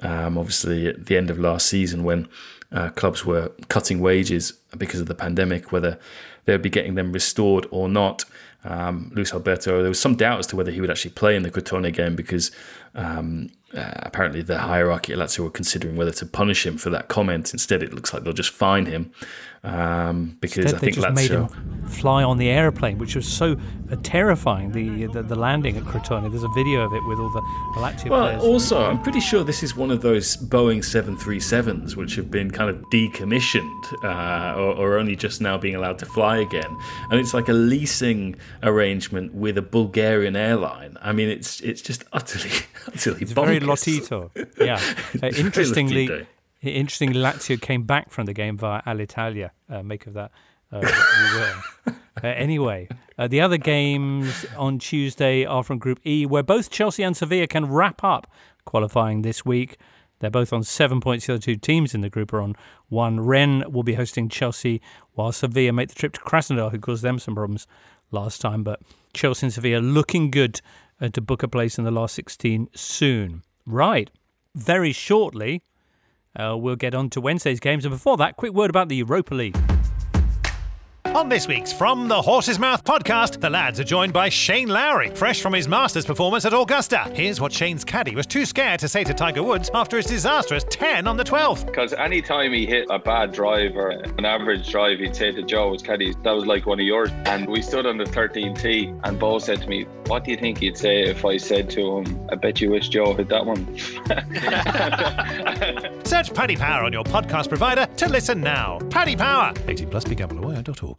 um, 0.00 0.38
obviously, 0.38 0.88
at 0.88 1.06
the 1.06 1.16
end 1.16 1.30
of 1.30 1.38
last 1.38 1.66
season 1.66 2.04
when 2.04 2.28
uh, 2.72 2.90
clubs 2.90 3.24
were 3.24 3.50
cutting 3.68 4.00
wages 4.00 4.52
because 4.76 5.00
of 5.00 5.06
the 5.06 5.14
pandemic, 5.14 5.72
whether 5.72 5.98
they'd 6.44 6.62
be 6.62 6.70
getting 6.70 6.94
them 6.94 7.12
restored 7.12 7.66
or 7.70 7.88
not. 7.88 8.24
Um, 8.64 9.12
Luis 9.14 9.32
Alberto, 9.32 9.80
there 9.80 9.90
was 9.90 10.00
some 10.00 10.16
doubt 10.16 10.38
as 10.38 10.46
to 10.48 10.56
whether 10.56 10.70
he 10.70 10.80
would 10.80 10.90
actually 10.90 11.10
play 11.12 11.36
in 11.36 11.42
the 11.42 11.50
Crotone 11.50 11.92
game 11.92 12.16
because 12.16 12.50
um, 12.94 13.48
uh, 13.74 13.90
apparently 13.96 14.42
the 14.42 14.58
hierarchy 14.58 15.12
at 15.12 15.18
Lazio 15.18 15.40
were 15.40 15.50
considering 15.50 15.96
whether 15.96 16.12
to 16.12 16.26
punish 16.26 16.64
him 16.64 16.78
for 16.78 16.90
that 16.90 17.08
comment. 17.08 17.52
Instead, 17.52 17.82
it 17.82 17.92
looks 17.92 18.12
like 18.12 18.22
they'll 18.22 18.32
just 18.32 18.50
fine 18.50 18.86
him 18.86 19.12
um, 19.64 20.36
because 20.40 20.72
Instead, 20.72 20.76
I 20.76 20.78
think 20.78 20.94
they 20.96 21.00
just 21.00 21.08
Lazio 21.08 21.14
made 21.14 21.30
him 21.30 21.88
fly 21.88 22.22
on 22.22 22.36
the 22.36 22.50
airplane, 22.50 22.98
which 22.98 23.16
was 23.16 23.26
so 23.26 23.56
uh, 23.90 23.96
terrifying. 24.02 24.72
The, 24.72 25.06
the, 25.06 25.22
the 25.22 25.34
landing 25.34 25.76
at 25.76 25.84
Crotone. 25.84 26.30
There's 26.30 26.44
a 26.44 26.48
video 26.48 26.82
of 26.82 26.92
it 26.92 27.02
with 27.06 27.18
all 27.18 27.30
the 27.30 27.40
Lazio 27.80 28.10
well, 28.10 28.26
players. 28.26 28.42
also, 28.42 28.84
I'm 28.84 29.02
pretty 29.02 29.20
sure 29.20 29.42
this 29.42 29.62
is 29.62 29.74
one 29.74 29.90
of 29.90 30.02
those 30.02 30.36
Boeing 30.36 30.80
737s 30.80 31.96
which 31.96 32.14
have 32.14 32.30
been 32.30 32.50
kind 32.50 32.68
of 32.68 32.76
decommissioned 32.90 34.04
uh, 34.04 34.54
or, 34.58 34.74
or 34.74 34.98
only 34.98 35.16
just 35.16 35.40
now 35.40 35.56
being 35.56 35.74
allowed 35.74 35.98
to 36.00 36.06
fly 36.06 36.38
again, 36.38 36.76
and 37.10 37.18
it's 37.18 37.32
like 37.32 37.48
a 37.48 37.54
leasing 37.54 38.36
arrangement 38.62 39.34
with 39.34 39.56
a 39.56 39.62
Bulgarian 39.62 40.36
airline. 40.36 40.98
I 41.00 41.12
mean, 41.12 41.30
it's 41.30 41.60
it's 41.60 41.80
just 41.80 42.04
utterly 42.12 42.50
utterly 42.94 43.22
it's 43.22 43.32
bonkers. 43.32 43.34
very 43.46 43.60
Lotito. 43.60 44.30
Yeah. 44.58 44.80
Uh, 45.22 45.28
interestingly, 45.28 46.26
interestingly, 46.62 47.20
Lazio 47.20 47.60
came 47.60 47.84
back 47.84 48.10
from 48.10 48.26
the 48.26 48.32
game 48.32 48.56
via 48.56 48.82
Alitalia. 48.82 49.50
Uh, 49.70 49.82
make 49.82 50.06
of 50.06 50.14
that 50.14 50.30
uh, 50.72 50.80
what 50.80 50.94
you 51.18 51.38
will. 51.40 51.94
Uh, 52.22 52.28
anyway, 52.28 52.88
uh, 53.18 53.26
the 53.26 53.40
other 53.40 53.56
games 53.56 54.46
on 54.56 54.78
Tuesday 54.78 55.44
are 55.44 55.64
from 55.64 55.78
Group 55.78 55.98
E, 56.06 56.24
where 56.24 56.44
both 56.44 56.70
Chelsea 56.70 57.02
and 57.02 57.16
Sevilla 57.16 57.48
can 57.48 57.66
wrap 57.66 58.04
up 58.04 58.30
qualifying 58.64 59.22
this 59.22 59.44
week. 59.44 59.78
They're 60.20 60.30
both 60.30 60.52
on 60.52 60.62
seven 60.62 61.00
points. 61.00 61.26
The 61.26 61.34
other 61.34 61.42
two 61.42 61.56
teams 61.56 61.92
in 61.92 62.02
the 62.02 62.08
group 62.08 62.32
are 62.32 62.40
on 62.40 62.54
one. 62.88 63.18
Rennes 63.18 63.66
will 63.66 63.82
be 63.82 63.94
hosting 63.94 64.28
Chelsea, 64.28 64.80
while 65.14 65.32
Sevilla 65.32 65.72
make 65.72 65.88
the 65.88 65.96
trip 65.96 66.12
to 66.12 66.20
Krasnodar, 66.20 66.70
who 66.70 66.78
caused 66.78 67.02
them 67.02 67.18
some 67.18 67.34
problems 67.34 67.66
last 68.12 68.40
time. 68.40 68.62
But 68.62 68.80
Chelsea 69.12 69.46
and 69.46 69.52
Sevilla 69.52 69.80
looking 69.80 70.30
good 70.30 70.60
uh, 71.00 71.08
to 71.08 71.20
book 71.20 71.42
a 71.42 71.48
place 71.48 71.78
in 71.78 71.84
the 71.84 71.90
last 71.90 72.14
16 72.14 72.68
soon. 72.74 73.42
Right. 73.66 74.10
Very 74.54 74.92
shortly, 74.92 75.62
uh, 76.36 76.56
we'll 76.56 76.76
get 76.76 76.94
on 76.94 77.10
to 77.10 77.20
Wednesday's 77.20 77.60
games. 77.60 77.84
And 77.84 77.92
before 77.92 78.16
that, 78.18 78.36
quick 78.36 78.52
word 78.52 78.70
about 78.70 78.88
the 78.88 78.96
Europa 78.96 79.34
League. 79.34 79.73
On 81.06 81.28
this 81.28 81.46
week's 81.46 81.72
From 81.72 82.08
the 82.08 82.20
Horse's 82.20 82.58
Mouth 82.58 82.82
podcast, 82.82 83.40
the 83.40 83.48
lads 83.48 83.78
are 83.78 83.84
joined 83.84 84.12
by 84.12 84.28
Shane 84.28 84.68
Lowry, 84.68 85.10
fresh 85.10 85.40
from 85.40 85.52
his 85.52 85.68
Masters 85.68 86.04
performance 86.04 86.44
at 86.44 86.52
Augusta. 86.52 87.08
Here's 87.14 87.40
what 87.40 87.52
Shane's 87.52 87.84
caddy 87.84 88.16
was 88.16 88.26
too 88.26 88.44
scared 88.44 88.80
to 88.80 88.88
say 88.88 89.04
to 89.04 89.14
Tiger 89.14 89.44
Woods 89.44 89.70
after 89.74 89.96
his 89.96 90.06
disastrous 90.06 90.64
10 90.70 91.06
on 91.06 91.16
the 91.16 91.22
12th. 91.22 91.66
Because 91.66 91.92
any 91.92 92.20
time 92.20 92.52
he 92.52 92.66
hit 92.66 92.86
a 92.90 92.98
bad 92.98 93.30
drive 93.32 93.76
or 93.76 93.90
an 93.90 94.24
average 94.24 94.68
drive, 94.68 94.98
he'd 94.98 95.14
say 95.14 95.30
to 95.30 95.42
Joe, 95.44 95.72
his 95.72 95.82
caddy, 95.82 96.14
that 96.24 96.32
was 96.32 96.46
like 96.46 96.66
one 96.66 96.80
of 96.80 96.86
yours. 96.86 97.10
And 97.26 97.48
we 97.48 97.62
stood 97.62 97.86
on 97.86 97.96
the 97.96 98.04
13th 98.04 98.60
tee, 98.60 98.92
and 99.04 99.16
Bo 99.18 99.38
said 99.38 99.62
to 99.62 99.68
me, 99.68 99.84
What 100.06 100.24
do 100.24 100.32
you 100.32 100.36
think 100.36 100.58
he'd 100.58 100.76
say 100.76 101.02
if 101.02 101.24
I 101.24 101.36
said 101.36 101.70
to 101.70 101.98
him, 101.98 102.26
I 102.32 102.34
bet 102.34 102.60
you 102.60 102.70
wish 102.70 102.88
Joe 102.88 103.14
hit 103.14 103.28
that 103.28 103.46
one? 103.46 103.78
Search 106.04 106.34
Paddy 106.34 106.56
Power 106.56 106.84
on 106.84 106.92
your 106.92 107.04
podcast 107.04 107.48
provider 107.50 107.86
to 107.98 108.08
listen 108.08 108.40
now. 108.40 108.80
Paddy 108.90 109.14
Power, 109.14 109.52
18 109.68 109.90
plus 109.90 110.04
begambleaware.org. 110.04 110.93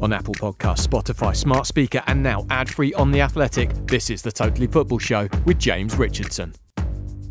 on 0.00 0.12
Apple 0.12 0.34
Podcasts, 0.34 0.86
Spotify, 0.86 1.36
Smart 1.36 1.66
Speaker, 1.66 2.02
and 2.06 2.22
now 2.22 2.46
ad 2.50 2.68
free 2.68 2.92
on 2.94 3.10
The 3.10 3.20
Athletic. 3.20 3.70
This 3.86 4.10
is 4.10 4.22
the 4.22 4.32
Totally 4.32 4.66
Football 4.66 4.98
Show 4.98 5.28
with 5.44 5.58
James 5.58 5.96
Richardson. 5.96 6.54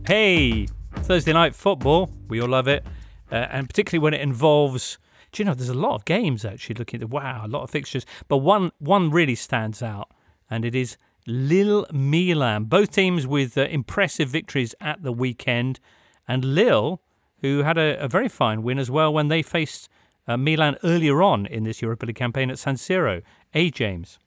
Hey, 0.05 0.67
Thursday 0.95 1.33
night 1.33 1.55
football. 1.55 2.11
We 2.27 2.41
all 2.41 2.49
love 2.49 2.67
it. 2.67 2.85
Uh, 3.31 3.47
and 3.51 3.67
particularly 3.67 4.03
when 4.03 4.13
it 4.13 4.21
involves. 4.21 4.97
Do 5.31 5.41
you 5.41 5.45
know, 5.45 5.53
there's 5.53 5.69
a 5.69 5.75
lot 5.75 5.93
of 5.93 6.05
games 6.05 6.43
actually 6.43 6.75
looking 6.75 7.01
at 7.01 7.07
the 7.07 7.15
wow, 7.15 7.45
a 7.45 7.47
lot 7.47 7.61
of 7.61 7.69
fixtures. 7.69 8.05
But 8.27 8.37
one 8.37 8.71
one 8.79 9.11
really 9.11 9.35
stands 9.35 9.83
out, 9.83 10.09
and 10.49 10.65
it 10.65 10.73
is 10.73 10.97
Lille 11.27 11.85
Milan. 11.91 12.63
Both 12.63 12.91
teams 12.91 13.27
with 13.27 13.55
uh, 13.57 13.61
impressive 13.61 14.29
victories 14.29 14.73
at 14.81 15.03
the 15.03 15.11
weekend. 15.11 15.79
And 16.27 16.43
Lille, 16.43 17.01
who 17.41 17.59
had 17.59 17.77
a, 17.77 17.99
a 18.03 18.07
very 18.07 18.27
fine 18.27 18.63
win 18.63 18.79
as 18.79 18.89
well 18.89 19.13
when 19.13 19.27
they 19.27 19.43
faced 19.43 19.89
uh, 20.27 20.37
Milan 20.37 20.77
earlier 20.83 21.21
on 21.21 21.45
in 21.45 21.63
this 21.63 21.81
Europa 21.81 22.05
League 22.05 22.15
campaign 22.15 22.49
at 22.49 22.59
San 22.59 22.75
Siro. 22.75 23.21
A 23.53 23.71
James. 23.71 24.19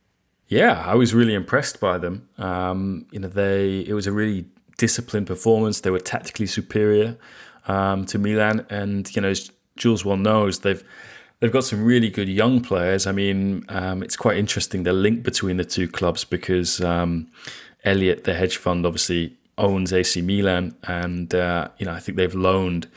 Yeah, 0.48 0.82
I 0.84 0.94
was 0.94 1.14
really 1.14 1.34
impressed 1.34 1.80
by 1.80 1.98
them. 1.98 2.28
Um, 2.38 3.06
you 3.10 3.20
know, 3.20 3.28
they 3.28 3.80
it 3.80 3.94
was 3.94 4.06
a 4.06 4.12
really 4.12 4.46
disciplined 4.76 5.26
performance. 5.26 5.80
They 5.80 5.90
were 5.90 6.00
tactically 6.00 6.46
superior 6.46 7.16
um, 7.68 8.04
to 8.06 8.18
Milan, 8.18 8.66
and 8.68 9.14
you 9.14 9.22
know, 9.22 9.28
as 9.28 9.50
Jules 9.76 10.04
well 10.04 10.16
knows, 10.16 10.60
they've 10.60 10.82
they've 11.40 11.52
got 11.52 11.64
some 11.64 11.84
really 11.84 12.10
good 12.10 12.28
young 12.28 12.60
players. 12.60 13.06
I 13.06 13.12
mean, 13.12 13.64
um, 13.68 14.02
it's 14.02 14.16
quite 14.16 14.36
interesting 14.36 14.82
the 14.82 14.92
link 14.92 15.22
between 15.22 15.56
the 15.56 15.64
two 15.64 15.88
clubs 15.88 16.24
because 16.24 16.80
um, 16.80 17.28
Elliott, 17.84 18.24
the 18.24 18.34
hedge 18.34 18.56
fund, 18.56 18.84
obviously 18.84 19.36
owns 19.58 19.92
AC 19.92 20.20
Milan, 20.22 20.74
and 20.84 21.34
uh, 21.34 21.68
you 21.78 21.86
know 21.86 21.92
I 21.92 22.00
think 22.00 22.16
they've 22.16 22.34
loaned 22.34 22.88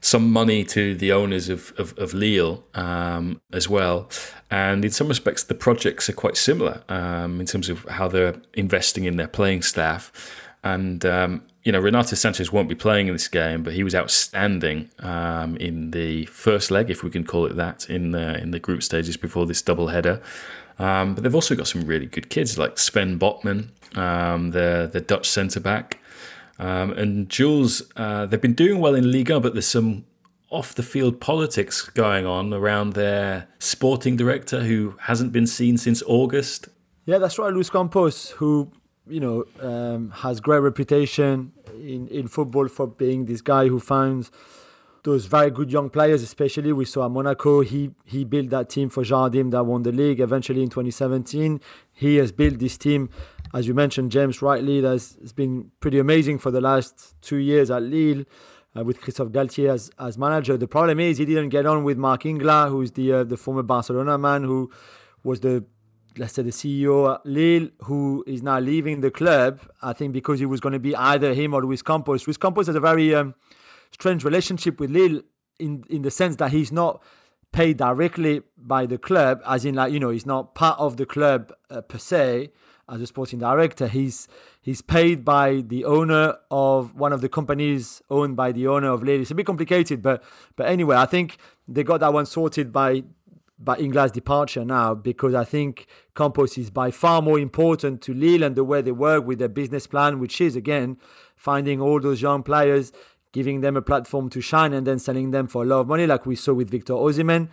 some 0.00 0.30
money 0.30 0.64
to 0.64 0.94
the 0.94 1.12
owners 1.12 1.48
of 1.48 1.72
of, 1.78 1.96
of 1.98 2.14
Lille 2.14 2.64
um, 2.74 3.40
as 3.52 3.68
well. 3.68 4.08
And 4.50 4.84
in 4.84 4.90
some 4.90 5.08
respects, 5.08 5.42
the 5.42 5.54
projects 5.54 6.08
are 6.08 6.14
quite 6.14 6.36
similar 6.36 6.82
um, 6.88 7.40
in 7.40 7.46
terms 7.46 7.68
of 7.68 7.84
how 7.84 8.08
they're 8.08 8.36
investing 8.54 9.04
in 9.04 9.16
their 9.16 9.28
playing 9.28 9.62
staff. 9.62 10.12
And 10.64 11.04
um, 11.04 11.42
you 11.64 11.72
know, 11.72 11.80
Renato 11.80 12.16
Sanches 12.16 12.50
won't 12.50 12.68
be 12.68 12.74
playing 12.74 13.08
in 13.08 13.12
this 13.12 13.28
game, 13.28 13.62
but 13.62 13.74
he 13.74 13.84
was 13.84 13.94
outstanding 13.94 14.88
um, 15.00 15.54
in 15.58 15.90
the 15.90 16.24
first 16.26 16.70
leg, 16.70 16.90
if 16.90 17.02
we 17.02 17.10
can 17.10 17.24
call 17.24 17.44
it 17.44 17.56
that, 17.56 17.90
in 17.90 18.12
the 18.12 18.40
in 18.40 18.52
the 18.52 18.58
group 18.58 18.82
stages 18.82 19.16
before 19.16 19.44
this 19.44 19.60
double 19.60 19.88
header. 19.88 20.22
Um, 20.78 21.14
but 21.14 21.24
they've 21.24 21.34
also 21.34 21.54
got 21.54 21.66
some 21.66 21.82
really 21.82 22.06
good 22.06 22.30
kids 22.30 22.56
like 22.56 22.78
Sven 22.78 23.18
Botman, 23.18 23.68
um, 23.98 24.52
the 24.52 24.88
the 24.90 25.00
Dutch 25.00 25.28
centre 25.28 25.60
back, 25.60 25.97
um, 26.58 26.92
and 26.92 27.28
Jules. 27.28 27.82
Uh, 27.96 28.26
they've 28.26 28.40
been 28.40 28.54
doing 28.54 28.80
well 28.80 28.94
in 28.94 29.10
Liga, 29.10 29.40
but 29.40 29.54
there's 29.54 29.68
some 29.68 30.04
off 30.50 30.74
the 30.74 30.82
field 30.82 31.20
politics 31.20 31.82
going 31.82 32.24
on 32.24 32.54
around 32.54 32.94
their 32.94 33.46
sporting 33.58 34.16
director 34.16 34.62
who 34.62 34.94
hasn't 35.00 35.30
been 35.30 35.46
seen 35.46 35.76
since 35.76 36.02
August. 36.06 36.68
Yeah, 37.04 37.18
that's 37.18 37.38
right, 37.38 37.52
Luis 37.52 37.70
Campos, 37.70 38.30
who 38.30 38.70
you 39.06 39.20
know 39.20 39.44
um, 39.60 40.10
has 40.10 40.40
great 40.40 40.60
reputation 40.60 41.52
in 41.74 42.08
in 42.08 42.28
football 42.28 42.68
for 42.68 42.86
being 42.86 43.26
this 43.26 43.40
guy 43.40 43.68
who 43.68 43.78
finds 43.78 44.30
those 45.04 45.26
very 45.26 45.50
good 45.50 45.72
young 45.72 45.88
players, 45.88 46.22
especially 46.22 46.72
we 46.72 46.84
saw 46.84 47.06
at 47.06 47.10
Monaco. 47.10 47.60
He 47.60 47.90
he 48.04 48.24
built 48.24 48.50
that 48.50 48.68
team 48.68 48.88
for 48.88 49.02
Jardim 49.02 49.50
that 49.52 49.64
won 49.64 49.82
the 49.82 49.92
league 49.92 50.20
eventually 50.20 50.62
in 50.62 50.68
2017. 50.68 51.60
He 51.92 52.16
has 52.16 52.32
built 52.32 52.58
this 52.58 52.76
team, 52.76 53.10
as 53.54 53.66
you 53.66 53.74
mentioned, 53.74 54.12
James 54.12 54.42
rightly, 54.42 54.80
that's 54.80 55.32
been 55.32 55.70
pretty 55.80 55.98
amazing 55.98 56.38
for 56.38 56.50
the 56.50 56.60
last 56.60 57.14
two 57.20 57.36
years 57.36 57.70
at 57.70 57.82
Lille. 57.82 58.24
Uh, 58.76 58.84
with 58.84 59.00
Christophe 59.00 59.30
Galtier 59.30 59.72
as, 59.72 59.90
as 59.98 60.18
manager. 60.18 60.58
The 60.58 60.68
problem 60.68 61.00
is 61.00 61.16
he 61.16 61.24
didn't 61.24 61.48
get 61.48 61.64
on 61.64 61.84
with 61.84 61.96
Marc 61.96 62.24
Ingla, 62.24 62.68
who's 62.68 62.92
the 62.92 63.12
uh, 63.12 63.24
the 63.24 63.38
former 63.38 63.62
Barcelona 63.62 64.18
man 64.18 64.44
who 64.44 64.70
was 65.24 65.40
the 65.40 65.64
let's 66.18 66.34
say 66.34 66.42
the 66.42 66.50
CEO 66.50 67.14
at 67.14 67.24
Lille, 67.24 67.70
who 67.84 68.22
is 68.26 68.42
now 68.42 68.58
leaving 68.58 69.00
the 69.00 69.10
club. 69.10 69.60
I 69.80 69.94
think 69.94 70.12
because 70.12 70.38
he 70.38 70.46
was 70.46 70.60
going 70.60 70.74
to 70.74 70.78
be 70.78 70.94
either 70.94 71.32
him 71.32 71.54
or 71.54 71.62
Luis 71.62 71.80
Campos. 71.80 72.26
Luis 72.26 72.36
Campos 72.36 72.66
has 72.66 72.76
a 72.76 72.80
very 72.80 73.14
um, 73.14 73.34
strange 73.90 74.22
relationship 74.22 74.78
with 74.78 74.90
Lille 74.90 75.22
in 75.58 75.84
in 75.88 76.02
the 76.02 76.10
sense 76.10 76.36
that 76.36 76.52
he's 76.52 76.70
not 76.70 77.02
paid 77.52 77.78
directly 77.78 78.42
by 78.58 78.84
the 78.84 78.98
club, 78.98 79.40
as 79.46 79.64
in 79.64 79.76
like 79.76 79.92
you 79.92 79.98
know 79.98 80.10
he's 80.10 80.26
not 80.26 80.54
part 80.54 80.78
of 80.78 80.98
the 80.98 81.06
club 81.06 81.52
uh, 81.70 81.80
per 81.80 81.98
se 81.98 82.50
as 82.88 83.00
a 83.00 83.06
sporting 83.06 83.38
director. 83.38 83.86
He's 83.88 84.28
he's 84.60 84.82
paid 84.82 85.24
by 85.24 85.62
the 85.66 85.84
owner 85.84 86.36
of 86.50 86.94
one 86.94 87.12
of 87.12 87.20
the 87.20 87.28
companies 87.28 88.02
owned 88.10 88.36
by 88.36 88.52
the 88.52 88.66
owner 88.66 88.90
of 88.90 89.02
Lille. 89.02 89.20
It's 89.20 89.30
a 89.30 89.34
bit 89.34 89.46
complicated, 89.46 90.02
but 90.02 90.22
but 90.56 90.66
anyway, 90.66 90.96
I 90.96 91.06
think 91.06 91.38
they 91.66 91.84
got 91.84 92.00
that 92.00 92.12
one 92.12 92.26
sorted 92.26 92.72
by 92.72 93.04
by 93.58 93.76
Ingla's 93.76 94.12
departure 94.12 94.64
now 94.64 94.94
because 94.94 95.34
I 95.34 95.44
think 95.44 95.86
Campos 96.14 96.56
is 96.56 96.70
by 96.70 96.90
far 96.92 97.20
more 97.20 97.38
important 97.38 98.02
to 98.02 98.14
Lille 98.14 98.44
and 98.44 98.54
the 98.54 98.64
way 98.64 98.82
they 98.82 98.92
work 98.92 99.26
with 99.26 99.40
their 99.40 99.48
business 99.48 99.86
plan, 99.86 100.20
which 100.20 100.40
is 100.40 100.56
again 100.56 100.96
finding 101.36 101.80
all 101.80 102.00
those 102.00 102.22
young 102.22 102.42
players 102.42 102.92
giving 103.32 103.60
them 103.60 103.76
a 103.76 103.82
platform 103.82 104.30
to 104.30 104.40
shine 104.40 104.72
and 104.72 104.86
then 104.86 104.98
selling 104.98 105.30
them 105.30 105.46
for 105.46 105.62
a 105.62 105.66
lot 105.66 105.80
of 105.80 105.86
money, 105.86 106.06
like 106.06 106.26
we 106.26 106.34
saw 106.34 106.52
with 106.52 106.70
Victor 106.70 106.94
Osimhen. 106.94 107.48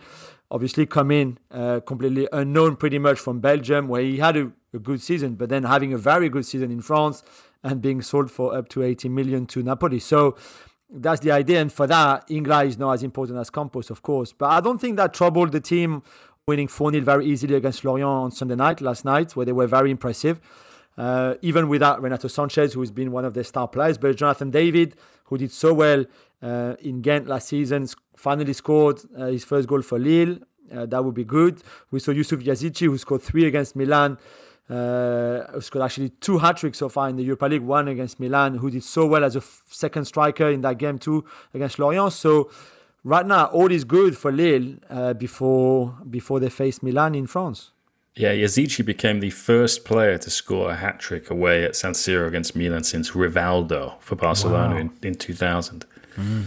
Obviously, 0.50 0.86
come 0.86 1.10
in 1.10 1.38
uh, 1.50 1.80
completely 1.80 2.28
unknown, 2.32 2.76
pretty 2.76 2.98
much 2.98 3.18
from 3.18 3.40
Belgium, 3.40 3.88
where 3.88 4.02
he 4.02 4.18
had 4.18 4.36
a, 4.36 4.52
a, 4.76 4.78
good 4.78 5.00
season, 5.02 5.34
but 5.34 5.48
then 5.48 5.64
having 5.64 5.92
a 5.92 5.98
very 5.98 6.28
good 6.28 6.46
season 6.46 6.70
in 6.70 6.80
France 6.80 7.22
and 7.62 7.82
being 7.82 8.02
sold 8.02 8.30
for 8.30 8.54
up 8.56 8.68
to 8.70 8.82
80 8.82 9.08
million 9.08 9.46
to 9.46 9.62
Napoli. 9.62 9.98
So 9.98 10.36
that's 10.88 11.20
the 11.20 11.32
idea. 11.32 11.60
And 11.60 11.72
for 11.72 11.86
that, 11.86 12.28
Ingla 12.28 12.66
is 12.66 12.78
not 12.78 12.92
as 12.92 13.02
important 13.02 13.38
as 13.38 13.50
Campos, 13.50 13.90
of 13.90 14.02
course. 14.02 14.32
But 14.32 14.50
I 14.50 14.60
don't 14.60 14.80
think 14.80 14.96
that 14.96 15.12
troubled 15.12 15.52
the 15.52 15.60
team 15.60 16.02
winning 16.46 16.68
4 16.68 16.92
0 16.92 17.04
very 17.04 17.26
easily 17.26 17.56
against 17.56 17.84
Lorient 17.84 18.08
on 18.08 18.30
Sunday 18.30 18.54
night, 18.54 18.80
last 18.80 19.04
night, 19.04 19.34
where 19.34 19.44
they 19.44 19.52
were 19.52 19.66
very 19.66 19.90
impressive. 19.90 20.40
Uh, 20.96 21.34
even 21.42 21.68
without 21.68 22.00
Renato 22.00 22.28
Sanches, 22.28 22.72
who's 22.72 22.90
been 22.90 23.12
one 23.12 23.24
of 23.24 23.34
their 23.34 23.44
star 23.44 23.68
players, 23.68 23.98
but 23.98 24.16
Jonathan 24.16 24.50
David, 24.50 24.96
who 25.24 25.36
did 25.36 25.52
so 25.52 25.74
well 25.74 26.04
uh, 26.42 26.74
in 26.80 27.02
Ghent 27.02 27.26
last 27.26 27.48
season, 27.48 27.86
finally 28.16 28.52
scored 28.52 29.00
uh, 29.18 29.26
his 29.26 29.44
first 29.44 29.68
goal 29.68 29.82
for 29.82 29.98
Lille. 29.98 30.38
Uh, 30.74 30.86
that 30.86 31.04
would 31.04 31.14
be 31.14 31.24
good. 31.24 31.62
We 31.90 32.00
saw 32.00 32.12
Yusuf 32.12 32.40
Yazici, 32.40 32.86
who 32.86 32.96
scored 32.96 33.22
three 33.22 33.44
against 33.46 33.76
Milan, 33.76 34.18
uh, 34.68 35.60
scored 35.60 35.84
actually 35.84 36.10
two 36.20 36.38
hat 36.38 36.56
tricks 36.56 36.78
so 36.78 36.88
far 36.88 37.08
in 37.08 37.16
the 37.16 37.22
Europa 37.22 37.46
League, 37.46 37.62
one 37.62 37.88
against 37.88 38.18
Milan, 38.18 38.56
who 38.56 38.70
did 38.70 38.82
so 38.82 39.06
well 39.06 39.24
as 39.24 39.36
a 39.36 39.38
f- 39.38 39.62
second 39.68 40.06
striker 40.06 40.48
in 40.48 40.60
that 40.62 40.78
game 40.78 40.98
too 40.98 41.24
against 41.54 41.78
Lorient. 41.78 42.12
So 42.12 42.50
right 43.04 43.26
now, 43.26 43.46
all 43.46 43.70
is 43.70 43.84
good 43.84 44.18
for 44.18 44.32
Lille 44.32 44.76
uh, 44.90 45.14
before 45.14 45.96
before 46.10 46.40
they 46.40 46.50
face 46.50 46.82
Milan 46.82 47.14
in 47.14 47.26
France. 47.26 47.70
Yeah, 48.16 48.32
Yazici 48.32 48.84
became 48.84 49.20
the 49.20 49.30
first 49.30 49.84
player 49.84 50.16
to 50.16 50.30
score 50.30 50.70
a 50.70 50.74
hat 50.74 50.98
trick 50.98 51.30
away 51.30 51.64
at 51.64 51.76
San 51.76 51.92
Siro 51.92 52.26
against 52.26 52.56
Milan 52.56 52.82
since 52.82 53.10
Rivaldo 53.10 54.00
for 54.00 54.16
Barcelona 54.16 54.74
wow. 54.74 54.80
in, 54.80 54.90
in 55.02 55.14
2000. 55.14 55.84
Mm. 56.16 56.44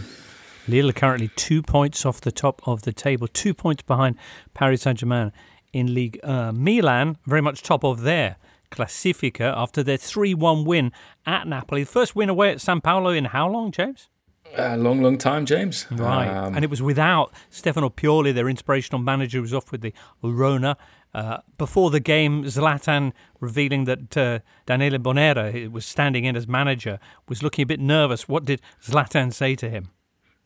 Lille 0.66 0.90
are 0.90 0.92
currently 0.92 1.30
two 1.36 1.62
points 1.62 2.04
off 2.04 2.20
the 2.20 2.32
top 2.32 2.60
of 2.66 2.82
the 2.82 2.92
table, 2.92 3.28
two 3.28 3.54
points 3.54 3.82
behind 3.82 4.16
Paris 4.52 4.82
Saint 4.82 4.98
Germain 4.98 5.32
in 5.72 5.94
League 5.94 6.20
uh, 6.22 6.52
Milan, 6.52 7.16
very 7.26 7.40
much 7.40 7.62
top 7.62 7.84
of 7.84 8.02
their 8.02 8.36
Classifica 8.70 9.52
after 9.56 9.82
their 9.82 9.96
3 9.96 10.34
1 10.34 10.64
win 10.64 10.92
at 11.26 11.46
Napoli. 11.46 11.82
The 11.82 11.90
first 11.90 12.14
win 12.16 12.28
away 12.28 12.50
at 12.50 12.60
San 12.60 12.80
Paolo 12.80 13.10
in 13.10 13.26
how 13.26 13.48
long, 13.48 13.72
James? 13.72 14.08
A 14.56 14.76
long, 14.76 15.00
long 15.00 15.16
time, 15.16 15.46
James. 15.46 15.86
Right. 15.90 16.28
Um, 16.28 16.56
and 16.56 16.64
it 16.64 16.70
was 16.70 16.82
without 16.82 17.32
Stefano 17.50 17.88
Pioli, 17.88 18.34
their 18.34 18.48
inspirational 18.48 19.00
manager, 19.00 19.38
who 19.38 19.42
was 19.42 19.54
off 19.54 19.70
with 19.70 19.80
the 19.80 19.92
Rona. 20.22 20.76
Uh, 21.12 21.38
before 21.58 21.90
the 21.90 22.00
game, 22.00 22.44
Zlatan 22.44 23.12
revealing 23.40 23.84
that 23.84 24.16
uh, 24.16 24.38
Daniele 24.66 24.98
Bonera, 24.98 25.50
who 25.52 25.70
was 25.70 25.84
standing 25.84 26.24
in 26.24 26.36
as 26.36 26.46
manager, 26.46 26.98
was 27.28 27.42
looking 27.42 27.64
a 27.64 27.66
bit 27.66 27.80
nervous. 27.80 28.28
What 28.28 28.44
did 28.44 28.60
Zlatan 28.82 29.32
say 29.32 29.56
to 29.56 29.68
him? 29.68 29.90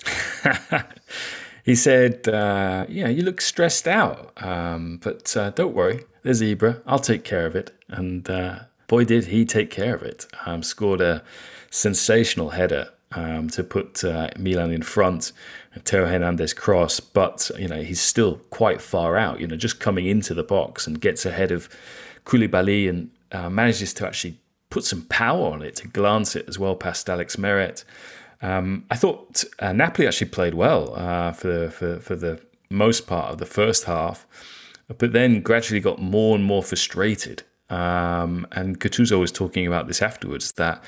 he 1.64 1.74
said, 1.74 2.28
uh, 2.28 2.84
"Yeah, 2.88 3.08
you 3.08 3.22
look 3.22 3.40
stressed 3.40 3.88
out, 3.88 4.32
um, 4.42 5.00
but 5.02 5.34
uh, 5.36 5.50
don't 5.50 5.74
worry. 5.74 6.04
There's 6.22 6.42
Ibra. 6.42 6.82
I'll 6.86 6.98
take 6.98 7.24
care 7.24 7.46
of 7.46 7.56
it." 7.56 7.72
And 7.88 8.28
uh, 8.28 8.60
boy, 8.86 9.04
did 9.04 9.26
he 9.26 9.44
take 9.46 9.70
care 9.70 9.94
of 9.94 10.02
it! 10.02 10.26
Um, 10.44 10.62
scored 10.62 11.00
a 11.00 11.22
sensational 11.70 12.50
header 12.50 12.90
um, 13.12 13.48
to 13.48 13.64
put 13.64 14.04
uh, 14.04 14.28
Milan 14.38 14.72
in 14.72 14.82
front. 14.82 15.32
Theo 15.84 16.06
Hernandez 16.06 16.52
cross, 16.52 17.00
but 17.00 17.50
you 17.58 17.66
know 17.66 17.82
he's 17.82 18.00
still 18.00 18.36
quite 18.50 18.82
far 18.82 19.16
out. 19.16 19.40
You 19.40 19.46
know, 19.46 19.56
just 19.56 19.80
coming 19.80 20.06
into 20.06 20.34
the 20.34 20.44
box 20.44 20.86
and 20.86 21.00
gets 21.00 21.24
ahead 21.24 21.50
of 21.50 21.70
Koulibaly 22.26 22.88
and 22.90 23.10
uh, 23.32 23.48
manages 23.48 23.94
to 23.94 24.06
actually 24.06 24.38
put 24.68 24.84
some 24.84 25.02
power 25.06 25.50
on 25.52 25.62
it 25.62 25.76
to 25.76 25.88
glance 25.88 26.36
it 26.36 26.46
as 26.46 26.58
well 26.58 26.76
past 26.76 27.08
Alex 27.08 27.36
Meret. 27.36 27.84
Um, 28.44 28.84
I 28.90 28.96
thought 28.96 29.44
uh, 29.58 29.72
Napoli 29.72 30.06
actually 30.06 30.30
played 30.30 30.54
well 30.54 30.94
uh, 30.94 31.32
for 31.32 31.48
the 31.48 31.70
for, 31.70 32.00
for 32.00 32.16
the 32.16 32.40
most 32.70 33.06
part 33.06 33.30
of 33.32 33.38
the 33.38 33.46
first 33.46 33.84
half, 33.84 34.26
but 34.98 35.12
then 35.12 35.40
gradually 35.40 35.80
got 35.80 36.00
more 36.00 36.34
and 36.34 36.44
more 36.44 36.62
frustrated. 36.62 37.42
Um, 37.70 38.46
and 38.52 38.78
Gattuso 38.78 39.18
was 39.18 39.32
talking 39.32 39.66
about 39.66 39.88
this 39.88 40.02
afterwards 40.02 40.52
that 40.52 40.84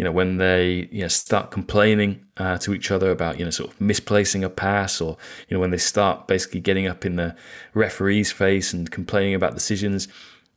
you 0.00 0.04
know, 0.04 0.12
when 0.12 0.38
they 0.38 0.88
you 0.90 1.02
know 1.02 1.08
start 1.08 1.50
complaining 1.50 2.24
uh, 2.38 2.56
to 2.56 2.72
each 2.72 2.90
other 2.90 3.10
about 3.10 3.38
you 3.38 3.44
know 3.44 3.50
sort 3.50 3.70
of 3.70 3.78
misplacing 3.82 4.42
a 4.42 4.48
pass, 4.48 4.98
or 4.98 5.18
you 5.46 5.54
know 5.54 5.60
when 5.60 5.72
they 5.72 5.76
start 5.76 6.26
basically 6.26 6.60
getting 6.60 6.86
up 6.86 7.04
in 7.04 7.16
the 7.16 7.36
referee's 7.74 8.32
face 8.32 8.72
and 8.72 8.90
complaining 8.90 9.34
about 9.34 9.52
decisions, 9.52 10.08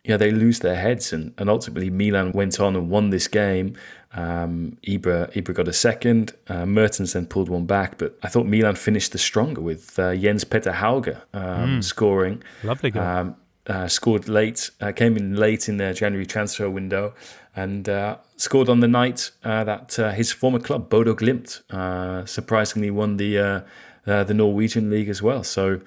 you 0.05 0.11
know 0.11 0.17
they 0.17 0.31
lose 0.31 0.59
their 0.59 0.77
heads, 0.77 1.11
and, 1.11 1.33
and 1.37 1.49
ultimately 1.49 1.89
Milan 1.89 2.31
went 2.31 2.57
on 2.61 2.73
and 2.77 2.89
won 2.89 3.09
this 3.09 3.27
game. 3.27 3.75
Um, 4.13 4.77
Ibra 4.87 5.33
Ibra 5.33 5.53
got 5.53 5.67
a 5.67 5.73
second. 5.73 6.33
Uh, 6.47 6.65
Mertens 6.65 7.13
then 7.13 7.25
pulled 7.25 7.49
one 7.49 7.65
back, 7.65 7.97
but 7.97 8.17
I 8.21 8.27
thought 8.27 8.45
Milan 8.45 8.75
finished 8.75 9.11
the 9.11 9.17
stronger 9.17 9.61
with 9.61 9.97
uh, 9.97 10.15
Jens 10.15 10.43
Peter 10.43 10.71
Hauge 10.71 11.15
um, 11.33 11.79
mm. 11.79 11.83
scoring. 11.83 12.43
Lovely 12.63 12.91
goal. 12.91 13.03
Um, 13.03 13.35
uh, 13.65 13.87
scored 13.87 14.27
late, 14.27 14.71
uh, 14.81 14.91
came 14.91 15.15
in 15.15 15.37
late 15.37 15.69
in 15.69 15.77
their 15.77 15.93
January 15.93 16.25
transfer 16.25 16.69
window, 16.69 17.13
and 17.55 17.87
uh, 17.87 18.17
scored 18.35 18.67
on 18.67 18.81
the 18.81 18.87
night 18.87 19.31
uh, 19.43 19.63
that 19.63 19.97
uh, 19.97 20.11
his 20.11 20.31
former 20.31 20.59
club 20.59 20.89
Bodo 20.89 21.15
Glimt 21.15 21.61
surprisingly 22.27 22.91
won 22.91 23.17
the 23.17 23.63
the 24.05 24.33
Norwegian 24.33 24.89
league 24.89 25.09
as 25.09 25.21
well. 25.21 25.43
So. 25.43 25.81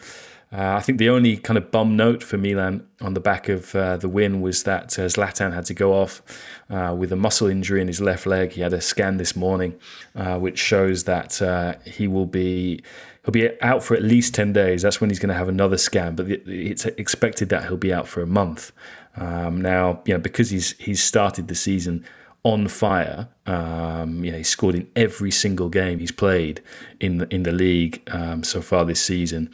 Uh, 0.53 0.76
I 0.76 0.80
think 0.80 0.99
the 0.99 1.09
only 1.09 1.36
kind 1.36 1.59
of 1.59 1.70
bum 1.70 1.97
note 1.97 2.22
for 2.22 2.38
Milan 2.38 2.86
on 3.01 3.14
the 3.14 3.20
back 3.20 3.49
of 3.49 3.74
uh, 3.74 3.97
the 3.97 4.09
win 4.09 4.40
was 4.40 4.62
that 4.62 4.97
uh, 4.99 5.03
Zlatan 5.03 5.53
had 5.53 5.64
to 5.66 5.74
go 5.74 5.92
off 5.92 6.22
with 6.68 7.12
a 7.12 7.16
muscle 7.16 7.49
injury 7.49 7.80
in 7.80 7.88
his 7.88 8.01
left 8.01 8.26
leg. 8.26 8.53
He 8.53 8.61
had 8.61 8.72
a 8.72 8.80
scan 8.80 9.16
this 9.16 9.34
morning, 9.34 9.74
which 10.14 10.59
shows 10.59 11.05
that 11.05 11.80
he 11.84 12.07
will 12.07 12.26
be 12.26 12.80
he'll 13.24 13.32
be 13.32 13.61
out 13.61 13.82
for 13.82 13.94
at 13.94 14.03
least 14.03 14.34
10 14.34 14.53
days. 14.53 14.82
That's 14.82 15.01
when 15.01 15.11
he's 15.11 15.18
going 15.18 15.30
to 15.30 15.34
have 15.34 15.49
another 15.49 15.76
scan, 15.76 16.14
but 16.14 16.28
it's 16.30 16.86
expected 16.86 17.49
that 17.49 17.64
he'll 17.64 17.76
be 17.76 17.92
out 17.92 18.07
for 18.07 18.22
a 18.22 18.26
month. 18.26 18.72
Um, 19.16 19.61
now, 19.61 20.03
you 20.05 20.14
know, 20.14 20.20
because 20.20 20.51
he's 20.51 20.72
he's 20.78 21.03
started 21.03 21.49
the 21.49 21.55
season 21.55 22.05
on 22.47 22.68
fire. 22.68 23.28
Um, 23.44 24.24
you 24.24 24.30
know, 24.30 24.38
he's 24.38 24.49
scored 24.49 24.76
in 24.76 24.88
every 24.94 25.32
single 25.32 25.68
game 25.68 25.99
he's 25.99 26.12
played 26.12 26.62
in 27.01 27.18
the, 27.18 27.34
in 27.34 27.42
the 27.42 27.51
league 27.51 28.01
um, 28.12 28.44
so 28.44 28.62
far 28.62 28.84
this 28.84 29.03
season. 29.03 29.51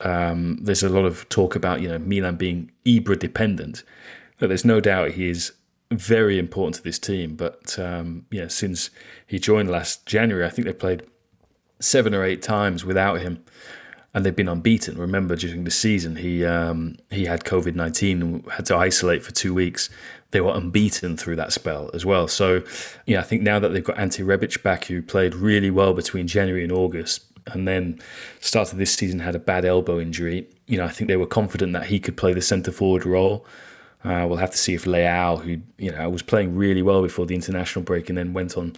Um, 0.00 0.58
there's 0.62 0.84
a 0.84 0.88
lot 0.88 1.06
of 1.06 1.28
talk 1.28 1.56
about 1.56 1.80
you 1.80 1.88
know 1.88 1.98
Milan 1.98 2.36
being 2.36 2.70
Ibra 2.84 3.18
dependent, 3.18 3.82
but 4.38 4.46
there's 4.46 4.64
no 4.64 4.78
doubt 4.78 5.12
he 5.12 5.28
is 5.28 5.52
very 5.90 6.38
important 6.38 6.76
to 6.76 6.82
this 6.84 7.00
team. 7.00 7.34
But 7.34 7.76
um, 7.80 8.26
yeah, 8.30 8.46
since 8.46 8.90
he 9.26 9.40
joined 9.40 9.68
last 9.68 10.06
January, 10.06 10.46
I 10.46 10.50
think 10.50 10.66
they 10.66 10.72
played 10.72 11.02
seven 11.80 12.14
or 12.14 12.22
eight 12.22 12.42
times 12.42 12.84
without 12.84 13.22
him, 13.22 13.44
and 14.16 14.24
they've 14.24 14.34
been 14.34 14.48
unbeaten. 14.48 14.96
Remember, 14.96 15.36
during 15.36 15.64
the 15.64 15.70
season, 15.70 16.16
he 16.16 16.42
um, 16.42 16.96
he 17.10 17.26
had 17.26 17.44
COVID 17.44 17.74
nineteen 17.74 18.22
and 18.22 18.50
had 18.50 18.64
to 18.66 18.76
isolate 18.76 19.22
for 19.22 19.30
two 19.30 19.52
weeks. 19.52 19.90
They 20.30 20.40
were 20.40 20.54
unbeaten 20.54 21.18
through 21.18 21.36
that 21.36 21.52
spell 21.52 21.90
as 21.92 22.04
well. 22.06 22.26
So, 22.26 22.62
yeah, 23.04 23.20
I 23.20 23.22
think 23.22 23.42
now 23.42 23.58
that 23.58 23.68
they've 23.68 23.84
got 23.84 23.98
Ante 23.98 24.22
Rebic 24.22 24.62
back, 24.62 24.86
who 24.86 25.02
played 25.02 25.34
really 25.34 25.70
well 25.70 25.92
between 25.92 26.26
January 26.26 26.64
and 26.64 26.72
August, 26.72 27.26
and 27.52 27.68
then 27.68 28.00
started 28.40 28.76
this 28.78 28.94
season 28.94 29.20
had 29.20 29.34
a 29.34 29.38
bad 29.38 29.66
elbow 29.66 30.00
injury. 30.00 30.48
You 30.66 30.78
know, 30.78 30.86
I 30.86 30.88
think 30.88 31.08
they 31.08 31.16
were 31.16 31.26
confident 31.26 31.74
that 31.74 31.86
he 31.86 32.00
could 32.00 32.16
play 32.16 32.32
the 32.32 32.40
centre 32.40 32.72
forward 32.72 33.04
role. 33.04 33.44
Uh, 34.02 34.24
we'll 34.26 34.38
have 34.38 34.50
to 34.50 34.58
see 34.58 34.72
if 34.72 34.84
Leao, 34.84 35.42
who 35.42 35.60
you 35.76 35.92
know 35.92 36.08
was 36.08 36.22
playing 36.22 36.56
really 36.56 36.82
well 36.82 37.02
before 37.02 37.26
the 37.26 37.34
international 37.34 37.84
break 37.84 38.08
and 38.08 38.16
then 38.16 38.32
went 38.32 38.56
on 38.56 38.76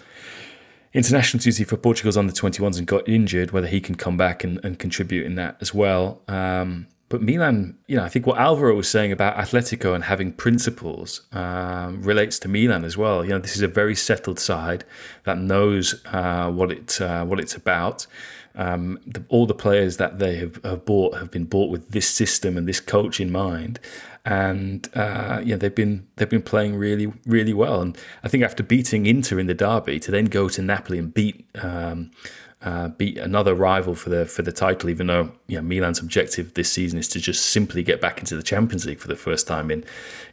international 0.98 1.40
duty 1.40 1.64
for 1.64 1.76
Portugal's 1.76 2.16
under 2.16 2.32
21s 2.32 2.76
and 2.76 2.86
got 2.86 3.08
injured, 3.08 3.52
whether 3.52 3.68
he 3.68 3.80
can 3.80 3.94
come 3.94 4.16
back 4.16 4.44
and, 4.44 4.62
and 4.64 4.78
contribute 4.78 5.24
in 5.24 5.36
that 5.36 5.56
as 5.60 5.72
well. 5.72 6.20
Um, 6.28 6.88
but 7.08 7.22
Milan, 7.22 7.78
you 7.86 7.96
know, 7.96 8.04
I 8.04 8.10
think 8.10 8.26
what 8.26 8.38
Alvaro 8.38 8.74
was 8.74 8.88
saying 8.88 9.12
about 9.12 9.36
Atletico 9.36 9.94
and 9.94 10.04
having 10.04 10.32
principles 10.32 11.22
um, 11.32 12.02
relates 12.02 12.38
to 12.40 12.48
Milan 12.48 12.84
as 12.84 12.98
well. 12.98 13.24
You 13.24 13.30
know, 13.30 13.38
this 13.38 13.56
is 13.56 13.62
a 13.62 13.68
very 13.68 13.94
settled 13.94 14.38
side 14.38 14.84
that 15.24 15.38
knows 15.38 16.04
uh, 16.06 16.50
what 16.50 16.70
it 16.70 17.00
uh, 17.00 17.24
what 17.24 17.40
it's 17.40 17.54
about. 17.54 18.06
Um, 18.54 18.98
the, 19.06 19.22
all 19.28 19.46
the 19.46 19.54
players 19.54 19.98
that 19.98 20.18
they 20.18 20.36
have, 20.36 20.62
have, 20.64 20.84
bought 20.84 21.16
have 21.16 21.30
been 21.30 21.44
bought 21.44 21.70
with 21.70 21.90
this 21.90 22.08
system 22.08 22.56
and 22.58 22.66
this 22.66 22.80
coach 22.80 23.20
in 23.20 23.30
mind, 23.30 23.78
and 24.28 24.90
uh, 24.94 25.40
yeah, 25.42 25.56
they've 25.56 25.74
been 25.74 26.06
they've 26.16 26.28
been 26.28 26.42
playing 26.42 26.76
really 26.76 27.10
really 27.24 27.54
well. 27.54 27.80
And 27.80 27.96
I 28.22 28.28
think 28.28 28.44
after 28.44 28.62
beating 28.62 29.06
Inter 29.06 29.38
in 29.38 29.46
the 29.46 29.54
derby, 29.54 29.98
to 30.00 30.10
then 30.10 30.26
go 30.26 30.50
to 30.50 30.60
Napoli 30.60 30.98
and 30.98 31.14
beat 31.14 31.48
um, 31.62 32.10
uh, 32.60 32.88
beat 32.88 33.16
another 33.16 33.54
rival 33.54 33.94
for 33.94 34.10
the 34.10 34.26
for 34.26 34.42
the 34.42 34.52
title, 34.52 34.90
even 34.90 35.06
though 35.06 35.32
know, 35.48 35.62
Milan's 35.62 35.98
objective 35.98 36.52
this 36.54 36.70
season 36.70 36.98
is 36.98 37.08
to 37.08 37.20
just 37.20 37.46
simply 37.46 37.82
get 37.82 38.02
back 38.02 38.18
into 38.18 38.36
the 38.36 38.42
Champions 38.42 38.84
League 38.84 39.00
for 39.00 39.08
the 39.08 39.16
first 39.16 39.46
time 39.46 39.70
in 39.70 39.82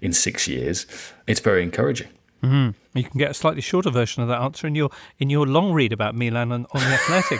in 0.01 0.11
six 0.11 0.45
years, 0.45 0.85
it's 1.25 1.39
very 1.39 1.63
encouraging. 1.63 2.09
Mm-hmm. 2.43 2.97
You 2.97 3.03
can 3.05 3.17
get 3.17 3.31
a 3.31 3.33
slightly 3.33 3.61
shorter 3.61 3.91
version 3.91 4.21
of 4.21 4.27
that 4.27 4.41
answer 4.41 4.67
in 4.67 4.75
your 4.75 4.89
in 5.19 5.29
your 5.29 5.45
long 5.47 5.71
read 5.71 5.93
about 5.93 6.15
Milan 6.15 6.51
on, 6.51 6.65
on 6.73 6.81
the 6.81 6.87
Athletic. 6.87 7.39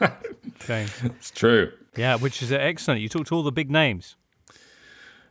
James. 0.66 1.04
It's 1.04 1.30
true. 1.30 1.70
Yeah, 1.96 2.16
which 2.16 2.42
is 2.42 2.50
excellent. 2.50 3.00
You 3.00 3.08
talked 3.08 3.28
to 3.28 3.36
all 3.36 3.44
the 3.44 3.52
big 3.52 3.70
names 3.70 4.16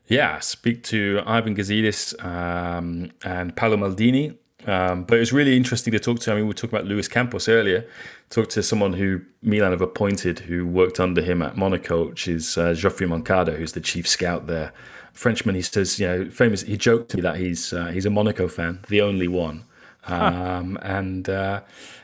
yeah, 0.07 0.39
speak 0.39 0.83
to 0.83 1.21
Ivan 1.25 1.55
Gazidis 1.55 2.23
um, 2.23 3.11
and 3.23 3.55
Paolo 3.55 3.77
Maldini. 3.77 4.37
Um, 4.65 5.03
but 5.03 5.15
it 5.15 5.19
was 5.19 5.33
really 5.33 5.57
interesting 5.57 5.91
to 5.91 5.99
talk 5.99 6.19
to. 6.19 6.31
I 6.31 6.35
mean, 6.35 6.43
we 6.45 6.49
were 6.49 6.53
talking 6.53 6.77
about 6.77 6.87
Luis 6.87 7.07
Campos 7.07 7.49
earlier. 7.49 7.85
Talk 8.29 8.49
to 8.49 8.63
someone 8.63 8.93
who 8.93 9.21
Milan 9.41 9.71
have 9.71 9.81
appointed, 9.81 10.39
who 10.39 10.65
worked 10.65 10.99
under 10.99 11.21
him 11.21 11.41
at 11.41 11.57
Monaco, 11.57 12.09
which 12.09 12.27
is 12.27 12.57
uh, 12.57 12.73
Geoffrey 12.73 13.05
Moncada, 13.05 13.53
who's 13.53 13.73
the 13.73 13.81
chief 13.81 14.07
scout 14.07 14.47
there. 14.47 14.71
Frenchman, 15.11 15.55
he 15.55 15.61
says, 15.61 15.99
you 15.99 16.07
know, 16.07 16.29
famous. 16.29 16.61
He 16.63 16.77
joked 16.77 17.11
to 17.11 17.17
me 17.17 17.23
that 17.23 17.37
he's 17.37 17.73
uh, 17.73 17.87
he's 17.87 18.05
a 18.05 18.09
Monaco 18.09 18.47
fan, 18.47 18.79
the 18.87 19.01
only 19.01 19.27
one. 19.27 19.65
Um, 20.07 20.77
and 20.81 21.29
uh, 21.29 21.61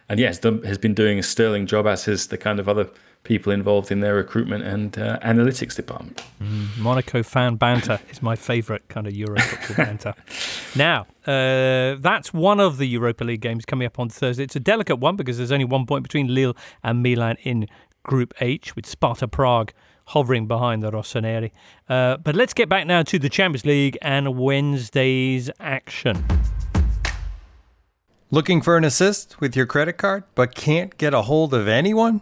and 0.08 0.20
yes, 0.20 0.40
yeah, 0.44 0.52
has 0.66 0.78
been 0.78 0.94
doing 0.94 1.20
a 1.20 1.24
sterling 1.24 1.66
job 1.66 1.88
as 1.88 2.06
has 2.06 2.28
the 2.28 2.38
kind 2.38 2.60
of 2.60 2.70
other 2.70 2.90
people 3.24 3.52
involved 3.52 3.92
in 3.92 4.00
their 4.00 4.16
recruitment 4.16 4.64
and 4.64 4.98
uh, 4.98 5.20
analytics 5.20 5.76
department. 5.76 6.24
Mm, 6.42 6.78
Monaco 6.78 7.22
fan 7.22 7.56
banter 7.56 8.00
is 8.10 8.22
my 8.22 8.36
favourite 8.36 8.88
kind 8.88 9.08
of 9.08 9.14
Euro 9.16 9.40
football 9.40 9.86
banter. 9.86 10.14
Now, 10.76 11.08
uh, 11.26 11.98
that's 12.00 12.32
one 12.32 12.60
of 12.60 12.78
the 12.78 12.86
Europa 12.86 13.24
League 13.24 13.42
games 13.42 13.66
coming 13.66 13.88
up 13.88 13.98
on 13.98 14.08
Thursday. 14.08 14.44
It's 14.44 14.56
a 14.56 14.60
delicate 14.60 14.98
one 14.98 15.16
because 15.16 15.38
there's 15.38 15.52
only 15.52 15.66
one 15.66 15.88
point 15.88 16.04
between 16.04 16.34
Lille 16.34 16.56
and 16.84 17.02
Milan 17.02 17.38
in 17.42 17.68
Group 18.04 18.36
H, 18.40 18.76
with 18.76 18.86
Sparta 18.86 19.28
Prague 19.28 19.74
hovering 20.10 20.48
behind 20.48 20.82
the 20.82 20.92
Rossoneri. 20.92 21.52
Uh, 21.88 22.18
but 22.18 22.36
let's 22.36 22.54
get 22.54 22.70
back 22.70 22.88
now 22.88 23.04
to 23.04 23.20
the 23.20 23.30
Champions 23.30 23.66
League 23.66 23.98
and 24.02 24.38
Wednesday's 24.38 25.50
action. 25.60 26.24
Looking 28.32 28.62
for 28.62 28.78
an 28.78 28.84
assist 28.84 29.40
with 29.42 29.56
your 29.56 29.66
credit 29.66 29.94
card, 29.94 30.24
but 30.36 30.54
can't 30.54 30.96
get 30.98 31.14
a 31.14 31.24
hold 31.24 31.54
of 31.54 31.68
anyone? 31.68 32.22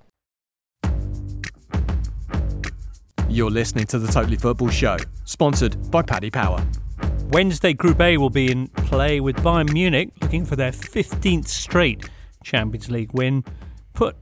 You're 3.31 3.49
listening 3.49 3.85
to 3.85 3.97
the 3.97 4.11
Totally 4.11 4.35
Football 4.35 4.67
Show, 4.67 4.97
sponsored 5.23 5.89
by 5.89 6.01
Paddy 6.01 6.29
Power. 6.29 6.61
Wednesday, 7.29 7.71
Group 7.71 8.01
A 8.01 8.17
will 8.17 8.29
be 8.29 8.51
in 8.51 8.67
play 8.67 9.21
with 9.21 9.37
Bayern 9.37 9.71
Munich 9.71 10.11
looking 10.21 10.43
for 10.43 10.57
their 10.57 10.73
15th 10.73 11.47
straight 11.47 12.09
Champions 12.43 12.91
League 12.91 13.13
win. 13.13 13.45
Put 13.93 14.17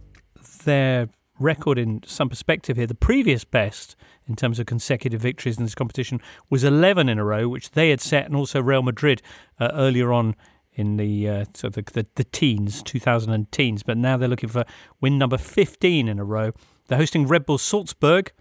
their 0.64 1.10
record 1.40 1.80
in 1.80 2.04
some 2.06 2.30
perspective 2.30 2.78
here. 2.78 2.86
The 2.86 2.94
previous 2.94 3.44
best 3.44 3.96
in 4.28 4.36
terms 4.36 4.60
of 4.60 4.68
consecutive 4.68 5.22
victories 5.22 5.58
in 5.58 5.64
this 5.64 5.74
competition 5.74 6.22
was 6.52 6.64
11 6.64 7.10
in 7.10 7.18
a 7.18 7.26
row, 7.26 7.50
which 7.50 7.72
they 7.72 7.90
had 7.90 8.02
set, 8.02 8.28
and 8.28 8.36
also 8.36 8.62
Real 8.62 8.84
Madrid 8.84 9.24
uh, 9.60 9.72
earlier 9.74 10.14
on 10.14 10.36
in 10.74 10.98
the 10.98 11.28
uh, 11.28 11.46
sort 11.56 11.76
of 11.76 11.84
the, 11.84 11.94
the, 11.94 12.08
the 12.14 12.24
teens, 12.26 12.84
2000 12.84 13.52
teens. 13.52 13.82
But 13.82 13.98
now 13.98 14.18
they're 14.18 14.30
looking 14.30 14.50
for 14.50 14.66
win 15.02 15.18
number 15.18 15.40
15 15.40 16.08
in 16.08 16.20
a 16.20 16.24
row. 16.24 16.52
They're 16.90 17.00
hosting 17.00 17.26
Red 17.26 17.48
Bull 17.48 17.58
Salzburg 17.58 18.32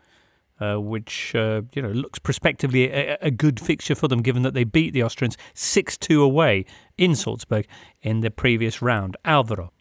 uh, 0.61 0.77
which 0.77 1.35
uh, 1.35 1.63
you 1.73 1.83
know 1.83 1.91
looks 1.91 2.19
prospectively 2.19 2.91
a, 2.91 3.17
a, 3.21 3.31
good 3.31 3.61
fixture 3.61 3.95
for 3.95 4.09
them, 4.09 4.23
given 4.23 4.43
that 4.43 4.55
they 4.55 4.65
beat 4.65 4.93
the 4.93 5.03
Austrians 5.03 5.37
six 5.55 5.97
two 5.97 6.23
away 6.23 6.65
in 6.97 7.15
Salzburg 7.15 7.67
in 8.03 8.21
the 8.21 8.31
previous 8.31 8.83
round. 8.83 9.17
Alvaro. 9.25 9.73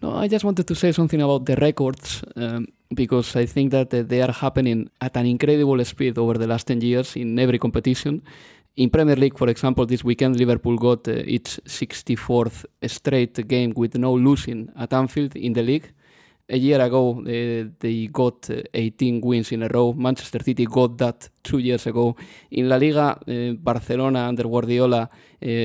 No, 0.00 0.14
I 0.14 0.28
just 0.28 0.44
wanted 0.44 0.66
to 0.68 0.74
say 0.74 0.92
something 0.92 1.20
about 1.20 1.46
the 1.46 1.56
records 1.56 2.22
um, 2.36 2.68
because 2.94 3.34
I 3.34 3.46
think 3.46 3.72
that 3.72 3.92
uh, 3.92 4.02
they 4.02 4.22
are 4.22 4.30
happening 4.30 4.88
at 5.00 5.16
an 5.16 5.26
incredible 5.26 5.84
speed 5.84 6.16
over 6.18 6.34
the 6.34 6.46
last 6.46 6.68
10 6.68 6.80
years 6.82 7.16
in 7.16 7.36
every 7.36 7.58
competition. 7.58 8.22
In 8.76 8.90
Premier 8.90 9.16
League, 9.16 9.36
for 9.36 9.48
example, 9.48 9.86
this 9.86 10.04
weekend 10.04 10.36
Liverpool 10.36 10.76
got 10.76 11.08
uh, 11.08 11.12
its 11.26 11.58
64th 11.66 12.64
straight 12.86 13.48
game 13.48 13.72
with 13.74 13.96
no 13.96 14.14
losing 14.14 14.70
at 14.78 14.92
Anfield 14.92 15.34
in 15.34 15.52
the 15.54 15.64
league 15.64 15.92
a 16.48 16.56
year 16.56 16.80
ago 16.80 17.20
uh, 17.20 17.68
they 17.78 18.08
got 18.10 18.48
uh, 18.50 18.62
18 18.72 19.20
wins 19.20 19.52
in 19.52 19.62
a 19.62 19.68
row. 19.68 19.92
Manchester 19.92 20.42
City 20.42 20.64
got 20.64 20.96
that 20.98 21.28
two 21.42 21.58
years 21.58 21.86
ago. 21.86 22.16
In 22.50 22.68
La 22.68 22.76
Liga, 22.76 23.18
uh, 23.26 23.52
Barcelona 23.54 24.26
under 24.28 24.44
Guardiola 24.44 25.08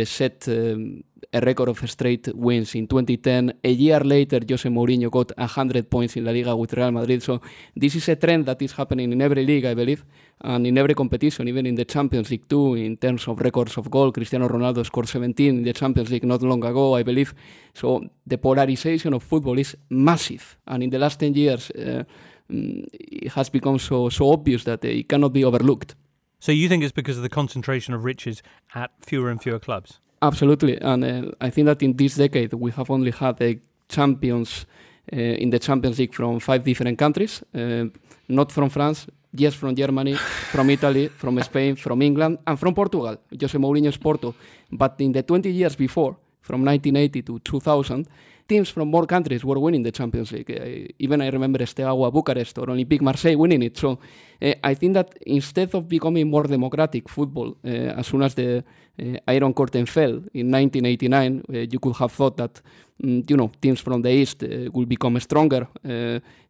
set 0.06 0.48
um, 0.50 1.04
a 1.32 1.40
record 1.40 1.70
of 1.70 1.90
straight 1.90 2.28
wins 2.36 2.76
in 2.76 2.88
2010. 2.88 3.54
A 3.64 3.72
year 3.72 4.00
later, 4.02 4.40
Jose 4.48 4.68
Mourinho 4.70 5.10
got 5.10 5.32
100 5.38 5.90
points 5.90 6.16
in 6.18 6.26
La 6.26 6.32
Liga 6.32 6.56
with 6.56 6.74
Real 6.74 6.92
Madrid. 6.92 7.22
So 7.24 7.42
this 7.76 7.96
is 7.96 8.10
a 8.10 8.16
trend 8.16 8.46
that 8.46 8.62
is 8.62 8.72
happening 8.74 9.12
in 9.12 9.22
every 9.22 9.46
league, 9.46 9.66
I 9.66 9.74
believe. 9.74 10.04
and 10.44 10.68
in 10.68 10.78
every 10.78 10.94
competition, 10.94 11.48
even 11.48 11.66
in 11.66 11.76
the 11.76 11.86
Champions 11.86 12.30
League 12.30 12.48
too, 12.50 12.76
in 12.76 12.98
terms 12.98 13.28
of 13.28 13.40
records 13.40 13.78
of 13.78 13.90
goal, 13.90 14.12
Cristiano 14.12 14.48
Ronaldo 14.48 14.86
scored 14.86 15.08
17 15.08 15.58
in 15.58 15.64
the 15.64 15.74
Champions 15.74 16.12
League 16.12 16.26
not 16.26 16.42
long 16.42 16.64
ago, 16.66 16.96
I 16.96 17.04
believe. 17.04 17.34
So 17.74 18.04
the 18.28 18.38
polarization 18.38 19.14
of 19.14 19.24
football 19.24 19.58
is 19.58 19.76
massive, 19.90 20.58
and 20.68 20.84
in 20.84 20.90
the 20.90 21.00
last 21.00 21.20
10 21.20 21.34
years, 21.34 21.72
uh, 21.72 22.04
mm, 22.52 22.86
it 22.92 23.32
has 23.32 23.50
become 23.50 23.80
so 23.80 24.10
so 24.10 24.32
obvious 24.32 24.66
that 24.66 24.84
it 24.84 25.08
cannot 25.08 25.32
be 25.32 25.46
overlooked. 25.46 25.96
So 26.40 26.52
you 26.52 26.68
think 26.68 26.84
it's 26.84 26.92
because 26.92 27.16
of 27.16 27.24
the 27.24 27.30
concentration 27.30 27.94
of 27.94 28.04
riches 28.04 28.44
at 28.76 28.92
fewer 29.00 29.30
and 29.30 29.42
fewer 29.42 29.60
clubs? 29.60 30.00
Absolutely, 30.24 30.80
and 30.80 31.04
uh, 31.04 31.32
I 31.42 31.50
think 31.50 31.66
that 31.66 31.84
in 31.84 31.98
this 31.98 32.16
decade 32.16 32.54
we 32.54 32.72
have 32.72 32.90
only 32.90 33.12
had 33.12 33.36
the 33.36 33.60
champions 33.90 34.66
uh, 35.12 35.18
in 35.18 35.50
the 35.50 35.60
Champions 35.60 36.00
League 36.00 36.14
from 36.14 36.40
five 36.40 36.64
different 36.64 36.98
countries, 36.98 37.44
uh, 37.54 37.84
not 38.30 38.50
from 38.50 38.70
France, 38.70 39.06
yes, 39.34 39.54
from 39.54 39.76
Germany, 39.76 40.14
from 40.14 40.70
Italy, 40.70 41.10
from 41.10 41.44
Spain, 41.44 41.76
from 41.76 42.02
England, 42.02 42.38
and 42.48 42.58
from 42.58 42.74
Portugal, 42.74 43.18
Jose 43.38 43.58
Mourinho's 43.58 43.98
Porto. 43.98 44.34
But 44.72 44.96
in 45.00 45.12
the 45.12 45.24
20 45.24 45.52
years 45.52 45.76
before, 45.76 46.16
from 46.40 46.64
1980 46.64 47.22
to 47.24 47.40
2000, 47.40 48.08
teams 48.48 48.70
from 48.70 48.90
more 48.90 49.06
countries 49.06 49.44
were 49.44 49.60
winning 49.60 49.84
the 49.84 49.92
Champions 49.92 50.32
League. 50.32 50.52
Uh, 50.52 50.94
even 51.00 51.22
I 51.22 51.30
remember 51.30 51.66
Steaua 51.66 52.12
Bucharest 52.12 52.58
or 52.58 52.68
Olympique 52.68 53.02
Marseille 53.02 53.38
winning 53.38 53.64
it. 53.64 53.78
So 53.78 54.00
uh, 54.42 54.54
I 54.64 54.74
think 54.74 54.94
that 54.94 55.18
instead 55.26 55.74
of 55.76 55.88
becoming 55.88 56.30
more 56.30 56.44
democratic 56.44 57.10
football, 57.10 57.58
uh, 57.64 58.00
as 58.00 58.08
soon 58.08 58.24
as 58.24 58.34
the 58.36 58.64
uh, 59.00 59.18
Iron 59.28 59.54
Curtain 59.54 59.86
fell 59.86 60.22
in 60.34 60.52
1989, 60.52 61.44
uh, 61.50 61.58
you 61.72 61.80
could 61.80 61.96
have 61.96 62.12
thought 62.12 62.38
that 62.38 62.62
mm, 63.02 63.30
you 63.30 63.38
know 63.38 63.52
teams 63.62 63.80
from 63.80 64.02
the 64.02 64.10
east 64.10 64.44
uh, 64.44 64.70
will 64.74 64.86
become 64.86 65.20
stronger, 65.20 65.68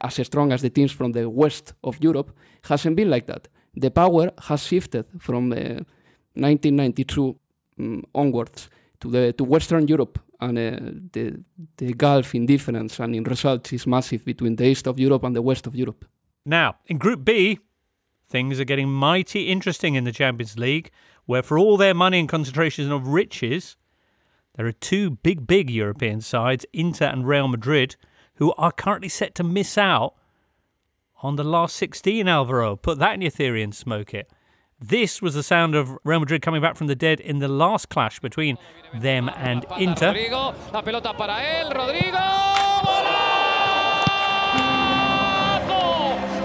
as 0.01 0.19
strong 0.23 0.51
as 0.51 0.61
the 0.61 0.69
teams 0.69 0.91
from 0.91 1.11
the 1.11 1.29
west 1.29 1.73
of 1.83 1.97
Europe. 2.01 2.31
Hasn't 2.63 2.95
been 2.95 3.09
like 3.09 3.27
that. 3.27 3.47
The 3.75 3.91
power 3.91 4.31
has 4.47 4.65
shifted 4.65 5.05
from 5.19 5.49
1992 5.49 7.35
um, 7.79 8.03
onwards 8.13 8.69
to 8.99 9.09
the 9.09 9.33
to 9.33 9.43
Western 9.43 9.87
Europe, 9.87 10.19
and 10.43 10.57
uh, 10.57 10.91
the 11.13 11.43
the 11.77 11.93
gulf 11.93 12.35
in 12.35 12.45
difference 12.45 12.99
and 12.99 13.15
in 13.15 13.23
results 13.23 13.73
is 13.73 13.87
massive 13.87 14.25
between 14.25 14.55
the 14.55 14.65
east 14.65 14.87
of 14.87 14.99
Europe 14.99 15.23
and 15.23 15.35
the 15.35 15.41
west 15.41 15.67
of 15.67 15.75
Europe. 15.75 16.05
Now, 16.45 16.75
in 16.87 16.97
Group 16.97 17.23
B, 17.23 17.59
things 18.27 18.59
are 18.59 18.65
getting 18.65 18.89
mighty 18.89 19.47
interesting 19.47 19.95
in 19.95 20.03
the 20.03 20.11
Champions 20.11 20.57
League, 20.57 20.91
where 21.25 21.43
for 21.43 21.57
all 21.57 21.77
their 21.77 21.93
money 21.93 22.19
and 22.19 22.27
concentration 22.27 22.91
of 22.91 23.07
riches, 23.07 23.77
there 24.55 24.65
are 24.65 24.71
two 24.71 25.11
big, 25.11 25.47
big 25.47 25.69
European 25.69 26.21
sides, 26.21 26.65
Inter 26.73 27.05
and 27.05 27.27
Real 27.27 27.47
Madrid, 27.47 27.95
who 28.35 28.53
are 28.57 28.71
currently 28.71 29.09
set 29.09 29.35
to 29.35 29.43
miss 29.43 29.77
out 29.77 30.15
on 31.21 31.37
the 31.37 31.43
last 31.43 31.75
16, 31.77 32.27
Alvaro. 32.27 32.75
Put 32.75 32.99
that 32.99 33.13
in 33.13 33.21
your 33.21 33.31
theory 33.31 33.63
and 33.63 33.73
smoke 33.73 34.13
it. 34.13 34.29
This 34.86 35.21
was 35.21 35.34
the 35.34 35.43
sound 35.43 35.75
of 35.75 35.97
Real 36.03 36.19
Madrid 36.19 36.41
coming 36.41 36.61
back 36.61 36.75
from 36.75 36.88
the 36.88 36.95
dead 36.95 37.21
in 37.21 37.39
the 37.39 37.47
last 37.47 37.88
clash 37.88 38.19
between 38.19 38.57
them 38.93 39.29
and 39.38 39.65
Inter. 39.79 40.07
Rodrygo, 40.07 40.53
la 40.73 40.81
pelota 40.81 41.15
para 41.15 41.41
él, 41.41 41.71
Rodrygo. 41.71 42.19
¡Golazo! 42.84 43.39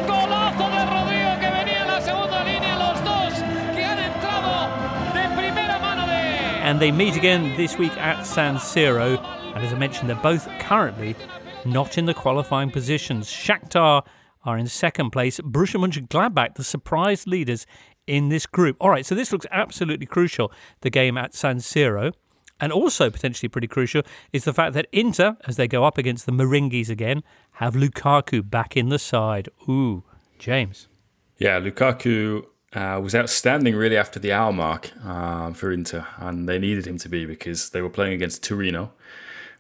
¡Golazo 0.07 0.71
de 0.71 0.87
Rodrygo 0.87 1.41
que 1.41 1.51
venía 1.51 1.83
en 1.83 1.89
la 1.89 2.01
segunda 2.01 2.45
línea! 2.45 2.79
Los 2.79 3.01
dos 3.03 3.35
que 3.75 3.83
han 3.83 3.99
entrado 3.99 4.71
de 5.15 5.29
primera 5.37 5.81
mano 5.81 6.07
de. 6.07 6.63
And 6.63 6.79
they 6.79 6.93
meet 6.93 7.17
again 7.17 7.57
this 7.57 7.77
week 7.77 7.97
at 7.97 8.25
San 8.25 8.59
Siro. 8.59 9.19
And 9.57 9.65
as 9.67 9.73
I 9.73 9.77
mentioned, 9.77 10.09
they're 10.09 10.23
both 10.23 10.49
currently 10.61 11.17
not 11.65 11.99
in 11.99 12.07
the 12.07 12.15
qualifying 12.15 12.71
positions. 12.71 13.29
Shakhtar 13.29 14.05
are 14.45 14.57
in 14.57 14.69
second 14.69 15.11
place. 15.11 15.41
Borussia 15.41 15.81
Mönchengladbach, 15.85 16.55
the 16.55 16.63
surprise 16.63 17.27
leaders 17.27 17.67
in 18.09 18.29
this 18.29 18.47
group. 18.47 18.77
All 18.81 18.91
right, 18.91 19.07
so 19.07 19.15
this 19.15 19.33
looks 19.33 19.47
absolutely 19.51 20.07
crucial, 20.07 20.51
the 20.81 20.91
game 20.91 21.17
at 21.17 21.35
San 21.35 21.59
Siro. 21.59 22.13
And 22.61 22.73
also 22.73 23.09
potentially 23.09 23.49
pretty 23.49 23.69
crucial 23.69 24.03
is 24.33 24.45
the 24.45 24.53
fact 24.53 24.75
that 24.75 24.89
Inter, 24.91 25.37
as 25.47 25.57
they 25.57 25.69
go 25.69 25.85
up 25.85 25.97
against 25.97 26.27
the 26.27 26.33
Merengues 26.33 26.91
again, 26.91 27.23
have 27.53 27.75
Lukaku 27.75 28.49
back 28.49 28.77
in 28.77 28.89
the 28.89 28.99
side. 28.99 29.49
Ooh, 29.69 30.03
James. 30.41 30.89
Yeah, 31.37 31.61
Lukaku 31.61 32.45
uh, 32.73 33.01
was 33.03 33.15
outstanding 33.15 33.77
really 33.77 33.97
after 33.97 34.19
the 34.19 34.33
hour 34.33 34.53
mark 34.53 34.91
uh, 35.05 35.53
for 35.53 35.71
Inter, 35.71 36.05
and 36.17 36.49
they 36.49 36.59
needed 36.59 36.87
him 36.87 36.99
to 36.99 37.09
be 37.09 37.27
because 37.27 37.71
they 37.71 37.81
were 37.81 37.91
playing 37.91 38.13
against 38.13 38.43
Torino. 38.43 38.93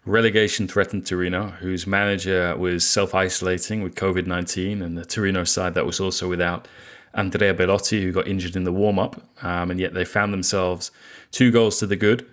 Relegation 0.05 0.67
threatened 0.67 1.07
Torino, 1.07 1.49
whose 1.61 1.87
manager 1.87 2.57
was 2.57 2.87
self 2.87 3.15
isolating 3.15 3.83
with 3.83 3.95
COVID 3.95 4.27
19, 4.27 4.83
and 4.83 4.99
the 4.99 5.05
Torino 5.05 5.45
side 5.45 5.75
that 5.75 5.87
was 5.87 6.01
also 6.01 6.29
without 6.29 6.67
Andrea 7.15 7.55
Belotti, 7.55 8.03
who 8.03 8.13
got 8.13 8.27
injured 8.29 8.57
in 8.57 8.65
the 8.65 8.73
warm 8.73 8.99
up, 8.99 9.21
um, 9.43 9.71
and 9.71 9.81
yet 9.81 9.95
they 9.95 10.05
found 10.05 10.33
themselves 10.33 10.91
two 11.31 11.51
goals 11.51 11.79
to 11.79 11.87
the 11.87 11.97
good 11.97 12.27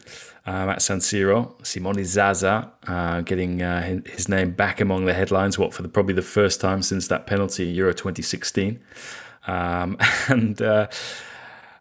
um, 0.45 0.69
at 0.69 0.81
San 0.81 0.99
Siro. 0.99 1.53
Simone 1.65 2.03
Zaza 2.05 2.71
uh, 2.87 3.21
getting 3.21 3.61
uh, 3.61 4.01
his 4.05 4.29
name 4.29 4.51
back 4.51 4.81
among 4.81 5.05
the 5.05 5.13
headlines, 5.13 5.57
what 5.57 5.73
for 5.73 5.81
the, 5.81 5.89
probably 5.89 6.13
the 6.13 6.21
first 6.21 6.61
time 6.61 6.81
since 6.81 7.07
that 7.07 7.27
penalty 7.27 7.65
Euro 7.65 7.93
2016. 7.93 8.79
Um, 9.47 9.97
and 10.27 10.61
uh, 10.61 10.87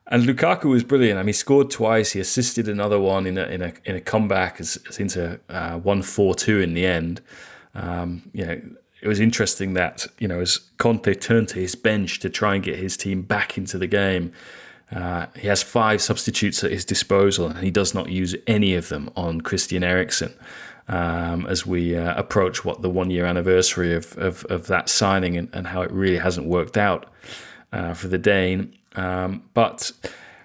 and 0.06 0.24
Lukaku 0.24 0.64
was 0.64 0.84
brilliant. 0.84 1.18
I 1.18 1.22
mean, 1.22 1.28
he 1.28 1.32
scored 1.32 1.70
twice. 1.70 2.12
He 2.12 2.20
assisted 2.20 2.68
another 2.68 3.00
one 3.00 3.26
in 3.26 3.38
a 3.38 3.44
in 3.44 3.62
a 3.62 3.72
in 3.84 3.96
a 3.96 4.00
comeback 4.00 4.60
as, 4.60 4.78
as 4.88 4.98
into 4.98 5.40
uh, 5.48 5.78
one 5.78 6.02
four 6.02 6.34
two 6.34 6.60
in 6.60 6.74
the 6.74 6.86
end. 6.86 7.20
Um, 7.74 8.22
you 8.32 8.46
know, 8.46 8.60
it 9.04 9.08
was 9.08 9.20
interesting 9.20 9.74
that 9.74 10.06
you 10.18 10.26
know 10.26 10.40
as 10.40 10.58
Conte 10.78 11.12
turned 11.14 11.48
to 11.50 11.60
his 11.60 11.74
bench 11.74 12.18
to 12.20 12.30
try 12.30 12.54
and 12.54 12.64
get 12.64 12.78
his 12.78 12.96
team 12.96 13.22
back 13.22 13.56
into 13.58 13.78
the 13.78 13.86
game. 13.86 14.32
Uh, 14.90 15.26
he 15.36 15.46
has 15.48 15.62
five 15.62 16.00
substitutes 16.00 16.64
at 16.64 16.70
his 16.70 16.84
disposal, 16.84 17.46
and 17.48 17.58
he 17.58 17.70
does 17.70 17.94
not 17.94 18.08
use 18.08 18.34
any 18.46 18.74
of 18.74 18.88
them 18.88 19.10
on 19.14 19.40
Christian 19.40 19.84
Eriksen. 19.84 20.32
Um, 20.86 21.46
as 21.46 21.64
we 21.64 21.96
uh, 21.96 22.14
approach 22.14 22.64
what 22.64 22.82
the 22.82 22.90
one 22.90 23.10
year 23.10 23.24
anniversary 23.24 23.94
of, 23.94 24.18
of, 24.18 24.44
of 24.50 24.66
that 24.66 24.90
signing 24.90 25.34
and, 25.38 25.48
and, 25.54 25.66
how 25.68 25.80
it 25.80 25.90
really 25.90 26.18
hasn't 26.18 26.46
worked 26.46 26.76
out 26.76 27.06
uh, 27.72 27.94
for 27.94 28.08
the 28.08 28.18
Dane. 28.18 28.76
Um, 28.94 29.44
but 29.54 29.92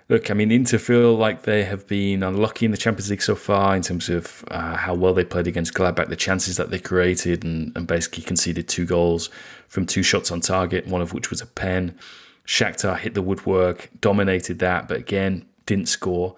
look, 0.09 0.31
I 0.31 0.33
mean, 0.33 0.51
Inter 0.51 0.79
feel 0.79 1.15
like 1.15 1.43
they 1.43 1.63
have 1.63 1.87
been 1.87 2.23
unlucky 2.23 2.65
in 2.65 2.71
the 2.71 2.77
Champions 2.77 3.09
League 3.09 3.21
so 3.21 3.35
far 3.35 3.75
in 3.75 3.83
terms 3.83 4.09
of 4.09 4.43
uh, 4.49 4.75
how 4.75 4.95
well 4.95 5.13
they 5.13 5.23
played 5.23 5.47
against 5.47 5.73
Gladbach, 5.75 6.09
the 6.09 6.15
chances 6.15 6.57
that 6.57 6.71
they 6.71 6.79
created, 6.79 7.43
and, 7.43 7.71
and, 7.77 7.87
basically 7.87 8.23
conceded 8.23 8.67
two 8.67 8.85
goals 8.85 9.29
from 9.67 9.85
two 9.85 10.03
shots 10.03 10.31
on 10.31 10.41
target, 10.41 10.87
one 10.87 11.01
of 11.01 11.13
which 11.13 11.29
was 11.29 11.41
a 11.41 11.45
pen. 11.45 11.97
Shakhtar 12.45 12.97
hit 12.97 13.13
the 13.13 13.21
woodwork, 13.21 13.89
dominated 14.01 14.57
that, 14.59 14.87
but 14.87 14.97
again, 14.97 15.45
didn't 15.67 15.87
score. 15.87 16.35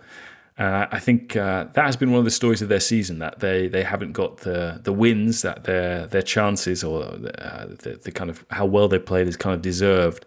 Uh, 0.59 0.85
I 0.91 0.99
think 0.99 1.37
uh, 1.37 1.63
that 1.73 1.85
has 1.85 1.95
been 1.95 2.11
one 2.11 2.19
of 2.19 2.25
the 2.25 2.31
stories 2.31 2.61
of 2.61 2.67
their 2.67 2.81
season 2.81 3.19
that 3.19 3.39
they, 3.39 3.69
they 3.69 3.83
haven't 3.83 4.11
got 4.11 4.39
the 4.39 4.81
the 4.83 4.91
wins 4.91 5.41
that 5.41 5.63
their 5.63 6.05
their 6.07 6.21
chances 6.21 6.83
or 6.83 7.03
uh, 7.03 7.65
the, 7.79 7.99
the 8.03 8.11
kind 8.11 8.29
of 8.29 8.45
how 8.51 8.65
well 8.65 8.89
they 8.89 8.99
played 8.99 9.27
is 9.27 9.37
kind 9.37 9.55
of 9.55 9.61
deserved. 9.61 10.25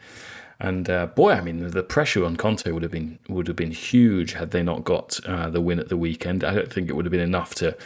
And 0.61 0.88
uh, 0.88 1.07
boy, 1.07 1.32
I 1.32 1.40
mean, 1.40 1.70
the 1.70 1.82
pressure 1.82 2.24
on 2.24 2.36
Conte 2.36 2.70
would 2.70 2.82
have 2.82 2.92
been 2.92 3.18
would 3.28 3.48
have 3.48 3.57
been 3.57 3.72
huge 3.72 4.32
had 4.34 4.52
they 4.52 4.62
not 4.62 4.84
got 4.84 5.18
uh, 5.26 5.50
the 5.50 5.61
win 5.61 5.78
at 5.78 5.88
the 5.88 5.96
weekend. 5.96 6.44
I 6.44 6.55
don't 6.55 6.72
think 6.72 6.88
it 6.88 6.94
would 6.94 7.05
have 7.05 7.12
been 7.12 7.20
enough 7.20 7.55
to 7.57 7.76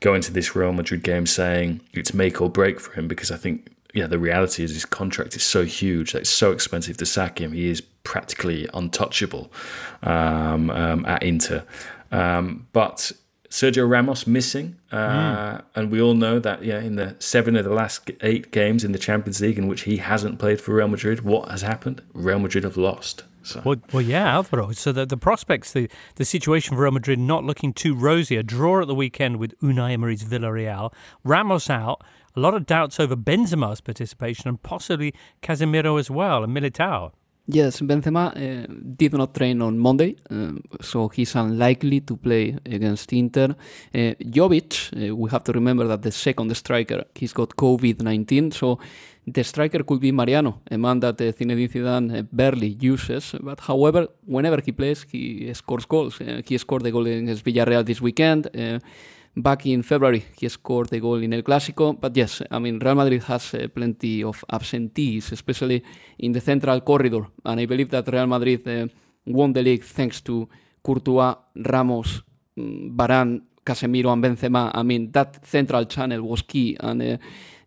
go 0.00 0.14
into 0.14 0.32
this 0.32 0.54
Real 0.54 0.72
Madrid 0.72 1.02
game 1.02 1.26
saying 1.26 1.80
it's 1.92 2.12
make 2.12 2.40
or 2.40 2.50
break 2.50 2.80
for 2.80 2.92
him 2.92 3.08
because 3.08 3.30
I 3.30 3.36
think 3.36 3.72
yeah, 3.94 4.06
the 4.06 4.18
reality 4.18 4.62
is 4.62 4.74
his 4.74 4.84
contract 4.84 5.34
is 5.34 5.42
so 5.42 5.64
huge 5.64 6.12
that 6.12 6.20
it's 6.20 6.30
so 6.30 6.52
expensive 6.52 6.98
to 6.98 7.06
sack 7.06 7.40
him. 7.40 7.52
He 7.52 7.68
is 7.68 7.80
practically 7.80 8.68
untouchable 8.74 9.50
um, 10.02 10.70
um, 10.70 11.06
at 11.06 11.22
Inter. 11.22 11.64
Um, 12.12 12.66
but 12.72 13.12
Sergio 13.50 13.88
Ramos 13.88 14.26
missing, 14.26 14.76
uh, 14.92 14.96
mm. 14.96 15.64
and 15.74 15.90
we 15.90 16.02
all 16.02 16.14
know 16.14 16.38
that 16.38 16.64
yeah, 16.64 16.80
in 16.80 16.96
the 16.96 17.16
seven 17.18 17.56
of 17.56 17.64
the 17.64 17.72
last 17.72 18.10
eight 18.20 18.50
games 18.50 18.84
in 18.84 18.92
the 18.92 18.98
Champions 18.98 19.40
League 19.40 19.58
in 19.58 19.68
which 19.68 19.82
he 19.82 19.96
hasn't 19.96 20.38
played 20.38 20.60
for 20.60 20.74
Real 20.74 20.88
Madrid, 20.88 21.22
what 21.22 21.50
has 21.50 21.62
happened? 21.62 22.02
Real 22.12 22.38
Madrid 22.38 22.64
have 22.64 22.76
lost. 22.76 23.24
So. 23.42 23.62
Well, 23.64 23.76
well, 23.92 24.02
yeah, 24.02 24.34
Alvaro. 24.34 24.72
So 24.72 24.92
the, 24.92 25.06
the 25.06 25.16
prospects, 25.16 25.72
the, 25.72 25.88
the 26.16 26.26
situation 26.26 26.76
for 26.76 26.82
Real 26.82 26.92
Madrid 26.92 27.18
not 27.18 27.44
looking 27.44 27.72
too 27.72 27.94
rosy. 27.94 28.36
A 28.36 28.42
draw 28.42 28.82
at 28.82 28.88
the 28.88 28.94
weekend 28.94 29.38
with 29.38 29.58
Unai 29.60 29.92
Emery's 29.92 30.22
Villarreal. 30.22 30.92
Ramos 31.24 31.70
out. 31.70 32.04
A 32.36 32.40
lot 32.40 32.52
of 32.52 32.66
doubts 32.66 33.00
over 33.00 33.16
Benzema's 33.16 33.80
participation 33.80 34.48
and 34.48 34.62
possibly 34.62 35.14
Casemiro 35.42 35.98
as 35.98 36.10
well 36.10 36.44
and 36.44 36.54
Militao. 36.54 37.12
Yes, 37.50 37.80
Benzema 37.80 38.30
uh, 38.36 38.66
did 38.68 39.14
not 39.14 39.32
train 39.32 39.62
on 39.62 39.78
Monday, 39.78 40.16
uh, 40.30 40.52
so 40.82 41.08
he's 41.08 41.34
unlikely 41.34 42.02
to 42.02 42.14
play 42.14 42.54
against 42.66 43.10
Inter. 43.14 43.56
Uh, 43.94 44.12
Jovic, 44.20 44.92
uh, 44.92 45.16
we 45.16 45.30
have 45.30 45.44
to 45.44 45.52
remember 45.52 45.86
that 45.86 46.02
the 46.02 46.10
second 46.10 46.54
striker, 46.54 47.04
he's 47.14 47.32
got 47.32 47.56
COVID 47.56 48.02
19, 48.02 48.50
so 48.50 48.78
the 49.26 49.42
striker 49.42 49.82
could 49.82 49.98
be 49.98 50.12
Mariano, 50.12 50.60
a 50.70 50.76
man 50.76 51.00
that 51.00 51.18
uh, 51.22 51.32
Zinedine 51.32 51.70
Zidane 51.70 52.18
uh, 52.18 52.22
barely 52.30 52.76
uses. 52.80 53.34
But 53.40 53.60
however, 53.60 54.08
whenever 54.26 54.60
he 54.60 54.72
plays, 54.72 55.06
he 55.10 55.50
scores 55.54 55.86
goals. 55.86 56.20
Uh, 56.20 56.42
he 56.46 56.58
scored 56.58 56.82
the 56.82 56.90
goal 56.90 57.06
against 57.06 57.46
Villarreal 57.46 57.82
this 57.82 58.02
weekend. 58.02 58.50
Back 59.36 59.66
in 59.66 59.82
February, 59.82 60.24
he 60.36 60.48
scored 60.48 60.92
a 60.92 61.00
goal 61.00 61.22
in 61.22 61.32
El 61.32 61.42
Clásico. 61.42 61.98
But 61.98 62.16
yes, 62.16 62.42
I 62.50 62.58
mean, 62.58 62.78
Real 62.78 62.94
Madrid 62.94 63.22
has 63.24 63.54
uh, 63.54 63.68
plenty 63.68 64.22
of 64.22 64.44
absentees, 64.50 65.32
especially 65.32 65.82
in 66.18 66.32
the 66.32 66.40
central 66.40 66.80
corridor. 66.80 67.26
And 67.44 67.60
I 67.60 67.66
believe 67.66 67.90
that 67.90 68.08
Real 68.08 68.26
Madrid 68.26 68.66
uh, 68.66 68.88
won 69.26 69.52
the 69.52 69.62
league 69.62 69.84
thanks 69.84 70.20
to 70.22 70.48
Courtois, 70.82 71.36
Ramos, 71.54 72.22
mm, 72.56 72.96
Varane, 72.96 73.42
Casemiro, 73.64 74.12
and 74.12 74.22
Benzema. 74.22 74.70
I 74.74 74.82
mean, 74.82 75.10
that 75.12 75.46
central 75.46 75.84
channel 75.86 76.22
was 76.22 76.42
key. 76.42 76.76
And 76.80 77.02
uh, 77.02 77.18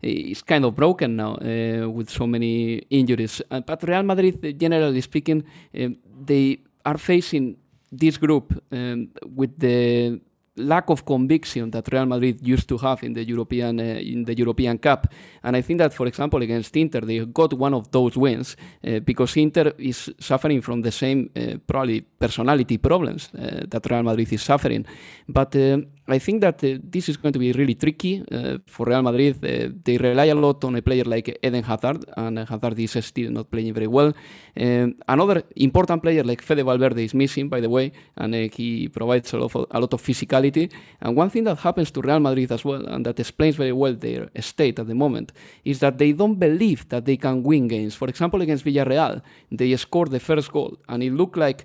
it's 0.02 0.42
kind 0.42 0.64
of 0.64 0.74
broken 0.74 1.16
now 1.16 1.36
uh, 1.36 1.88
with 1.88 2.10
so 2.10 2.26
many 2.26 2.78
injuries. 2.90 3.40
Uh, 3.50 3.60
but 3.60 3.82
Real 3.84 4.02
Madrid, 4.02 4.58
generally 4.58 5.00
speaking, 5.00 5.44
uh, 5.74 5.88
they 6.24 6.58
are 6.84 6.98
facing 6.98 7.56
this 7.90 8.16
group 8.16 8.52
um, 8.72 9.10
with 9.36 9.58
the 9.58 10.20
lack 10.56 10.90
of 10.90 11.04
conviction 11.04 11.70
that 11.70 11.88
Real 11.92 12.06
Madrid 12.06 12.46
used 12.46 12.68
to 12.68 12.78
have 12.78 13.02
in 13.02 13.14
the 13.14 13.24
European 13.24 13.80
uh, 13.80 13.82
in 13.82 14.24
the 14.24 14.36
European 14.36 14.78
Cup. 14.78 15.06
And 15.42 15.56
I 15.56 15.62
think 15.62 15.78
that, 15.78 15.94
for 15.94 16.06
example, 16.06 16.42
against 16.42 16.76
Inter, 16.76 17.00
they 17.00 17.24
got 17.24 17.52
one 17.54 17.74
of 17.74 17.90
those 17.90 18.16
wins 18.16 18.56
uh, 18.86 19.00
because 19.00 19.36
Inter 19.36 19.72
is 19.78 20.10
suffering 20.18 20.60
from 20.60 20.82
the 20.82 20.92
same 20.92 21.30
uh, 21.34 21.58
probably 21.66 22.02
personality 22.02 22.78
problems 22.78 23.30
uh, 23.34 23.64
that 23.68 23.86
Real 23.90 24.02
Madrid 24.02 24.32
is 24.32 24.42
suffering. 24.42 24.84
But 25.28 25.56
uh, 25.56 25.78
I 26.08 26.18
think 26.18 26.40
that 26.40 26.64
uh, 26.64 26.78
this 26.82 27.08
is 27.08 27.16
going 27.16 27.32
to 27.32 27.38
be 27.38 27.52
really 27.52 27.76
tricky 27.76 28.24
for 28.66 28.86
Real 28.86 29.02
Madrid. 29.02 29.40
they 29.84 29.96
rely 29.98 30.24
a 30.26 30.34
lot 30.34 30.64
on 30.64 30.74
a 30.74 30.82
player 30.82 31.04
like 31.04 31.38
Eden 31.42 31.62
Hazard, 31.62 32.04
and 32.16 32.40
Hazard 32.40 32.78
is 32.78 33.04
still 33.04 33.30
not 33.30 33.50
playing 33.50 33.72
very 33.72 33.86
well. 33.86 34.12
Um, 34.56 34.96
another 35.06 35.44
important 35.56 36.02
player 36.02 36.24
like 36.24 36.42
Fede 36.42 36.64
Valverde 36.64 37.04
is 37.04 37.14
missing, 37.14 37.48
by 37.48 37.60
the 37.60 37.70
way, 37.70 37.92
and 38.16 38.34
he 38.34 38.88
provides 38.88 39.32
a 39.32 39.38
lot, 39.38 39.54
of, 39.54 39.66
a 39.70 39.80
lot 39.80 39.92
of 39.92 40.02
physicality. 40.02 40.72
And 41.00 41.16
one 41.16 41.30
thing 41.30 41.44
that 41.44 41.58
happens 41.58 41.90
to 41.92 42.00
Real 42.00 42.18
Madrid 42.18 42.50
as 42.50 42.64
well, 42.64 42.84
and 42.86 43.06
that 43.06 43.20
explains 43.20 43.56
very 43.56 43.72
well 43.72 43.94
their 43.94 44.28
state 44.40 44.80
at 44.80 44.88
the 44.88 44.94
moment, 44.94 45.32
is 45.64 45.78
that 45.80 45.98
they 45.98 46.12
don't 46.12 46.38
believe 46.38 46.88
that 46.88 47.04
they 47.04 47.16
can 47.16 47.44
win 47.44 47.68
games. 47.68 47.94
For 47.94 48.08
example, 48.08 48.42
against 48.42 48.64
Villarreal, 48.64 49.22
they 49.52 49.76
scored 49.76 50.10
the 50.10 50.20
first 50.20 50.50
goal, 50.50 50.78
and 50.88 51.02
it 51.02 51.12
looked 51.12 51.36
like 51.36 51.64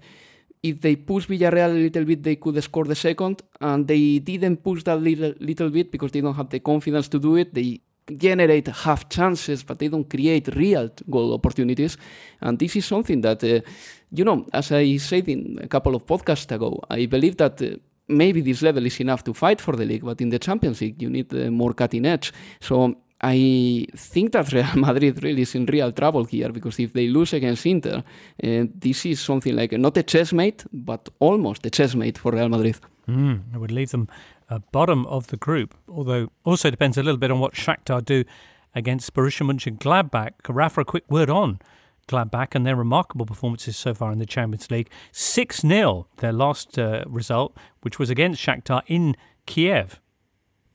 if 0.64 0.82
they 0.82 0.96
push 0.96 1.28
Villarreal 1.28 1.72
a 1.72 1.74
little 1.74 2.06
bit, 2.06 2.24
they 2.24 2.36
could 2.36 2.62
score 2.64 2.86
the 2.86 2.96
second, 2.96 3.42
and 3.62 3.88
they 3.88 4.20
didn't 4.20 4.58
push 4.64 4.84
that 4.84 5.02
little, 5.02 5.34
little 5.40 5.70
bit 5.70 5.92
because 5.92 6.12
they 6.12 6.22
don't 6.22 6.36
have 6.36 6.50
the 6.50 6.60
confidence 6.60 7.08
to 7.10 7.20
do 7.20 7.36
it. 7.36 7.54
They 7.54 7.82
generate 8.16 8.68
half 8.68 9.10
chances, 9.10 9.64
but 9.64 9.80
they 9.80 9.90
don't 9.90 10.10
create 10.10 10.48
real 10.56 10.90
goal 11.10 11.34
opportunities. 11.34 11.98
And 12.42 12.58
this 12.58 12.76
is 12.76 12.86
something 12.86 13.22
that, 13.22 13.44
uh, 13.44 13.62
you 14.12 14.24
know, 14.24 14.46
as 14.54 14.72
I 14.72 14.98
said 14.98 15.28
in 15.28 15.60
a 15.62 15.68
couple 15.68 15.96
of 15.96 16.06
podcasts 16.06 16.52
ago, 16.52 16.82
I 16.90 17.06
believe 17.06 17.38
that. 17.38 17.62
Uh, 17.62 17.78
maybe 18.10 18.40
this 18.40 18.62
level 18.62 18.86
is 18.86 19.02
enough 19.02 19.22
to 19.26 19.34
fight 19.34 19.60
for 19.60 19.76
the 19.76 19.84
league, 19.84 20.06
but 20.06 20.22
in 20.22 20.30
the 20.30 20.40
Champions 20.40 20.80
League, 20.80 21.02
you 21.02 21.10
need 21.10 21.34
uh, 21.34 21.52
more 21.52 21.74
cutting 21.74 22.06
edge. 22.06 22.32
So 22.62 22.96
I 23.22 23.88
think 23.96 24.34
that 24.34 24.52
Real 24.52 24.68
Madrid 24.76 25.24
really 25.24 25.42
is 25.42 25.56
in 25.56 25.66
real 25.66 25.92
trouble 25.92 26.26
here 26.26 26.52
because 26.52 26.80
if 26.80 26.94
they 26.94 27.08
lose 27.08 27.34
against 27.34 27.66
Inter, 27.66 28.04
uh, 28.44 28.66
this 28.76 29.06
is 29.06 29.20
something 29.20 29.56
like 29.56 29.72
not 29.72 29.98
a 29.98 30.04
chessmate, 30.04 30.66
but 30.72 31.10
almost 31.20 31.66
a 31.66 31.70
chessmate 31.70 32.18
for 32.18 32.32
Real 32.32 32.50
Madrid. 32.50 32.78
Mm, 33.08 33.56
it 33.56 33.58
would 33.58 33.72
leave 33.72 33.92
them 33.92 34.08
uh, 34.50 34.60
bottom 34.72 35.06
of 35.08 35.28
the 35.28 35.38
group, 35.38 35.74
although 35.88 36.32
also 36.44 36.70
depends 36.70 36.98
a 36.98 37.04
little 37.04 37.18
bit 37.18 37.32
on 37.32 37.40
what 37.40 37.54
Shakhtar 37.54 38.04
do 38.04 38.24
against 38.76 39.14
Borussia 39.14 39.46
Mönchengladbach. 39.46 40.34
Rafa, 40.48 40.82
a 40.82 40.86
quick 40.86 41.10
word 41.10 41.30
on 41.30 41.60
Gladbach 42.08 42.56
and 42.56 42.66
their 42.66 42.76
remarkable 42.76 43.26
performances 43.26 43.76
so 43.76 43.94
far 43.94 44.12
in 44.12 44.20
the 44.20 44.26
Champions 44.26 44.70
League. 44.72 44.90
6 45.12 45.62
0, 45.62 46.08
their 46.18 46.32
last 46.34 46.78
uh, 46.80 47.04
result, 47.08 47.58
which 47.82 48.00
was 48.00 48.10
against 48.10 48.42
Shakhtar 48.42 48.82
in 48.88 49.16
Kiev. 49.46 50.00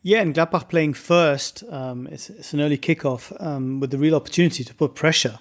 Yeah, 0.05 0.21
and 0.21 0.35
Gladbach 0.35 0.69
playing 0.69 0.95
first, 0.95 1.63
um, 1.71 2.09
it's, 2.09 2.29
it's, 2.29 2.53
an 2.53 2.61
early 2.61 2.77
kickoff 2.77 3.33
um, 3.41 3.79
with 3.79 3.93
the 3.93 3.99
real 3.99 4.17
opportunity 4.17 4.65
to 4.65 4.75
put 4.75 4.97
pressure 4.97 5.39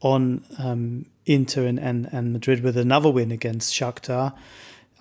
on 0.00 0.42
um, 0.58 1.04
Inter 1.26 1.66
and, 1.66 1.78
and, 1.78 2.08
and 2.10 2.32
Madrid 2.32 2.62
with 2.62 2.78
another 2.78 3.10
win 3.10 3.30
against 3.30 3.74
Shakhtar. 3.74 4.32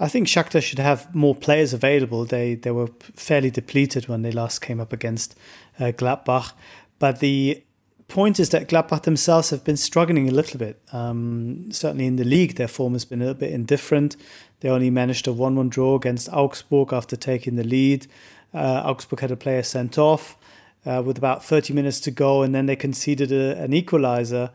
I 0.02 0.10
think 0.10 0.28
Shakhtar 0.28 0.62
should 0.62 0.80
have 0.80 1.14
more 1.16 1.34
players 1.34 1.74
available. 1.74 2.26
They 2.26 2.56
they 2.56 2.72
were 2.72 2.90
fairly 3.16 3.50
depleted 3.50 4.08
when 4.08 4.22
they 4.22 4.32
last 4.32 4.60
came 4.60 4.80
up 4.80 4.94
against 4.94 5.36
uh, 5.80 5.92
Gladbach, 5.92 6.54
but 7.00 7.20
the 7.20 7.62
point 8.08 8.40
is 8.40 8.50
that 8.50 8.70
Gladbach 8.70 9.04
themselves 9.04 9.50
have 9.50 9.64
been 9.64 9.78
struggling 9.78 10.28
a 10.28 10.32
little 10.32 10.58
bit. 10.58 10.82
Um, 10.92 11.72
certainly 11.72 12.06
in 12.06 12.16
the 12.16 12.24
league, 12.24 12.56
their 12.56 12.68
form 12.68 12.94
has 12.94 13.06
been 13.06 13.22
a 13.22 13.26
little 13.26 13.40
bit 13.40 13.52
indifferent. 13.52 14.16
They 14.62 14.70
only 14.70 14.90
managed 14.90 15.28
a 15.28 15.34
1 15.34 15.56
1 15.56 15.70
draw 15.70 15.96
against 15.96 16.30
Augsburg 16.30 16.92
after 16.92 17.16
taking 17.16 17.56
the 17.56 17.64
lead. 17.64 18.08
Uh, 18.54 18.82
Augsburg 18.86 19.20
had 19.20 19.32
a 19.32 19.36
player 19.36 19.64
sent 19.64 19.98
off 19.98 20.38
uh, 20.86 21.02
with 21.06 21.18
about 21.18 21.44
30 21.44 21.74
minutes 21.74 22.00
to 22.02 22.12
go, 22.12 22.42
and 22.42 22.54
then 22.54 22.66
they 22.66 22.76
conceded 22.76 23.32
a, 23.32 23.58
an 23.62 23.72
equaliser 23.72 24.52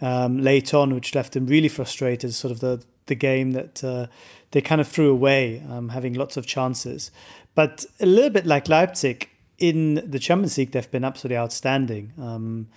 um, 0.00 0.38
late 0.38 0.74
on, 0.74 0.94
which 0.94 1.14
left 1.14 1.32
them 1.32 1.46
really 1.46 1.68
frustrated. 1.68 2.34
Sort 2.34 2.52
of 2.52 2.60
the 2.60 2.82
the 3.06 3.14
game 3.14 3.50
that 3.52 3.82
uh, 3.84 4.06
they 4.52 4.60
kind 4.60 4.80
of 4.80 4.88
threw 4.88 5.10
away, 5.10 5.62
um, 5.68 5.90
having 5.90 6.14
lots 6.14 6.36
of 6.36 6.46
chances. 6.46 7.10
But 7.54 7.84
a 7.98 8.06
little 8.06 8.30
bit 8.30 8.46
like 8.46 8.68
Leipzig 8.68 9.28
in 9.58 9.96
the 10.08 10.18
Champions 10.18 10.56
League, 10.56 10.70
they've 10.70 10.90
been 10.90 11.04
absolutely 11.04 11.36
outstanding. 11.36 12.12
Um, 12.18 12.68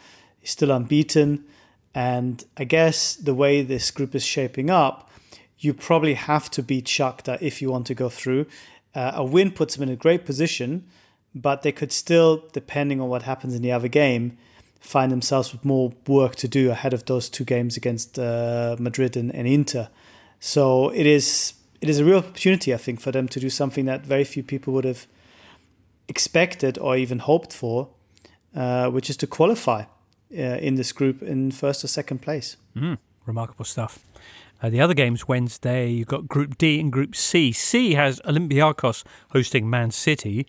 still 0.43 0.71
unbeaten, 0.71 1.45
and 1.95 2.43
I 2.57 2.65
guess 2.65 3.15
the 3.15 3.33
way 3.33 3.61
this 3.61 3.91
group 3.91 4.15
is 4.15 4.25
shaping 4.25 4.69
up, 4.69 5.09
you 5.59 5.73
probably 5.73 6.15
have 6.15 6.51
to 6.51 6.63
beat 6.63 6.85
Shakhtar 6.85 7.37
if 7.41 7.61
you 7.61 7.71
want 7.71 7.87
to 7.87 7.93
go 7.93 8.09
through. 8.09 8.47
Uh, 8.95 9.11
a 9.15 9.23
win 9.23 9.51
puts 9.51 9.75
them 9.75 9.83
in 9.83 9.93
a 9.93 9.95
great 9.95 10.25
position, 10.25 10.85
but 11.33 11.63
they 11.63 11.71
could 11.71 11.91
still, 11.91 12.43
depending 12.53 13.01
on 13.01 13.09
what 13.09 13.23
happens 13.23 13.55
in 13.55 13.61
the 13.61 13.71
other 13.71 13.87
game, 13.87 14.37
find 14.79 15.11
themselves 15.11 15.51
with 15.51 15.63
more 15.63 15.93
work 16.07 16.35
to 16.35 16.47
do 16.47 16.69
ahead 16.69 16.93
of 16.93 17.05
those 17.05 17.29
two 17.29 17.45
games 17.45 17.77
against 17.77 18.19
uh, 18.19 18.75
Madrid 18.79 19.15
and, 19.15 19.33
and, 19.33 19.47
Inter. 19.47 19.87
So 20.39 20.89
it 20.89 21.05
is 21.05 21.53
it 21.81 21.89
is 21.89 21.99
a 21.99 22.05
real 22.05 22.17
opportunity, 22.17 22.73
I 22.73 22.77
think, 22.77 22.99
for 22.99 23.11
them 23.11 23.27
to 23.29 23.39
do 23.39 23.49
something 23.49 23.85
that 23.85 24.05
very 24.05 24.23
few 24.23 24.43
people 24.43 24.73
would 24.73 24.85
have 24.85 25.07
expected 26.07 26.77
or 26.77 26.95
even 26.97 27.19
hoped 27.19 27.53
for, 27.53 27.89
uh, 28.55 28.89
which 28.89 29.09
is 29.09 29.17
to 29.17 29.27
qualify 29.27 29.83
uh, 30.31 30.41
in 30.67 30.75
this 30.75 30.91
group 30.91 31.21
in 31.23 31.51
first 31.51 31.83
or 31.83 31.87
second 31.87 32.21
place. 32.21 32.57
Mm, 32.75 32.97
remarkable 33.25 33.65
stuff. 33.65 33.99
Uh, 34.63 34.69
the 34.69 34.79
other 34.79 34.93
games 34.93 35.27
Wednesday, 35.27 35.89
you've 35.89 36.07
got 36.07 36.29
Group 36.29 36.57
D 36.57 36.79
and 36.79 36.89
Group 36.89 37.17
C. 37.17 37.51
C 37.51 37.95
has 37.95 38.21
Olympiacos 38.21 39.03
hosting 39.31 39.69
Man 39.69 39.91
City. 39.91 40.47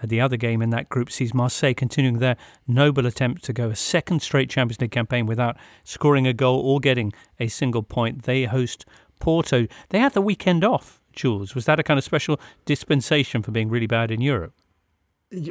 Uh, 0.00 0.06
the 0.06 0.20
other 0.20 0.36
game 0.36 0.62
in 0.62 0.70
that 0.70 0.88
group 0.88 1.10
sees 1.10 1.34
Marseille 1.34 1.74
continuing 1.74 2.20
their 2.20 2.36
noble 2.68 3.04
attempt 3.04 3.42
to 3.42 3.52
go 3.52 3.68
a 3.68 3.74
second 3.74 4.22
straight 4.22 4.48
Champions 4.48 4.80
League 4.80 4.92
campaign 4.92 5.26
without 5.26 5.56
scoring 5.82 6.24
a 6.24 6.32
goal 6.32 6.60
or 6.60 6.78
getting 6.78 7.12
a 7.40 7.48
single 7.48 7.82
point. 7.82 8.22
They 8.22 8.44
host 8.44 8.86
Porto. 9.18 9.66
They 9.88 9.98
had 9.98 10.14
the 10.14 10.22
weekend 10.22 10.62
off, 10.62 11.00
Jules. 11.12 11.56
Was 11.56 11.64
that 11.64 11.80
a 11.80 11.82
kind 11.82 11.98
of 11.98 12.04
special 12.04 12.38
dispensation 12.64 13.42
for 13.42 13.50
being 13.50 13.68
really 13.70 13.88
bad 13.88 14.12
in 14.12 14.20
Europe? 14.20 14.52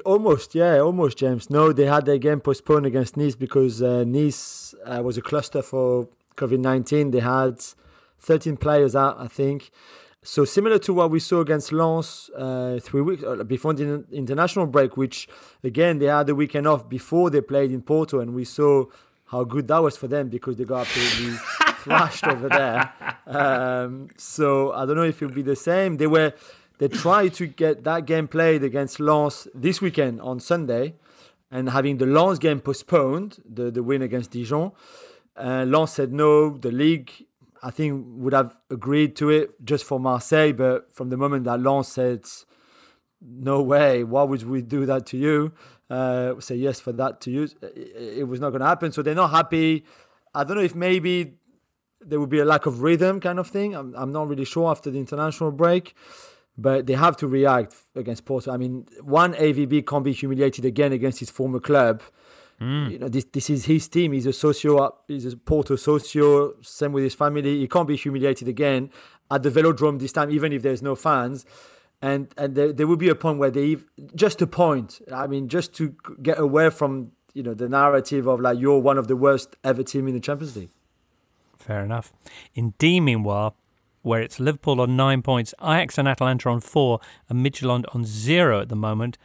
Almost, 0.05 0.55
yeah, 0.55 0.79
almost, 0.79 1.17
James. 1.17 1.49
No, 1.49 1.73
they 1.73 1.87
had 1.87 2.05
their 2.05 2.17
game 2.17 2.39
postponed 2.39 2.85
against 2.85 3.17
Nice 3.17 3.35
because 3.35 3.81
uh, 3.81 4.05
Nice 4.05 4.73
uh, 4.85 5.01
was 5.03 5.17
a 5.17 5.21
cluster 5.21 5.61
for 5.61 6.07
COVID 6.37 6.59
19. 6.59 7.11
They 7.11 7.19
had 7.19 7.59
13 8.19 8.57
players 8.57 8.95
out, 8.95 9.19
I 9.19 9.27
think. 9.27 9.71
So 10.23 10.43
similar 10.43 10.77
to 10.79 10.93
what 10.93 11.09
we 11.09 11.19
saw 11.19 11.39
against 11.39 11.71
Lens 11.71 12.29
uh, 12.35 12.79
three 12.81 13.01
weeks 13.01 13.23
uh, 13.23 13.43
before 13.43 13.73
the 13.73 14.03
international 14.11 14.65
break, 14.67 14.97
which 14.97 15.27
again 15.63 15.99
they 15.99 16.07
had 16.07 16.27
the 16.27 16.35
weekend 16.35 16.67
off 16.67 16.89
before 16.89 17.29
they 17.29 17.39
played 17.39 17.71
in 17.71 17.81
Porto, 17.81 18.19
and 18.19 18.33
we 18.33 18.43
saw 18.43 18.85
how 19.27 19.43
good 19.43 19.69
that 19.69 19.81
was 19.81 19.95
for 19.95 20.07
them 20.07 20.27
because 20.27 20.57
they 20.57 20.65
got 20.65 20.81
absolutely 20.81 21.37
thrashed 21.77 22.27
over 22.27 22.49
there. 22.49 22.93
Um, 23.25 24.09
so 24.17 24.73
I 24.73 24.85
don't 24.85 24.95
know 24.95 25.03
if 25.03 25.21
it'll 25.21 25.33
be 25.33 25.43
the 25.43 25.55
same. 25.55 25.95
They 25.95 26.07
were 26.07 26.33
they 26.79 26.89
tried 26.89 27.33
to 27.35 27.47
get 27.47 27.83
that 27.85 28.05
game 28.05 28.27
played 28.27 28.63
against 28.63 28.99
Lens 28.99 29.47
this 29.53 29.81
weekend 29.81 30.19
on 30.19 30.39
Sunday, 30.39 30.95
and 31.49 31.69
having 31.69 31.99
the 31.99 32.05
Lens 32.05 32.37
game 32.39 32.59
postponed, 32.59 33.41
the 33.47 33.71
the 33.71 33.83
win 33.83 34.01
against 34.01 34.31
Dijon. 34.31 34.73
Uh, 35.37 35.63
Lens 35.65 35.91
said 35.93 36.11
no. 36.11 36.57
The 36.57 36.71
league 36.71 37.26
I 37.63 37.71
think 37.71 38.05
would 38.07 38.33
have 38.33 38.57
agreed 38.69 39.15
to 39.17 39.29
it 39.29 39.63
just 39.63 39.85
for 39.85 39.99
Marseille, 39.99 40.53
but 40.53 40.93
from 40.93 41.09
the 41.09 41.17
moment 41.17 41.45
that 41.45 41.61
Lens 41.61 41.87
said, 41.87 42.25
"No 43.21 43.61
way, 43.61 44.03
why 44.03 44.23
would 44.23 44.43
we 44.43 44.61
do 44.61 44.85
that 44.85 45.05
to 45.07 45.17
you?" 45.17 45.53
Uh, 45.89 46.39
say 46.39 46.55
yes 46.55 46.79
for 46.79 46.91
that 46.93 47.21
to 47.21 47.31
you, 47.31 47.43
it, 47.61 48.19
it 48.19 48.27
was 48.27 48.39
not 48.39 48.49
going 48.49 48.59
to 48.59 48.67
happen. 48.67 48.91
So 48.91 49.01
they're 49.01 49.15
not 49.15 49.31
happy. 49.31 49.85
I 50.35 50.43
don't 50.43 50.57
know 50.57 50.63
if 50.63 50.75
maybe 50.75 51.35
there 52.01 52.19
would 52.19 52.29
be 52.29 52.39
a 52.39 52.45
lack 52.45 52.65
of 52.65 52.81
rhythm, 52.81 53.19
kind 53.19 53.39
of 53.39 53.47
thing. 53.47 53.75
I'm, 53.75 53.93
I'm 53.95 54.11
not 54.11 54.27
really 54.27 54.45
sure 54.45 54.69
after 54.69 54.91
the 54.91 54.99
international 54.99 55.51
break, 55.51 55.95
but 56.57 56.85
they 56.87 56.93
have 56.93 57.17
to 57.17 57.27
react 57.27 57.75
against 57.95 58.25
Porto. 58.25 58.51
I 58.51 58.57
mean, 58.57 58.85
one 59.01 59.33
AVB 59.33 59.87
can't 59.87 60.03
be 60.03 60.13
humiliated 60.13 60.65
again 60.65 60.91
against 60.91 61.19
his 61.19 61.29
former 61.29 61.59
club 61.59 62.01
Mm. 62.61 62.91
You 62.91 62.99
know, 62.99 63.09
this 63.09 63.25
this 63.25 63.49
is 63.49 63.65
his 63.65 63.87
team. 63.87 64.13
He's 64.13 64.25
a 64.25 64.33
socio. 64.33 64.95
He's 65.07 65.31
a 65.31 65.37
Porto 65.37 65.75
socio. 65.75 66.55
Same 66.61 66.91
with 66.91 67.03
his 67.03 67.13
family. 67.13 67.59
He 67.59 67.67
can't 67.67 67.87
be 67.87 67.95
humiliated 67.95 68.47
again 68.47 68.89
at 69.29 69.43
the 69.43 69.49
Velodrome 69.51 69.99
this 69.99 70.11
time, 70.11 70.31
even 70.31 70.51
if 70.53 70.61
there's 70.63 70.81
no 70.81 70.95
fans. 70.95 71.45
and 72.01 72.33
and 72.37 72.55
there, 72.55 72.73
there 72.73 72.87
will 72.87 72.97
be 72.97 73.09
a 73.09 73.15
point 73.15 73.39
where 73.39 73.51
they 73.51 73.77
just 74.15 74.41
a 74.41 74.47
point. 74.47 75.01
I 75.13 75.27
mean, 75.27 75.47
just 75.49 75.73
to 75.75 75.95
get 76.21 76.39
away 76.39 76.69
from 76.69 77.11
you 77.33 77.43
know 77.43 77.53
the 77.53 77.69
narrative 77.69 78.27
of 78.27 78.39
like 78.39 78.59
you're 78.59 78.79
one 78.79 78.97
of 78.97 79.07
the 79.07 79.15
worst 79.15 79.55
ever 79.63 79.83
team 79.83 80.07
in 80.07 80.13
the 80.13 80.19
Champions 80.19 80.55
League. 80.55 80.69
Fair 81.57 81.83
enough. 81.83 82.13
In 82.53 82.73
D, 82.77 82.99
meanwhile, 82.99 83.55
where 84.01 84.21
it's 84.21 84.39
Liverpool 84.39 84.79
on 84.79 84.95
nine 84.95 85.21
points, 85.21 85.53
Ajax 85.61 85.97
and 85.97 86.07
Atalanta 86.07 86.49
on 86.49 86.61
four, 86.61 86.99
and 87.29 87.45
Midtjylland 87.45 87.85
on 87.93 88.05
zero 88.05 88.61
at 88.61 88.69
the 88.69 88.75
moment. 88.75 89.17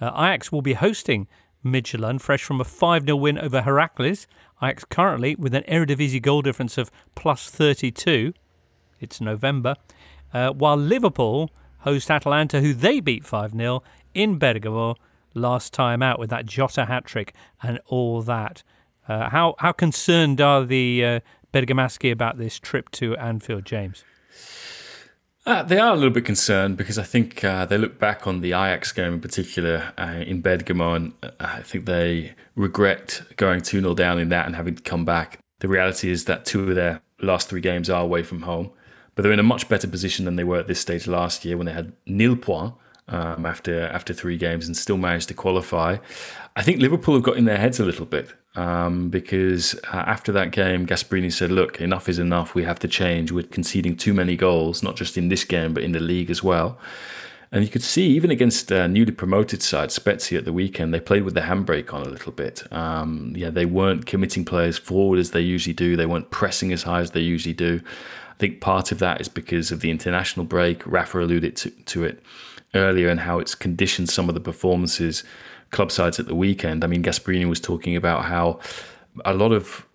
Uh, 0.00 0.10
Ajax 0.14 0.50
will 0.50 0.62
be 0.62 0.72
hosting 0.72 1.28
Midtjylland, 1.64 2.20
fresh 2.20 2.42
from 2.42 2.60
a 2.60 2.64
5 2.64 3.04
0 3.04 3.16
win 3.16 3.38
over 3.38 3.62
Heracles. 3.62 4.26
Ajax 4.62 4.84
currently 4.84 5.34
with 5.36 5.54
an 5.54 5.62
Eredivisie 5.64 6.20
goal 6.20 6.42
difference 6.42 6.78
of 6.78 6.90
plus 7.14 7.48
32. 7.50 8.32
It's 9.00 9.20
November. 9.20 9.76
Uh, 10.32 10.50
while 10.50 10.76
Liverpool 10.76 11.50
host 11.80 12.10
Atalanta, 12.10 12.60
who 12.60 12.74
they 12.74 13.00
beat 13.00 13.24
5 13.24 13.52
0 13.52 13.82
in 14.14 14.38
Bergamo 14.38 14.96
last 15.34 15.72
time 15.72 16.02
out 16.02 16.18
with 16.18 16.30
that 16.30 16.46
Jota 16.46 16.86
hat 16.86 17.04
trick 17.04 17.34
and 17.62 17.78
all 17.86 18.22
that. 18.22 18.62
Uh, 19.08 19.30
how 19.30 19.54
how 19.58 19.72
concerned 19.72 20.40
are 20.40 20.64
the 20.64 21.04
uh, 21.04 21.20
Bergamaschi 21.52 22.12
about 22.12 22.38
this 22.38 22.58
trip 22.58 22.90
to 22.92 23.16
Anfield, 23.16 23.64
James? 23.64 24.04
Uh, 25.50 25.64
they 25.64 25.80
are 25.80 25.94
a 25.94 25.96
little 25.96 26.12
bit 26.12 26.24
concerned 26.24 26.76
because 26.76 26.96
I 26.96 27.02
think 27.02 27.42
uh, 27.42 27.64
they 27.64 27.76
look 27.76 27.98
back 27.98 28.24
on 28.24 28.40
the 28.40 28.50
Ajax 28.50 28.92
game 28.92 29.14
in 29.14 29.20
particular 29.20 29.92
uh, 29.98 30.22
in 30.24 30.42
Bergamo 30.42 30.94
and 30.94 31.12
uh, 31.24 31.30
I 31.40 31.62
think 31.62 31.86
they 31.86 32.36
regret 32.54 33.20
going 33.34 33.60
2 33.60 33.80
0 33.80 33.94
down 33.94 34.20
in 34.20 34.28
that 34.28 34.46
and 34.46 34.54
having 34.54 34.76
to 34.76 34.82
come 34.82 35.04
back. 35.04 35.40
The 35.58 35.66
reality 35.66 36.08
is 36.08 36.26
that 36.26 36.44
two 36.44 36.68
of 36.68 36.76
their 36.76 37.02
last 37.20 37.48
three 37.48 37.60
games 37.60 37.90
are 37.90 38.00
away 38.00 38.22
from 38.22 38.42
home, 38.42 38.70
but 39.16 39.22
they're 39.22 39.32
in 39.32 39.40
a 39.40 39.42
much 39.42 39.68
better 39.68 39.88
position 39.88 40.24
than 40.24 40.36
they 40.36 40.44
were 40.44 40.60
at 40.60 40.68
this 40.68 40.78
stage 40.78 41.08
last 41.08 41.44
year 41.44 41.56
when 41.56 41.66
they 41.66 41.72
had 41.72 41.94
nil 42.06 42.36
points 42.36 42.76
um, 43.08 43.44
after 43.44 43.88
after 43.88 44.14
three 44.14 44.36
games 44.36 44.68
and 44.68 44.76
still 44.76 44.98
managed 44.98 45.26
to 45.28 45.34
qualify. 45.34 45.96
I 46.54 46.62
think 46.62 46.80
Liverpool 46.80 47.14
have 47.14 47.24
got 47.24 47.36
in 47.36 47.46
their 47.46 47.58
heads 47.58 47.80
a 47.80 47.84
little 47.84 48.06
bit 48.06 48.32
um, 48.56 49.10
because 49.10 49.74
uh, 49.92 49.96
after 49.96 50.32
that 50.32 50.50
game, 50.50 50.86
Gasperini 50.86 51.32
said, 51.32 51.50
"Look, 51.50 51.80
enough 51.80 52.08
is 52.08 52.18
enough. 52.18 52.54
We 52.54 52.64
have 52.64 52.78
to 52.80 52.88
change. 52.88 53.32
We're 53.32 53.44
conceding 53.44 53.96
too 53.96 54.14
many 54.14 54.36
goals, 54.36 54.82
not 54.82 54.96
just 54.96 55.16
in 55.16 55.28
this 55.28 55.44
game 55.44 55.74
but 55.74 55.82
in 55.82 55.92
the 55.92 56.00
league 56.00 56.30
as 56.30 56.42
well." 56.42 56.78
And 57.52 57.64
you 57.64 57.70
could 57.70 57.82
see 57.82 58.06
even 58.10 58.30
against 58.30 58.70
uh, 58.70 58.86
newly 58.86 59.10
promoted 59.10 59.60
side 59.60 59.90
Spezia 59.90 60.38
at 60.38 60.44
the 60.44 60.52
weekend, 60.52 60.94
they 60.94 61.00
played 61.00 61.24
with 61.24 61.34
the 61.34 61.40
handbrake 61.40 61.92
on 61.92 62.02
a 62.02 62.08
little 62.08 62.30
bit. 62.30 62.62
Um, 62.72 63.32
yeah, 63.36 63.50
they 63.50 63.66
weren't 63.66 64.06
committing 64.06 64.44
players 64.44 64.78
forward 64.78 65.18
as 65.18 65.32
they 65.32 65.40
usually 65.40 65.74
do. 65.74 65.96
They 65.96 66.06
weren't 66.06 66.30
pressing 66.30 66.72
as 66.72 66.84
high 66.84 67.00
as 67.00 67.10
they 67.10 67.20
usually 67.20 67.54
do. 67.54 67.80
I 68.30 68.34
think 68.38 68.60
part 68.60 68.92
of 68.92 69.00
that 69.00 69.20
is 69.20 69.28
because 69.28 69.72
of 69.72 69.80
the 69.80 69.90
international 69.90 70.46
break. 70.46 70.86
Rafa 70.86 71.20
alluded 71.20 71.56
to, 71.56 71.70
to 71.70 72.04
it 72.04 72.22
earlier 72.72 73.08
and 73.08 73.20
how 73.20 73.40
it's 73.40 73.56
conditioned 73.56 74.08
some 74.08 74.28
of 74.28 74.34
the 74.34 74.40
performances 74.40 75.24
club 75.70 75.92
sides 75.92 76.18
at 76.18 76.26
the 76.26 76.34
weekend. 76.34 76.84
I 76.84 76.86
mean, 76.86 77.02
Gasperini 77.02 77.48
was 77.48 77.60
talking 77.60 77.96
about 77.96 78.24
how 78.24 78.60
a 79.24 79.34
lot 79.34 79.52
of 79.52 79.86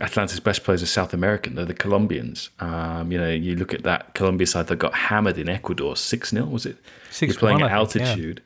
Atalanta's 0.00 0.40
best 0.40 0.64
players 0.64 0.82
are 0.82 0.86
South 0.86 1.12
American. 1.12 1.54
They're 1.54 1.64
the 1.64 1.74
Colombians. 1.74 2.50
Um, 2.60 3.10
you 3.10 3.18
know, 3.18 3.30
you 3.30 3.56
look 3.56 3.74
at 3.74 3.82
that 3.82 4.14
Colombia 4.14 4.46
side 4.46 4.68
that 4.68 4.76
got 4.76 4.94
hammered 4.94 5.38
in 5.38 5.48
Ecuador, 5.48 5.96
6 5.96 6.30
0, 6.30 6.46
was 6.46 6.66
it? 6.66 6.78
6 7.10 7.36
playing 7.36 7.62
at 7.62 7.70
altitude. 7.70 8.42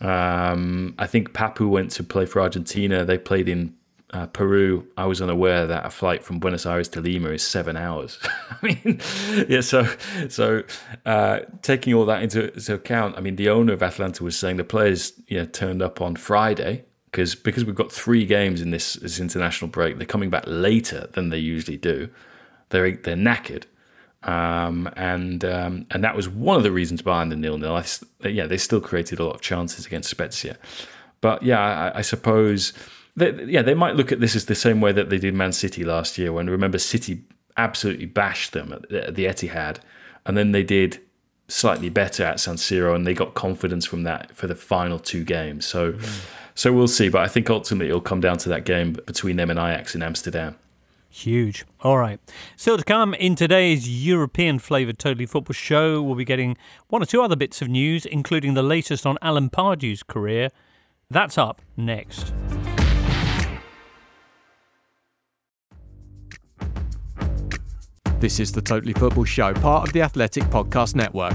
Yeah. 0.00 0.50
Um, 0.52 0.94
I 0.98 1.06
think 1.06 1.32
Papu 1.32 1.68
went 1.68 1.92
to 1.92 2.02
play 2.02 2.26
for 2.26 2.40
Argentina. 2.40 3.04
They 3.04 3.18
played 3.18 3.48
in 3.48 3.74
uh, 4.12 4.26
Peru, 4.26 4.86
I 4.96 5.06
was 5.06 5.22
unaware 5.22 5.66
that 5.66 5.86
a 5.86 5.90
flight 5.90 6.22
from 6.22 6.38
Buenos 6.38 6.66
Aires 6.66 6.88
to 6.90 7.00
Lima 7.00 7.30
is 7.30 7.42
seven 7.42 7.76
hours. 7.76 8.18
I 8.50 8.56
mean, 8.62 9.00
yeah. 9.48 9.62
So, 9.62 9.88
so 10.28 10.64
uh, 11.06 11.40
taking 11.62 11.94
all 11.94 12.04
that 12.06 12.22
into, 12.22 12.52
into, 12.52 12.74
account, 12.74 13.16
I 13.16 13.20
mean, 13.20 13.36
the 13.36 13.48
owner 13.48 13.72
of 13.72 13.82
Atalanta 13.82 14.22
was 14.22 14.38
saying 14.38 14.58
the 14.58 14.64
players, 14.64 15.14
you 15.28 15.38
know, 15.38 15.46
turned 15.46 15.80
up 15.80 16.02
on 16.02 16.16
Friday 16.16 16.84
because 17.06 17.34
because 17.34 17.64
we've 17.64 17.74
got 17.74 17.90
three 17.90 18.26
games 18.26 18.60
in 18.60 18.70
this, 18.70 18.94
this 18.94 19.18
international 19.18 19.70
break. 19.70 19.96
They're 19.96 20.06
coming 20.06 20.30
back 20.30 20.44
later 20.46 21.08
than 21.12 21.30
they 21.30 21.38
usually 21.38 21.78
do. 21.78 22.10
They're 22.68 22.96
they're 22.96 23.16
knackered, 23.16 23.64
um, 24.24 24.90
and 24.94 25.42
um, 25.42 25.86
and 25.90 26.04
that 26.04 26.14
was 26.14 26.28
one 26.28 26.58
of 26.58 26.64
the 26.64 26.72
reasons 26.72 27.00
behind 27.00 27.32
the 27.32 27.36
nil 27.36 27.56
nil. 27.56 27.82
Yeah, 28.24 28.46
they 28.46 28.58
still 28.58 28.80
created 28.82 29.20
a 29.20 29.24
lot 29.24 29.36
of 29.36 29.40
chances 29.40 29.86
against 29.86 30.10
Spezia, 30.10 30.58
but 31.22 31.42
yeah, 31.42 31.60
I, 31.60 31.98
I 31.98 32.02
suppose 32.02 32.74
they, 33.16 33.44
yeah, 33.44 33.62
they 33.62 33.74
might 33.74 33.96
look 33.96 34.12
at 34.12 34.20
this 34.20 34.34
as 34.34 34.46
the 34.46 34.54
same 34.54 34.80
way 34.80 34.92
that 34.92 35.10
they 35.10 35.18
did 35.18 35.34
Man 35.34 35.52
City 35.52 35.84
last 35.84 36.18
year. 36.18 36.32
When 36.32 36.48
remember 36.48 36.78
City 36.78 37.24
absolutely 37.56 38.06
bashed 38.06 38.52
them 38.52 38.72
at 38.72 38.88
the, 38.88 39.06
at 39.08 39.14
the 39.14 39.26
Etihad, 39.26 39.78
and 40.24 40.36
then 40.36 40.52
they 40.52 40.62
did 40.62 41.00
slightly 41.48 41.90
better 41.90 42.24
at 42.24 42.40
San 42.40 42.56
Siro, 42.56 42.94
and 42.94 43.06
they 43.06 43.14
got 43.14 43.34
confidence 43.34 43.84
from 43.84 44.04
that 44.04 44.34
for 44.34 44.46
the 44.46 44.54
final 44.54 44.98
two 44.98 45.24
games. 45.24 45.66
So, 45.66 45.92
mm. 45.92 46.24
so 46.54 46.72
we'll 46.72 46.88
see. 46.88 47.08
But 47.08 47.22
I 47.22 47.28
think 47.28 47.50
ultimately 47.50 47.88
it'll 47.88 48.00
come 48.00 48.20
down 48.20 48.38
to 48.38 48.48
that 48.48 48.64
game 48.64 48.94
between 49.06 49.36
them 49.36 49.50
and 49.50 49.58
Ajax 49.58 49.94
in 49.94 50.02
Amsterdam. 50.02 50.56
Huge. 51.10 51.66
All 51.82 51.98
right. 51.98 52.18
Still 52.56 52.78
to 52.78 52.84
come 52.84 53.12
in 53.12 53.34
today's 53.34 53.86
European 53.86 54.58
flavoured 54.58 54.98
Totally 54.98 55.26
Football 55.26 55.52
show, 55.52 56.02
we'll 56.02 56.14
be 56.14 56.24
getting 56.24 56.56
one 56.88 57.02
or 57.02 57.06
two 57.06 57.20
other 57.20 57.36
bits 57.36 57.60
of 57.60 57.68
news, 57.68 58.06
including 58.06 58.54
the 58.54 58.62
latest 58.62 59.04
on 59.04 59.18
Alan 59.20 59.50
Pardew's 59.50 60.02
career. 60.02 60.48
That's 61.10 61.36
up 61.36 61.60
next. 61.76 62.32
This 68.22 68.38
is 68.38 68.52
the 68.52 68.62
Totally 68.62 68.92
Football 68.92 69.24
Show, 69.24 69.52
part 69.52 69.88
of 69.88 69.92
the 69.92 70.00
Athletic 70.00 70.44
Podcast 70.44 70.94
Network. 70.94 71.34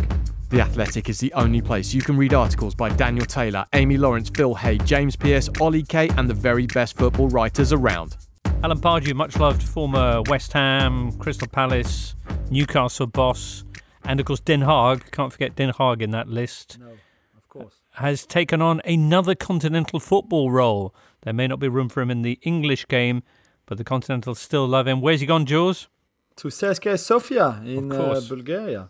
The 0.51 0.61
Athletic 0.61 1.09
is 1.09 1.19
the 1.19 1.33
only 1.33 1.61
place 1.61 1.93
you 1.93 2.01
can 2.01 2.15
read 2.15 2.33
articles 2.33 2.75
by 2.75 2.87
Daniel 2.87 3.25
Taylor, 3.25 3.65
Amy 3.73 3.97
Lawrence, 3.97 4.29
Phil 4.29 4.55
Hay, 4.55 4.77
James 4.77 5.13
Pearce, 5.13 5.49
Ollie 5.59 5.83
Kay, 5.83 6.07
and 6.15 6.29
the 6.29 6.33
very 6.33 6.65
best 6.65 6.95
football 6.95 7.27
writers 7.27 7.73
around. 7.73 8.15
Alan 8.63 8.79
Pardew, 8.79 9.13
much 9.15 9.35
loved 9.35 9.61
former 9.61 10.21
West 10.29 10.53
Ham, 10.53 11.11
Crystal 11.17 11.49
Palace, 11.49 12.15
Newcastle 12.49 13.07
boss, 13.07 13.65
and 14.05 14.21
of 14.21 14.25
course 14.25 14.39
Den 14.39 14.61
Haag. 14.61 15.11
Can't 15.11 15.33
forget 15.33 15.57
Den 15.57 15.73
Haag 15.73 16.01
in 16.01 16.11
that 16.11 16.29
list. 16.29 16.77
No, 16.79 16.91
of 17.35 17.49
course. 17.49 17.75
Has 17.95 18.25
taken 18.25 18.61
on 18.61 18.79
another 18.85 19.35
continental 19.35 19.99
football 19.99 20.51
role. 20.51 20.95
There 21.23 21.33
may 21.33 21.47
not 21.47 21.59
be 21.59 21.67
room 21.67 21.89
for 21.89 21.99
him 21.99 22.09
in 22.09 22.21
the 22.21 22.39
English 22.43 22.87
game, 22.87 23.23
but 23.65 23.77
the 23.77 23.83
Continentals 23.83 24.39
still 24.39 24.65
love 24.65 24.87
him. 24.87 25.01
Where's 25.01 25.19
he 25.19 25.25
gone, 25.25 25.45
Jules? 25.45 25.89
To 26.37 26.47
CSKA 26.47 26.99
Sofia 26.99 27.61
in 27.65 27.91
uh, 27.91 28.21
Bulgaria 28.29 28.89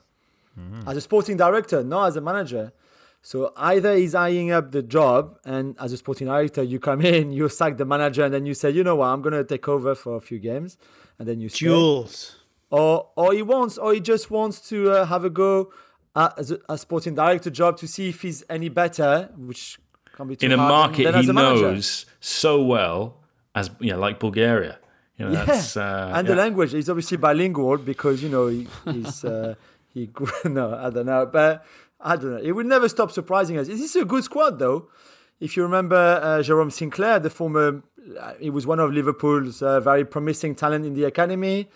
mm-hmm. 0.59 0.87
as 0.87 0.97
a 0.97 1.01
sporting 1.01 1.37
director, 1.37 1.83
not 1.83 2.07
as 2.07 2.15
a 2.15 2.21
manager. 2.21 2.71
So 3.21 3.51
either 3.57 3.95
he's 3.95 4.15
eyeing 4.15 4.51
up 4.51 4.71
the 4.71 4.81
job, 4.81 5.37
and 5.43 5.75
as 5.79 5.91
a 5.91 5.97
sporting 5.97 6.27
director, 6.27 6.63
you 6.63 6.79
come 6.79 7.01
in, 7.13 7.31
you 7.31 7.49
sack 7.49 7.77
the 7.77 7.85
manager, 7.85 8.23
and 8.25 8.33
then 8.33 8.45
you 8.45 8.53
say, 8.53 8.69
you 8.71 8.83
know 8.83 8.95
what, 8.97 9.07
I'm 9.07 9.21
going 9.21 9.33
to 9.33 9.43
take 9.43 9.67
over 9.67 9.95
for 9.95 10.15
a 10.15 10.21
few 10.21 10.39
games, 10.39 10.77
and 11.19 11.27
then 11.27 11.39
you 11.39 11.49
Jules. 11.49 12.35
Or, 12.69 13.09
or 13.15 13.33
he 13.33 13.41
wants, 13.41 13.77
or 13.77 13.93
he 13.93 14.01
just 14.01 14.29
wants 14.29 14.59
to 14.69 14.91
uh, 14.91 15.05
have 15.05 15.23
a 15.23 15.29
go 15.29 15.71
at, 16.15 16.37
as 16.37 16.51
a, 16.51 16.59
a, 16.67 16.77
sporting 16.77 17.15
director 17.15 17.49
job 17.49 17.77
to 17.77 17.87
see 17.87 18.09
if 18.09 18.21
he's 18.21 18.43
any 18.49 18.67
better, 18.67 19.29
which 19.37 19.79
can 20.13 20.27
be 20.27 20.37
in 20.41 20.51
a 20.51 20.57
market 20.57 21.15
he 21.15 21.27
knows 21.27 22.05
so 22.19 22.61
well 22.61 23.21
as 23.55 23.69
you 23.79 23.91
know, 23.91 23.99
like 23.99 24.19
Bulgaria. 24.19 24.79
You 25.17 25.25
know, 25.25 25.31
yeah, 25.31 25.61
uh, 25.75 26.11
and 26.15 26.27
yeah. 26.27 26.33
the 26.33 26.35
language 26.35 26.73
is 26.75 26.89
obviously 26.89 27.17
bilingual 27.17 27.77
because 27.77 28.21
you 28.21 28.29
know 28.29 28.47
he, 28.47 28.67
he's 28.85 29.25
uh, 29.25 29.55
he 29.93 30.09
no 30.45 30.75
I 30.75 30.91
don't 30.91 31.07
know 31.07 31.25
but 31.25 31.65
I 31.99 32.15
don't 32.15 32.31
know 32.31 32.37
it 32.37 32.51
will 32.51 32.65
never 32.65 32.87
stop 32.87 33.11
surprising 33.11 33.57
us. 33.57 33.67
Is 33.67 33.79
this 33.79 33.95
a 33.95 34.05
good 34.05 34.23
squad 34.23 34.59
though? 34.59 34.89
If 35.39 35.55
you 35.55 35.63
remember 35.63 35.95
uh, 35.95 36.41
Jerome 36.41 36.71
Sinclair, 36.71 37.19
the 37.19 37.29
former, 37.29 37.83
uh, 38.19 38.33
he 38.39 38.49
was 38.49 38.65
one 38.65 38.79
of 38.79 38.91
Liverpool's 38.91 39.61
uh, 39.61 39.79
very 39.79 40.03
promising 40.03 40.55
talent 40.55 40.85
in 40.85 40.93
the 40.93 41.03
academy. 41.03 41.69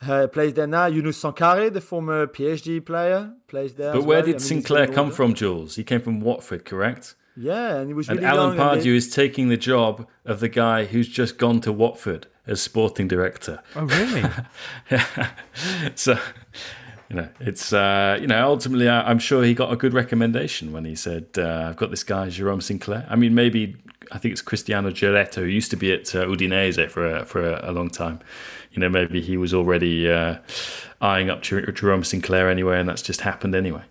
Uh, 0.00 0.28
plays 0.28 0.54
there 0.54 0.66
now. 0.66 0.86
Younous 0.86 1.20
Sankharé, 1.20 1.72
the 1.72 1.80
former 1.80 2.26
PhD 2.26 2.84
player, 2.84 3.32
plays 3.48 3.74
there. 3.74 3.92
But 3.92 4.04
where 4.04 4.18
well. 4.18 4.26
did 4.26 4.36
I 4.36 4.38
mean, 4.38 4.40
Sinclair 4.40 4.86
come 4.86 5.10
from, 5.10 5.34
Jules? 5.34 5.74
He 5.74 5.82
came 5.82 6.00
from 6.00 6.20
Watford, 6.20 6.64
correct? 6.64 7.16
Yeah, 7.36 7.76
and 7.76 7.88
he 7.88 7.94
was. 7.94 8.08
And 8.08 8.18
really 8.18 8.28
Alan 8.30 8.56
Pardew 8.56 8.94
is 8.94 9.12
taking 9.12 9.48
the 9.48 9.56
job 9.56 10.08
of 10.24 10.40
the 10.40 10.48
guy 10.48 10.84
who's 10.84 11.08
just 11.08 11.38
gone 11.38 11.60
to 11.62 11.72
Watford 11.72 12.26
as 12.48 12.60
sporting 12.60 13.06
director. 13.06 13.62
Oh, 13.76 13.84
really? 13.84 14.24
yeah. 14.90 15.30
So, 15.94 16.18
you 17.08 17.16
know, 17.16 17.28
it's 17.40 17.72
uh, 17.72 18.18
you 18.20 18.26
know, 18.26 18.48
ultimately, 18.48 18.88
I, 18.88 19.10
am 19.10 19.18
sure 19.18 19.42
he 19.42 19.54
got 19.54 19.72
a 19.72 19.76
good 19.76 19.94
recommendation 19.94 20.72
when 20.72 20.84
he 20.84 20.94
said, 20.94 21.26
uh, 21.36 21.66
"I've 21.68 21.76
got 21.76 21.90
this 21.90 22.04
guy, 22.04 22.28
Jerome 22.28 22.60
Sinclair." 22.60 23.06
I 23.08 23.16
mean, 23.16 23.34
maybe 23.34 23.76
I 24.12 24.18
think 24.18 24.32
it's 24.32 24.42
Cristiano 24.42 24.90
Giaretta, 24.90 25.36
who 25.36 25.44
used 25.44 25.70
to 25.70 25.76
be 25.76 25.92
at 25.92 26.14
uh, 26.14 26.24
Udinese 26.26 26.90
for 26.90 27.06
a, 27.06 27.24
for 27.24 27.42
a, 27.42 27.70
a, 27.70 27.72
long 27.72 27.90
time. 27.90 28.20
You 28.72 28.80
know, 28.80 28.88
maybe 28.88 29.20
he 29.20 29.36
was 29.36 29.52
already 29.54 30.10
uh, 30.10 30.38
eyeing 31.00 31.30
up 31.30 31.42
Jerome 31.42 32.04
Sinclair 32.04 32.48
anyway, 32.50 32.78
and 32.78 32.88
that's 32.88 33.02
just 33.02 33.22
happened 33.22 33.54
anyway. 33.54 33.82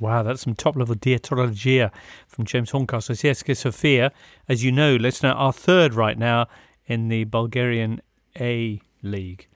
Wow, 0.00 0.22
that's 0.24 0.42
some 0.42 0.54
top 0.54 0.74
level 0.74 0.96
dietrologia 0.96 1.92
from 2.26 2.44
James 2.44 2.70
Horncastle. 2.70 3.14
CSKA 3.14 3.56
Sofia, 3.56 4.12
as 4.48 4.64
you 4.64 4.72
know, 4.72 4.96
listener, 4.96 5.30
our 5.30 5.52
third 5.52 5.94
right 5.94 6.18
now 6.18 6.48
in 6.86 7.08
the 7.08 7.24
Bulgarian 7.24 8.00
A 8.38 8.80
League. 9.02 9.48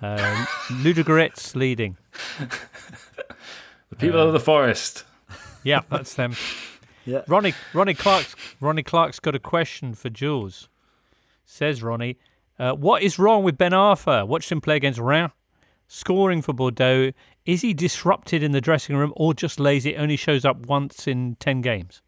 Uh, 0.00 0.46
Ludogorets 0.68 1.54
leading. 1.56 1.96
The 3.90 3.96
people 3.96 4.20
uh, 4.20 4.26
of 4.26 4.32
the 4.32 4.40
forest. 4.40 5.04
Yeah, 5.62 5.80
that's 5.90 6.14
them. 6.14 6.34
Yeah. 7.08 7.22
Ronnie 7.28 7.54
Ronnie 7.72 7.94
Clark's 7.94 8.34
Ronnie 8.60 8.82
Clark's 8.82 9.20
got 9.20 9.36
a 9.36 9.38
question 9.38 9.94
for 9.94 10.10
Jules. 10.10 10.68
Says 11.44 11.80
Ronnie, 11.80 12.18
uh, 12.58 12.72
what 12.72 13.00
is 13.00 13.16
wrong 13.16 13.44
with 13.44 13.56
Ben 13.56 13.70
Arfa? 13.70 14.26
Watched 14.26 14.50
him 14.50 14.60
play 14.60 14.74
against 14.74 14.98
Rennes, 14.98 15.30
scoring 15.86 16.42
for 16.42 16.52
Bordeaux. 16.52 17.12
Is 17.44 17.62
he 17.62 17.74
disrupted 17.74 18.42
in 18.42 18.50
the 18.50 18.60
dressing 18.60 18.96
room 18.96 19.12
or 19.14 19.34
just 19.34 19.60
lazy? 19.60 19.96
Only 19.96 20.16
shows 20.16 20.44
up 20.44 20.66
once 20.66 21.06
in 21.06 21.36
ten 21.36 21.60
games. 21.60 22.02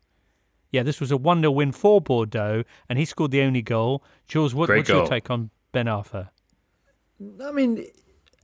Yeah, 0.71 0.83
this 0.83 1.01
was 1.01 1.11
a 1.11 1.17
1 1.17 1.41
0 1.41 1.51
win 1.51 1.73
for 1.73 2.01
Bordeaux, 2.01 2.65
and 2.89 2.99
he 2.99 3.05
scored 3.05 3.31
the 3.31 3.43
only 3.43 3.63
goal. 3.63 4.05
Jules, 4.27 4.55
what, 4.55 4.67
Great 4.67 4.81
what's 4.81 4.89
your 4.91 5.07
take 5.07 5.31
on 5.31 5.51
Ben 5.73 5.87
Arfa? 5.87 6.29
I 7.43 7.51
mean, 7.51 7.85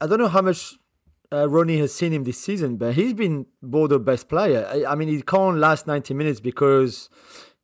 I 0.01 0.07
don't 0.07 0.19
know 0.19 0.27
how 0.27 0.41
much 0.41 0.75
uh, 1.31 1.47
Ronnie 1.47 1.77
has 1.77 1.93
seen 1.93 2.13
him 2.13 2.23
this 2.23 2.39
season, 2.39 2.77
but 2.77 2.95
he's 2.95 3.13
been 3.13 3.45
Bordeaux 3.61 3.99
best 3.99 4.27
player. 4.27 4.67
I, 4.71 4.91
I 4.91 4.95
mean, 4.95 5.07
he 5.07 5.21
can't 5.21 5.57
last 5.57 5.87
90 5.87 6.13
minutes 6.13 6.39
because 6.39 7.09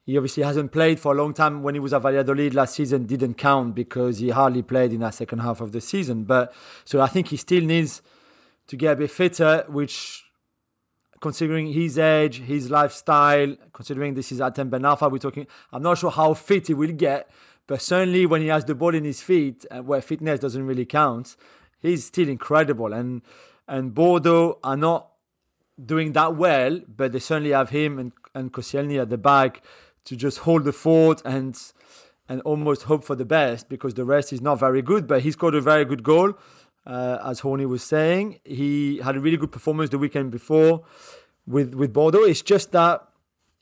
he 0.05 0.17
obviously 0.17 0.43
hasn't 0.43 0.71
played 0.71 0.99
for 0.99 1.13
a 1.13 1.17
long 1.17 1.33
time. 1.33 1.63
When 1.63 1.75
he 1.75 1.79
was 1.79 1.93
at 1.93 2.01
Valladolid 2.01 2.53
last 2.53 2.75
season, 2.75 3.05
didn't 3.05 3.35
count 3.35 3.75
because 3.75 4.19
he 4.19 4.29
hardly 4.29 4.61
played 4.61 4.93
in 4.93 4.99
that 5.01 5.13
second 5.13 5.39
half 5.39 5.61
of 5.61 5.71
the 5.71 5.81
season. 5.81 6.23
But 6.23 6.53
so 6.85 7.01
I 7.01 7.07
think 7.07 7.29
he 7.29 7.37
still 7.37 7.63
needs 7.63 8.01
to 8.67 8.75
get 8.75 8.93
a 8.93 8.95
bit 8.95 9.11
fitter, 9.11 9.65
which 9.67 10.23
considering 11.21 11.71
his 11.71 11.97
age, 11.97 12.41
his 12.41 12.69
lifestyle, 12.69 13.55
considering 13.71 14.15
this 14.15 14.31
is 14.31 14.39
Hatem 14.39 14.69
Ben 14.69 14.81
Arfa, 14.81 15.09
we're 15.09 15.19
talking, 15.19 15.47
I'm 15.71 15.83
not 15.83 15.99
sure 15.99 16.11
how 16.11 16.33
fit 16.33 16.67
he 16.67 16.73
will 16.73 16.91
get, 16.91 17.29
but 17.67 17.81
certainly 17.81 18.25
when 18.25 18.41
he 18.41 18.47
has 18.47 18.65
the 18.65 18.75
ball 18.75 18.93
in 18.93 19.05
his 19.05 19.21
feet, 19.21 19.65
uh, 19.71 19.81
where 19.81 20.01
fitness 20.01 20.39
doesn't 20.39 20.65
really 20.65 20.85
count, 20.85 21.37
he's 21.79 22.05
still 22.05 22.27
incredible. 22.27 22.91
And 22.91 23.21
and 23.67 23.93
Bordeaux 23.93 24.59
are 24.63 24.75
not 24.75 25.11
doing 25.83 26.11
that 26.13 26.35
well, 26.35 26.81
but 26.87 27.13
they 27.13 27.19
certainly 27.19 27.51
have 27.51 27.69
him 27.69 27.99
and, 27.99 28.11
and 28.35 28.51
Koscielny 28.51 28.99
at 28.99 29.09
the 29.09 29.17
back 29.17 29.63
to 30.05 30.15
just 30.15 30.39
hold 30.39 30.65
the 30.65 30.73
fort 30.73 31.21
and 31.23 31.57
and 32.27 32.41
almost 32.41 32.83
hope 32.83 33.03
for 33.03 33.15
the 33.15 33.25
best 33.25 33.69
because 33.69 33.93
the 33.93 34.05
rest 34.05 34.33
is 34.33 34.41
not 34.41 34.59
very 34.59 34.81
good. 34.81 35.07
But 35.07 35.21
he 35.21 35.31
scored 35.31 35.55
a 35.55 35.61
very 35.61 35.85
good 35.85 36.03
goal, 36.03 36.33
uh, 36.85 37.19
as 37.25 37.39
Horny 37.39 37.65
was 37.65 37.83
saying. 37.83 38.39
He 38.43 38.97
had 38.97 39.15
a 39.15 39.19
really 39.19 39.37
good 39.37 39.51
performance 39.51 39.89
the 39.89 39.99
weekend 39.99 40.31
before 40.31 40.83
with 41.45 41.73
with 41.75 41.93
Bordeaux. 41.93 42.23
It's 42.23 42.41
just 42.41 42.71
that 42.71 43.07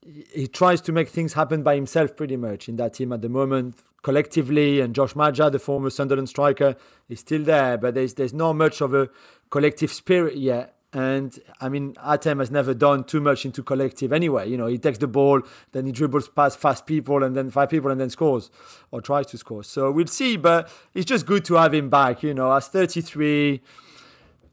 he 0.02 0.48
tries 0.48 0.82
to 0.82 0.92
make 0.92 1.10
things 1.10 1.34
happen 1.34 1.62
by 1.64 1.76
himself 1.76 2.16
pretty 2.16 2.38
much 2.38 2.70
in 2.70 2.78
that 2.78 2.94
team 2.94 3.12
at 3.12 3.22
the 3.22 3.30
moment 3.30 3.76
collectively 4.02 4.80
and 4.80 4.96
Josh 4.96 5.16
Maja 5.16 5.50
the 5.50 5.60
former 5.60 5.90
Sunderland 5.90 6.30
striker 6.30 6.76
is 7.10 7.20
still 7.20 7.44
there 7.44 7.78
but 7.78 7.96
there's 7.96 8.14
there's 8.14 8.34
not 8.34 8.54
much 8.54 8.80
of 8.82 8.94
a 8.94 9.10
collective 9.50 9.92
spirit 9.92 10.38
yet 10.38 10.79
and 10.94 11.40
I 11.62 11.70
mean 11.70 11.94
Hatem 11.96 12.40
has 12.40 12.50
never 12.50 12.74
done 12.74 13.04
too 13.04 13.22
much 13.22 13.46
into 13.46 13.62
collective 13.62 14.12
anyway. 14.12 14.50
You 14.50 14.58
know 14.58 14.68
he 14.68 14.78
takes 14.78 14.98
the 14.98 15.08
ball 15.08 15.42
then 15.72 15.86
he 15.86 15.92
dribbles 15.92 16.30
past 16.30 16.60
fast 16.60 16.86
people 16.86 17.24
and 17.24 17.36
then 17.36 17.50
five 17.52 17.70
people 17.70 17.92
and 17.92 18.02
then 18.02 18.10
scores 18.10 18.50
or 18.92 19.02
tries 19.02 19.28
to 19.28 19.38
score. 19.38 19.64
So 19.64 19.92
we'll 19.92 20.08
see 20.08 20.38
but 20.38 20.70
it's 20.94 21.06
just 21.06 21.26
good 21.26 21.46
to 21.46 21.56
have 21.56 21.74
him 21.74 21.90
back 21.90 22.24
you 22.24 22.34
know. 22.34 22.52
As 22.52 22.68
33 22.68 23.62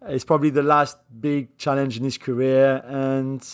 it's 0.09 0.24
probably 0.24 0.51
the 0.51 0.62
last 0.62 0.99
big 1.20 1.57
challenge 1.57 1.97
in 1.97 2.05
his 2.05 2.18
career 2.18 2.82
and 2.87 3.47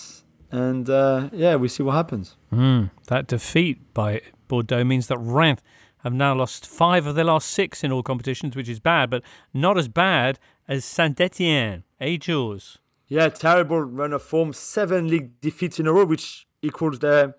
and 0.50 0.90
uh, 0.90 1.28
yeah 1.32 1.54
we 1.56 1.68
see 1.68 1.82
what 1.82 1.94
happens. 1.94 2.36
Mm, 2.52 2.90
that 3.06 3.28
defeat 3.28 3.94
by 3.94 4.22
Bordeaux 4.48 4.84
means 4.84 5.06
that 5.06 5.18
Rennes 5.18 5.60
have 6.02 6.12
now 6.12 6.34
lost 6.34 6.66
five 6.66 7.06
of 7.06 7.14
their 7.14 7.24
last 7.24 7.48
six 7.48 7.84
in 7.84 7.92
all 7.92 8.02
competitions, 8.02 8.56
which 8.56 8.68
is 8.68 8.80
bad, 8.80 9.08
but 9.08 9.22
not 9.54 9.78
as 9.78 9.86
bad 9.86 10.38
as 10.72 10.86
Saint 10.86 11.20
Etienne. 11.20 11.84
Hey, 11.98 12.16
Jules. 12.16 12.78
Yeah, 13.06 13.28
terrible 13.28 13.82
run 13.82 14.14
of 14.14 14.22
form. 14.22 14.54
Seven 14.54 15.06
league 15.06 15.38
defeats 15.42 15.78
in 15.78 15.86
a 15.86 15.92
row, 15.92 16.06
which 16.06 16.46
equals 16.62 16.98
their 17.00 17.34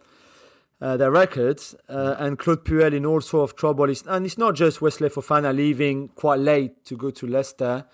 uh, 0.79 0.97
their 0.97 1.09
records. 1.09 1.73
Uh, 1.89 2.15
and 2.19 2.37
Claude 2.37 2.63
Puel 2.63 2.93
in 2.93 3.07
all 3.07 3.21
sort 3.21 3.49
of 3.49 3.55
trouble. 3.55 3.89
It's, 3.89 4.03
and 4.05 4.23
it's 4.27 4.37
not 4.37 4.53
just 4.53 4.83
Wesley 4.83 5.09
Fofana 5.09 5.55
leaving 5.55 6.09
quite 6.09 6.41
late 6.41 6.85
to 6.85 6.95
go 6.95 7.09
to 7.09 7.25
Leicester, 7.25 7.85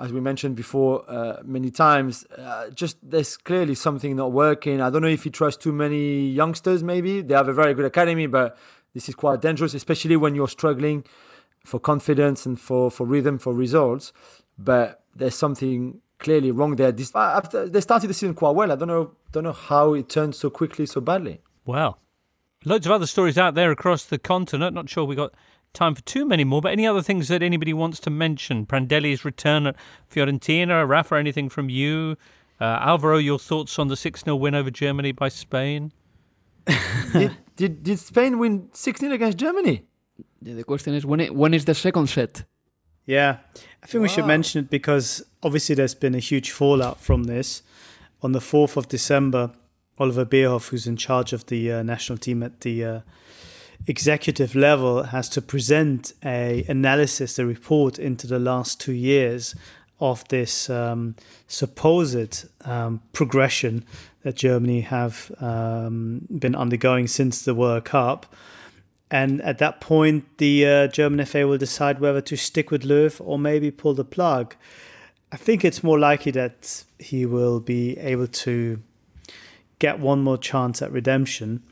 as 0.00 0.12
we 0.12 0.20
mentioned 0.20 0.56
before 0.56 1.08
uh, 1.08 1.36
many 1.44 1.70
times. 1.70 2.24
Uh, 2.36 2.70
just 2.70 2.96
there's 3.02 3.36
clearly 3.36 3.76
something 3.76 4.16
not 4.16 4.32
working. 4.32 4.80
I 4.80 4.90
don't 4.90 5.02
know 5.02 5.08
if 5.08 5.22
he 5.22 5.30
trusts 5.30 5.62
too 5.62 5.72
many 5.72 6.26
youngsters. 6.26 6.82
Maybe 6.82 7.22
they 7.22 7.34
have 7.34 7.48
a 7.48 7.54
very 7.54 7.72
good 7.74 7.84
academy, 7.84 8.26
but 8.26 8.58
this 8.94 9.08
is 9.08 9.14
quite 9.14 9.40
dangerous, 9.40 9.74
especially 9.74 10.16
when 10.16 10.34
you're 10.34 10.48
struggling 10.48 11.04
for 11.64 11.78
confidence 11.78 12.46
and 12.46 12.60
for, 12.60 12.90
for 12.90 13.06
rhythm, 13.06 13.38
for 13.38 13.54
results. 13.54 14.12
But 14.58 15.02
there's 15.14 15.34
something 15.34 16.00
clearly 16.18 16.50
wrong 16.50 16.76
there. 16.76 16.92
This, 16.92 17.14
after 17.14 17.68
they 17.68 17.80
started 17.80 18.08
the 18.08 18.14
season 18.14 18.34
quite 18.34 18.54
well. 18.54 18.72
I 18.72 18.76
don't 18.76 18.88
know, 18.88 19.12
don't 19.32 19.44
know 19.44 19.52
how 19.52 19.94
it 19.94 20.08
turned 20.08 20.34
so 20.34 20.50
quickly, 20.50 20.86
so 20.86 21.00
badly. 21.00 21.40
Well, 21.66 21.98
loads 22.64 22.86
of 22.86 22.92
other 22.92 23.06
stories 23.06 23.36
out 23.36 23.54
there 23.54 23.70
across 23.70 24.04
the 24.04 24.18
continent. 24.18 24.74
Not 24.74 24.88
sure 24.88 25.04
we 25.04 25.16
got 25.16 25.34
time 25.72 25.94
for 25.94 26.02
too 26.02 26.26
many 26.26 26.44
more, 26.44 26.60
but 26.60 26.72
any 26.72 26.86
other 26.86 27.02
things 27.02 27.28
that 27.28 27.42
anybody 27.42 27.72
wants 27.72 28.00
to 28.00 28.10
mention? 28.10 28.66
Prandelli's 28.66 29.24
return 29.24 29.66
at 29.66 29.76
Fiorentina, 30.10 30.86
Rafa, 30.88 31.16
anything 31.16 31.48
from 31.48 31.68
you? 31.68 32.16
Uh, 32.60 32.78
Alvaro, 32.80 33.18
your 33.18 33.38
thoughts 33.38 33.78
on 33.78 33.88
the 33.88 33.96
6 33.96 34.24
0 34.24 34.36
win 34.36 34.54
over 34.54 34.70
Germany 34.70 35.12
by 35.12 35.28
Spain? 35.28 35.92
did, 37.12 37.36
did 37.56 37.82
did 37.82 37.98
Spain 37.98 38.38
win 38.38 38.68
6 38.72 39.00
0 39.00 39.12
against 39.12 39.38
Germany? 39.38 39.84
Yeah, 40.40 40.54
the 40.54 40.64
question 40.64 40.94
is 40.94 41.04
when 41.04 41.20
it, 41.20 41.34
when 41.34 41.54
is 41.54 41.64
the 41.64 41.74
second 41.74 42.08
set? 42.08 42.44
Yeah, 43.06 43.38
I 43.82 43.86
think 43.86 44.02
we 44.02 44.08
should 44.08 44.26
mention 44.26 44.60
it 44.60 44.70
because 44.70 45.24
obviously 45.42 45.74
there's 45.74 45.94
been 45.94 46.14
a 46.14 46.20
huge 46.20 46.50
fallout 46.50 47.00
from 47.00 47.24
this. 47.24 47.62
On 48.22 48.32
the 48.32 48.38
4th 48.38 48.76
of 48.76 48.86
December, 48.86 49.50
Oliver 49.98 50.24
Bierhoff, 50.24 50.68
who's 50.68 50.86
in 50.86 50.96
charge 50.96 51.32
of 51.32 51.46
the 51.46 51.72
uh, 51.72 51.82
national 51.82 52.18
team 52.18 52.42
at 52.42 52.60
the 52.60 52.84
uh, 52.84 53.00
executive 53.86 54.54
level, 54.54 55.02
has 55.04 55.28
to 55.30 55.42
present 55.42 56.12
a 56.24 56.64
analysis, 56.68 57.38
a 57.38 57.46
report 57.46 57.98
into 57.98 58.26
the 58.26 58.38
last 58.38 58.80
two 58.80 58.92
years 58.92 59.54
of 60.00 60.26
this 60.28 60.70
um, 60.70 61.14
supposed 61.46 62.46
um, 62.64 63.00
progression 63.12 63.84
that 64.22 64.36
Germany 64.36 64.80
have 64.82 65.32
um, 65.40 66.26
been 66.38 66.54
undergoing 66.54 67.06
since 67.06 67.42
the 67.42 67.54
World 67.54 67.84
Cup. 67.84 68.26
And 69.12 69.42
at 69.42 69.58
that 69.58 69.82
point, 69.82 70.38
the 70.38 70.66
uh, 70.66 70.86
German 70.88 71.24
FA 71.26 71.46
will 71.46 71.58
decide 71.58 72.00
whether 72.00 72.22
to 72.22 72.34
stick 72.34 72.70
with 72.70 72.82
Löw 72.82 73.20
or 73.22 73.38
maybe 73.38 73.70
pull 73.70 73.92
the 73.92 74.06
plug. 74.06 74.56
I 75.30 75.36
think 75.36 75.66
it's 75.66 75.84
more 75.84 75.98
likely 75.98 76.32
that 76.32 76.84
he 76.98 77.26
will 77.26 77.60
be 77.60 77.98
able 77.98 78.26
to 78.26 78.82
get 79.78 80.00
one 80.00 80.22
more 80.22 80.38
chance 80.38 80.80
at 80.80 80.90
redemption, 80.90 81.62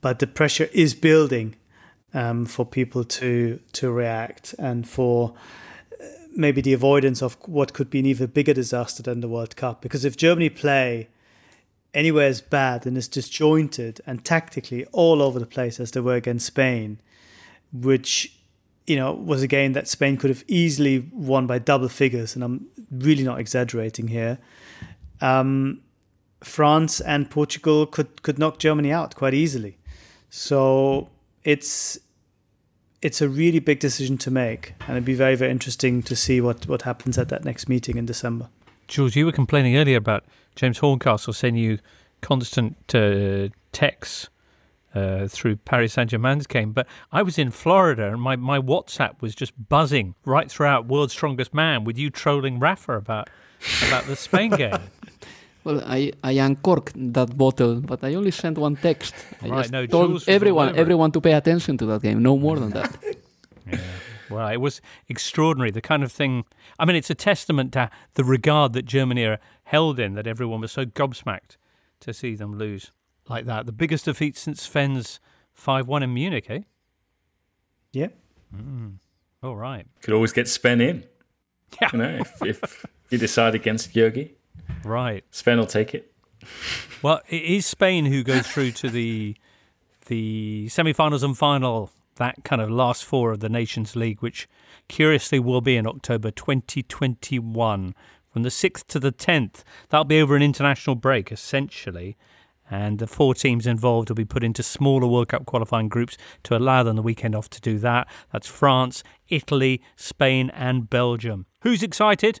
but 0.00 0.20
the 0.20 0.26
pressure 0.26 0.70
is 0.72 0.94
building 0.94 1.56
um, 2.14 2.46
for 2.46 2.64
people 2.64 3.04
to 3.04 3.60
to 3.72 3.90
react 3.90 4.54
and 4.58 4.88
for 4.88 5.34
uh, 6.00 6.04
maybe 6.34 6.62
the 6.62 6.72
avoidance 6.72 7.20
of 7.20 7.36
what 7.46 7.74
could 7.74 7.90
be 7.90 7.98
an 7.98 8.06
even 8.06 8.28
bigger 8.28 8.54
disaster 8.54 9.02
than 9.02 9.20
the 9.20 9.28
World 9.28 9.54
Cup. 9.54 9.82
Because 9.82 10.06
if 10.06 10.16
Germany 10.16 10.48
play 10.48 11.08
anywhere 11.96 12.28
as 12.28 12.42
bad 12.42 12.86
and 12.86 12.96
is 12.96 13.08
disjointed 13.08 14.00
and 14.06 14.24
tactically 14.24 14.84
all 14.92 15.22
over 15.22 15.40
the 15.40 15.46
place 15.46 15.80
as 15.80 15.90
they 15.92 16.00
were 16.00 16.14
against 16.14 16.46
Spain, 16.46 17.00
which 17.72 18.38
you 18.86 18.94
know 18.94 19.12
was 19.12 19.42
a 19.42 19.48
game 19.48 19.72
that 19.72 19.88
Spain 19.88 20.16
could 20.16 20.30
have 20.30 20.44
easily 20.46 21.08
won 21.10 21.46
by 21.46 21.58
double 21.58 21.88
figures, 21.88 22.36
and 22.36 22.44
I'm 22.44 22.66
really 22.90 23.24
not 23.24 23.40
exaggerating 23.40 24.08
here. 24.08 24.38
Um, 25.20 25.80
France 26.44 27.00
and 27.00 27.30
Portugal 27.30 27.86
could 27.86 28.22
could 28.22 28.38
knock 28.38 28.58
Germany 28.58 28.92
out 28.92 29.16
quite 29.16 29.34
easily, 29.34 29.78
so 30.28 31.08
it's 31.42 31.98
it's 33.00 33.22
a 33.22 33.28
really 33.28 33.58
big 33.58 33.80
decision 33.80 34.18
to 34.18 34.30
make, 34.30 34.74
and 34.80 34.90
it'd 34.90 35.04
be 35.04 35.14
very 35.14 35.34
very 35.34 35.50
interesting 35.50 36.02
to 36.02 36.14
see 36.14 36.42
what 36.42 36.68
what 36.68 36.82
happens 36.82 37.16
at 37.16 37.30
that 37.30 37.42
next 37.42 37.68
meeting 37.68 37.96
in 37.96 38.04
December. 38.04 38.50
Jules, 38.88 39.16
you 39.16 39.26
were 39.26 39.32
complaining 39.32 39.76
earlier 39.76 39.96
about 39.96 40.24
James 40.54 40.78
Horncastle 40.78 41.32
sending 41.32 41.62
you 41.62 41.78
constant 42.20 42.76
uh, 42.94 43.48
texts 43.72 44.28
uh, 44.94 45.28
through 45.28 45.56
Paris 45.56 45.92
Saint 45.92 46.10
Germain's 46.10 46.46
game, 46.46 46.72
but 46.72 46.86
I 47.12 47.22
was 47.22 47.38
in 47.38 47.50
Florida 47.50 48.12
and 48.12 48.20
my, 48.20 48.36
my 48.36 48.58
WhatsApp 48.58 49.20
was 49.20 49.34
just 49.34 49.52
buzzing 49.68 50.14
right 50.24 50.50
throughout 50.50 50.86
World's 50.86 51.12
Strongest 51.12 51.52
Man 51.52 51.84
with 51.84 51.98
you 51.98 52.08
trolling 52.10 52.58
Rafa 52.58 52.96
about 52.96 53.28
about 53.86 54.06
the 54.06 54.16
Spain 54.16 54.50
game. 54.56 54.78
Well, 55.64 55.82
I, 55.84 56.12
I 56.22 56.32
uncorked 56.32 56.92
that 57.12 57.36
bottle, 57.36 57.80
but 57.80 58.02
I 58.04 58.14
only 58.14 58.30
sent 58.30 58.56
one 58.56 58.76
text. 58.76 59.14
I 59.42 59.48
Right, 59.48 59.58
just 59.62 59.72
no, 59.72 59.84
told 59.84 60.12
was 60.12 60.28
everyone 60.28 60.76
everyone 60.76 61.10
to 61.12 61.20
pay 61.20 61.32
attention 61.32 61.76
to 61.78 61.86
that 61.86 62.02
game. 62.02 62.22
No 62.22 62.38
more 62.38 62.58
than 62.58 62.70
that. 62.70 62.96
Well, 64.30 64.48
it 64.48 64.58
was 64.58 64.80
extraordinary. 65.08 65.70
The 65.70 65.80
kind 65.80 66.02
of 66.02 66.10
thing. 66.12 66.44
I 66.78 66.84
mean, 66.84 66.96
it's 66.96 67.10
a 67.10 67.14
testament 67.14 67.72
to 67.72 67.90
the 68.14 68.24
regard 68.24 68.72
that 68.74 68.84
Germany 68.84 69.24
are 69.24 69.38
held 69.64 69.98
in. 69.98 70.14
That 70.14 70.26
everyone 70.26 70.60
was 70.60 70.72
so 70.72 70.84
gobsmacked 70.84 71.56
to 72.00 72.12
see 72.12 72.34
them 72.34 72.56
lose 72.56 72.92
like 73.28 73.46
that. 73.46 73.66
The 73.66 73.72
biggest 73.72 74.04
defeat 74.04 74.36
since 74.36 74.62
Sven's 74.62 75.20
five-one 75.54 76.02
in 76.02 76.12
Munich, 76.12 76.46
eh? 76.48 76.60
Yeah. 77.92 78.08
Mm. 78.54 78.96
All 79.42 79.56
right. 79.56 79.86
Could 80.02 80.14
always 80.14 80.32
get 80.32 80.48
Sven 80.48 80.80
in. 80.80 81.04
Yeah. 81.82 81.90
You 81.92 81.98
know, 81.98 82.18
if, 82.20 82.42
if 82.42 82.86
you 83.10 83.18
decide 83.18 83.56
against 83.56 83.92
Jogi. 83.92 84.30
Right. 84.84 85.24
Sven 85.32 85.58
will 85.58 85.66
take 85.66 85.94
it. 85.94 86.12
Well, 87.02 87.20
it 87.28 87.42
is 87.42 87.66
Spain 87.66 88.06
who 88.06 88.22
goes 88.22 88.46
through 88.46 88.70
to 88.72 88.88
the 88.88 89.36
the 90.06 90.68
semi-finals 90.68 91.24
and 91.24 91.36
final. 91.36 91.90
That 92.16 92.44
kind 92.44 92.60
of 92.60 92.70
last 92.70 93.04
four 93.04 93.32
of 93.32 93.40
the 93.40 93.48
Nations 93.48 93.94
League, 93.94 94.20
which 94.20 94.48
curiously 94.88 95.38
will 95.38 95.60
be 95.60 95.76
in 95.76 95.86
October 95.86 96.30
2021, 96.30 97.94
from 98.30 98.42
the 98.42 98.48
6th 98.48 98.86
to 98.88 98.98
the 98.98 99.12
10th. 99.12 99.62
That'll 99.88 100.04
be 100.04 100.20
over 100.20 100.36
an 100.36 100.42
international 100.42 100.96
break, 100.96 101.30
essentially. 101.30 102.16
And 102.70 102.98
the 102.98 103.06
four 103.06 103.34
teams 103.34 103.66
involved 103.66 104.08
will 104.08 104.16
be 104.16 104.24
put 104.24 104.42
into 104.42 104.62
smaller 104.62 105.06
World 105.06 105.28
Cup 105.28 105.46
qualifying 105.46 105.88
groups 105.88 106.16
to 106.44 106.56
allow 106.56 106.82
them 106.82 106.96
the 106.96 107.02
weekend 107.02 107.34
off 107.34 107.48
to 107.50 107.60
do 107.60 107.78
that. 107.78 108.08
That's 108.32 108.48
France, 108.48 109.04
Italy, 109.28 109.82
Spain, 109.94 110.50
and 110.50 110.90
Belgium. 110.90 111.46
Who's 111.62 111.82
excited? 111.82 112.40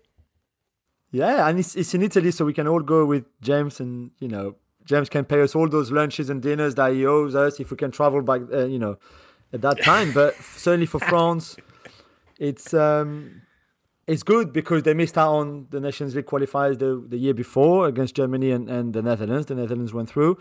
Yeah, 1.12 1.48
and 1.48 1.58
it's, 1.58 1.76
it's 1.76 1.94
in 1.94 2.02
Italy, 2.02 2.30
so 2.32 2.44
we 2.44 2.52
can 2.52 2.66
all 2.66 2.82
go 2.82 3.06
with 3.06 3.24
James, 3.40 3.78
and 3.78 4.10
you 4.18 4.28
know, 4.28 4.56
James 4.84 5.08
can 5.08 5.24
pay 5.24 5.42
us 5.42 5.54
all 5.54 5.68
those 5.68 5.90
lunches 5.90 6.28
and 6.28 6.42
dinners 6.42 6.74
that 6.74 6.92
he 6.92 7.06
owes 7.06 7.34
us 7.34 7.60
if 7.60 7.70
we 7.70 7.76
can 7.76 7.90
travel 7.90 8.22
back, 8.22 8.42
uh, 8.52 8.66
you 8.66 8.78
know, 8.78 8.98
at 9.56 9.62
that 9.62 9.82
time. 9.82 10.12
but 10.12 10.34
certainly 10.64 10.86
for 10.86 11.00
France, 11.00 11.56
it's 12.38 12.72
um, 12.74 13.42
it's 14.06 14.22
good 14.22 14.52
because 14.52 14.84
they 14.84 14.94
missed 14.94 15.18
out 15.18 15.32
on 15.40 15.66
the 15.70 15.80
Nations 15.80 16.14
League 16.14 16.26
qualifiers 16.26 16.78
the, 16.78 17.04
the 17.08 17.18
year 17.24 17.34
before 17.34 17.88
against 17.88 18.14
Germany 18.14 18.50
and, 18.56 18.70
and 18.70 18.92
the 18.92 19.02
Netherlands. 19.02 19.46
The 19.46 19.56
Netherlands 19.56 19.92
went 19.92 20.08
through. 20.08 20.38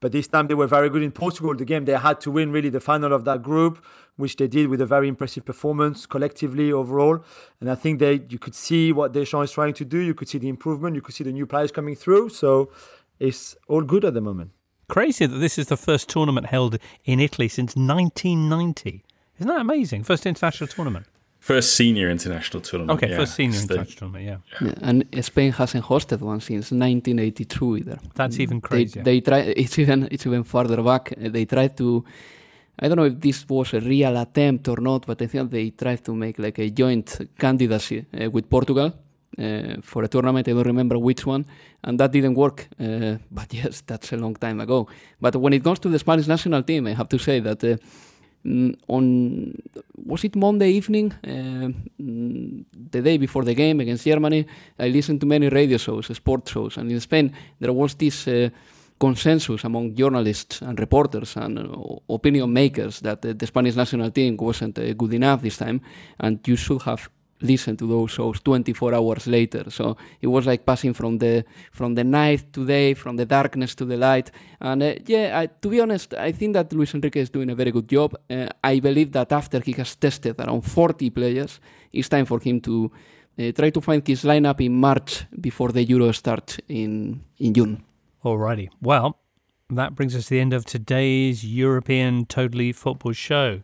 But 0.00 0.12
this 0.12 0.28
time 0.28 0.46
they 0.46 0.54
were 0.54 0.66
very 0.66 0.90
good 0.90 1.02
in 1.02 1.10
Portugal. 1.10 1.54
The 1.54 1.64
game 1.64 1.86
they 1.86 1.96
had 1.96 2.20
to 2.20 2.30
win 2.30 2.52
really 2.52 2.68
the 2.68 2.80
final 2.80 3.14
of 3.14 3.24
that 3.24 3.42
group, 3.42 3.82
which 4.16 4.36
they 4.36 4.46
did 4.46 4.68
with 4.68 4.80
a 4.82 4.86
very 4.86 5.08
impressive 5.08 5.46
performance 5.46 6.04
collectively 6.04 6.70
overall. 6.70 7.24
And 7.60 7.70
I 7.70 7.76
think 7.76 7.98
they 8.00 8.20
you 8.28 8.38
could 8.38 8.54
see 8.54 8.92
what 8.92 9.12
Deschamps 9.12 9.50
is 9.50 9.52
trying 9.52 9.74
to 9.74 9.84
do. 9.84 9.98
You 9.98 10.14
could 10.14 10.28
see 10.28 10.38
the 10.38 10.50
improvement. 10.50 10.96
You 10.96 11.02
could 11.02 11.14
see 11.14 11.24
the 11.24 11.32
new 11.32 11.46
players 11.46 11.72
coming 11.72 11.96
through. 11.96 12.28
So 12.28 12.70
it's 13.18 13.56
all 13.68 13.82
good 13.82 14.04
at 14.04 14.12
the 14.12 14.20
moment. 14.20 14.50
Crazy 14.88 15.26
that 15.26 15.38
this 15.38 15.58
is 15.58 15.66
the 15.66 15.76
first 15.76 16.08
tournament 16.08 16.46
held 16.46 16.78
in 17.04 17.18
Italy 17.20 17.48
since 17.48 17.74
1990. 17.74 19.04
Isn't 19.38 19.48
that 19.48 19.60
amazing? 19.60 20.04
First 20.04 20.26
international 20.26 20.68
tournament. 20.68 21.06
First 21.40 21.74
senior 21.74 22.08
international 22.10 22.60
tournament. 22.62 22.96
Okay, 22.96 23.10
yeah. 23.10 23.18
first 23.18 23.34
senior 23.34 23.56
It's 23.58 23.66
the- 23.66 23.74
international 23.74 23.98
tournament, 24.10 24.24
yeah. 24.60 24.66
Yeah, 24.66 24.88
and 24.88 25.24
Spain 25.24 25.52
hasn't 25.52 25.84
hosted 25.84 26.20
one 26.20 26.40
since 26.40 26.70
1982 26.72 27.76
either. 27.78 27.98
That's 28.14 28.38
even 28.38 28.58
They, 28.58 28.68
crazier. 28.68 29.02
they 29.02 29.20
try. 29.20 29.40
It's 29.62 29.78
even 29.78 30.08
it's 30.10 30.26
even 30.26 30.44
farther 30.44 30.82
back. 30.82 31.12
They 31.16 31.44
tried 31.44 31.76
to. 31.78 32.04
I 32.78 32.88
don't 32.88 32.96
know 32.98 33.04
if 33.04 33.20
this 33.20 33.48
was 33.48 33.74
a 33.74 33.80
real 33.80 34.16
attempt 34.18 34.68
or 34.68 34.78
not, 34.80 35.06
but 35.06 35.20
I 35.22 35.26
think 35.26 35.50
they 35.50 35.70
tried 35.70 36.04
to 36.04 36.14
make 36.14 36.38
like 36.38 36.58
a 36.58 36.68
joint 36.70 37.08
candidacy 37.38 38.04
uh, 38.20 38.30
with 38.30 38.48
Portugal 38.50 38.92
uh, 39.38 39.80
for 39.82 40.02
a 40.04 40.08
tournament. 40.08 40.48
I 40.48 40.52
don't 40.52 40.66
remember 40.66 40.98
which 40.98 41.26
one, 41.26 41.44
and 41.84 42.00
that 42.00 42.12
didn't 42.12 42.34
work. 42.34 42.68
Uh, 42.80 43.16
but 43.30 43.52
yes, 43.52 43.82
that's 43.86 44.12
a 44.12 44.16
long 44.16 44.34
time 44.34 44.60
ago. 44.60 44.88
But 45.20 45.36
when 45.36 45.52
it 45.52 45.62
comes 45.62 45.78
to 45.80 45.88
the 45.88 45.98
Spanish 45.98 46.26
national 46.26 46.62
team, 46.62 46.86
I 46.86 46.94
have 46.94 47.08
to 47.08 47.18
say 47.18 47.40
that. 47.40 47.62
Uh, 47.64 47.76
on 48.86 49.52
was 50.04 50.22
it 50.22 50.36
Monday 50.36 50.70
evening, 50.70 51.12
mm, 51.24 52.64
the 52.92 53.02
day 53.02 53.16
before 53.18 53.42
the 53.42 53.54
game 53.54 53.80
against 53.80 54.04
Germany, 54.04 54.46
I 54.78 54.86
listened 54.86 55.20
to 55.22 55.26
many 55.26 55.48
radio 55.48 55.78
shows, 55.78 56.14
sport 56.16 56.48
shows, 56.48 56.76
and 56.76 56.88
in 56.88 57.00
Spain 57.00 57.32
there 57.58 57.72
was 57.72 57.96
this 57.96 58.28
consensus 58.98 59.64
among 59.64 59.94
journalists 59.94 60.62
and 60.62 60.78
reporters 60.78 61.36
and 61.36 61.58
uh, 61.58 62.14
opinion 62.14 62.52
makers 62.52 63.00
that 63.00 63.20
the 63.22 63.46
Spanish 63.46 63.76
national 63.76 64.10
team 64.10 64.36
wasn't 64.36 64.78
good 64.96 65.12
enough 65.12 65.42
this 65.42 65.58
time, 65.58 65.80
and 66.20 66.46
you 66.46 66.56
should 66.56 66.82
have 66.82 67.10
listened 67.40 67.78
to 67.78 67.86
those 67.86 68.10
shows 68.10 68.40
24 68.40 68.94
hours 68.94 69.26
later. 69.26 69.70
So 69.70 69.96
it 70.20 70.26
was 70.26 70.46
like 70.46 70.64
passing 70.64 70.94
from 70.94 71.18
the 71.18 71.44
from 71.72 71.94
the 71.94 72.04
night 72.04 72.52
to 72.52 72.66
day, 72.66 72.94
from 72.94 73.16
the 73.16 73.26
darkness 73.26 73.74
to 73.76 73.84
the 73.84 73.96
light. 73.96 74.30
And 74.60 74.82
uh, 74.82 74.94
yeah, 75.06 75.38
I, 75.40 75.46
to 75.46 75.68
be 75.68 75.80
honest, 75.80 76.14
I 76.14 76.32
think 76.32 76.54
that 76.54 76.72
Luis 76.72 76.94
Enrique 76.94 77.20
is 77.20 77.30
doing 77.30 77.50
a 77.50 77.54
very 77.54 77.70
good 77.70 77.88
job. 77.88 78.16
Uh, 78.30 78.48
I 78.62 78.80
believe 78.80 79.12
that 79.12 79.32
after 79.32 79.60
he 79.60 79.72
has 79.72 79.96
tested 79.96 80.40
around 80.40 80.62
40 80.62 81.10
players, 81.10 81.60
it's 81.92 82.08
time 82.08 82.26
for 82.26 82.40
him 82.40 82.60
to 82.62 82.90
uh, 83.38 83.52
try 83.52 83.70
to 83.70 83.80
find 83.80 84.06
his 84.06 84.24
lineup 84.24 84.60
in 84.60 84.72
March 84.72 85.24
before 85.40 85.72
the 85.72 85.84
Euro 85.84 86.12
starts 86.12 86.58
in 86.68 87.20
in 87.38 87.52
June. 87.54 87.82
Alrighty. 88.24 88.68
Well, 88.80 89.18
that 89.70 89.94
brings 89.94 90.14
us 90.14 90.24
to 90.24 90.30
the 90.30 90.40
end 90.40 90.52
of 90.52 90.64
today's 90.64 91.44
European 91.44 92.24
Totally 92.26 92.72
Football 92.72 93.12
Show. 93.12 93.62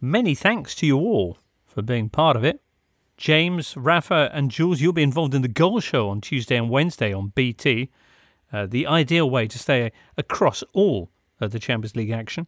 Many 0.00 0.34
thanks 0.34 0.74
to 0.76 0.86
you 0.86 0.98
all 0.98 1.38
for 1.64 1.82
being 1.82 2.08
part 2.08 2.36
of 2.36 2.44
it. 2.44 2.60
James, 3.16 3.76
Rafa, 3.76 4.30
and 4.32 4.50
Jules, 4.50 4.80
you'll 4.80 4.92
be 4.92 5.02
involved 5.02 5.34
in 5.34 5.42
the 5.42 5.48
goal 5.48 5.80
show 5.80 6.08
on 6.10 6.20
Tuesday 6.20 6.56
and 6.56 6.68
Wednesday 6.68 7.12
on 7.12 7.28
BT. 7.34 7.90
Uh, 8.52 8.66
the 8.66 8.86
ideal 8.86 9.28
way 9.28 9.46
to 9.48 9.58
stay 9.58 9.90
across 10.16 10.62
all 10.72 11.10
of 11.40 11.52
the 11.52 11.58
Champions 11.58 11.96
League 11.96 12.10
action. 12.10 12.46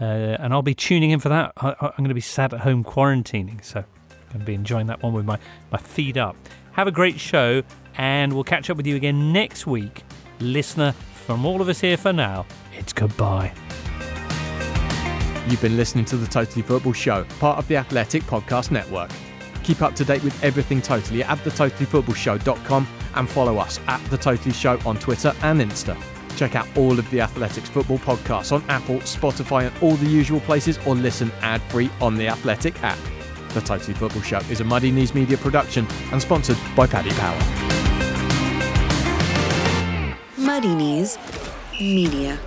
Uh, 0.00 0.04
and 0.40 0.52
I'll 0.52 0.62
be 0.62 0.74
tuning 0.74 1.10
in 1.10 1.20
for 1.20 1.28
that. 1.28 1.52
I, 1.56 1.74
I'm 1.80 1.92
going 1.98 2.08
to 2.08 2.14
be 2.14 2.20
sat 2.20 2.52
at 2.52 2.60
home 2.60 2.82
quarantining, 2.82 3.64
so 3.64 3.80
I'm 3.80 4.28
going 4.28 4.40
to 4.40 4.46
be 4.46 4.54
enjoying 4.54 4.86
that 4.86 5.02
one 5.02 5.12
with 5.12 5.24
my, 5.24 5.38
my 5.70 5.78
feet 5.78 6.16
up. 6.16 6.36
Have 6.72 6.88
a 6.88 6.92
great 6.92 7.20
show, 7.20 7.62
and 7.96 8.32
we'll 8.32 8.44
catch 8.44 8.70
up 8.70 8.76
with 8.76 8.86
you 8.86 8.96
again 8.96 9.32
next 9.32 9.66
week. 9.66 10.02
Listener, 10.40 10.92
from 11.26 11.44
all 11.46 11.60
of 11.60 11.68
us 11.68 11.80
here 11.80 11.96
for 11.96 12.12
now, 12.12 12.46
it's 12.76 12.92
goodbye. 12.92 13.52
You've 15.48 15.60
been 15.60 15.76
listening 15.76 16.04
to 16.06 16.16
the 16.16 16.26
Totally 16.26 16.62
Football 16.62 16.92
Show, 16.92 17.24
part 17.38 17.58
of 17.58 17.68
the 17.68 17.76
Athletic 17.76 18.22
Podcast 18.24 18.70
Network. 18.70 19.10
Keep 19.62 19.82
up 19.82 19.94
to 19.96 20.04
date 20.04 20.22
with 20.24 20.42
everything 20.42 20.82
Totally 20.82 21.22
at 21.22 21.38
thetotallyfootballshow.com 21.38 22.88
and 23.14 23.28
follow 23.28 23.58
us 23.58 23.80
at 23.86 24.04
The 24.10 24.18
Totally 24.18 24.52
Show 24.52 24.78
on 24.84 24.96
Twitter 24.98 25.32
and 25.42 25.60
Insta. 25.60 25.96
Check 26.36 26.56
out 26.56 26.66
all 26.76 26.98
of 26.98 27.08
the 27.10 27.20
Athletics 27.20 27.68
football 27.68 27.98
podcasts 27.98 28.52
on 28.52 28.64
Apple, 28.68 28.96
Spotify, 28.96 29.66
and 29.66 29.82
all 29.82 29.96
the 29.96 30.08
usual 30.08 30.40
places, 30.40 30.78
or 30.86 30.94
listen 30.94 31.30
ad 31.40 31.62
free 31.70 31.90
on 32.00 32.16
the 32.16 32.26
Athletic 32.28 32.82
app. 32.82 32.98
The 33.50 33.60
Totally 33.60 33.94
Football 33.94 34.22
Show 34.22 34.38
is 34.50 34.60
a 34.60 34.64
Muddy 34.64 34.90
Knees 34.90 35.14
Media 35.14 35.36
production 35.36 35.86
and 36.10 36.20
sponsored 36.20 36.56
by 36.74 36.86
Paddy 36.86 37.10
Power. 37.10 37.38
Muddy 40.38 40.74
Knees 40.74 41.18
Media. 41.78 42.38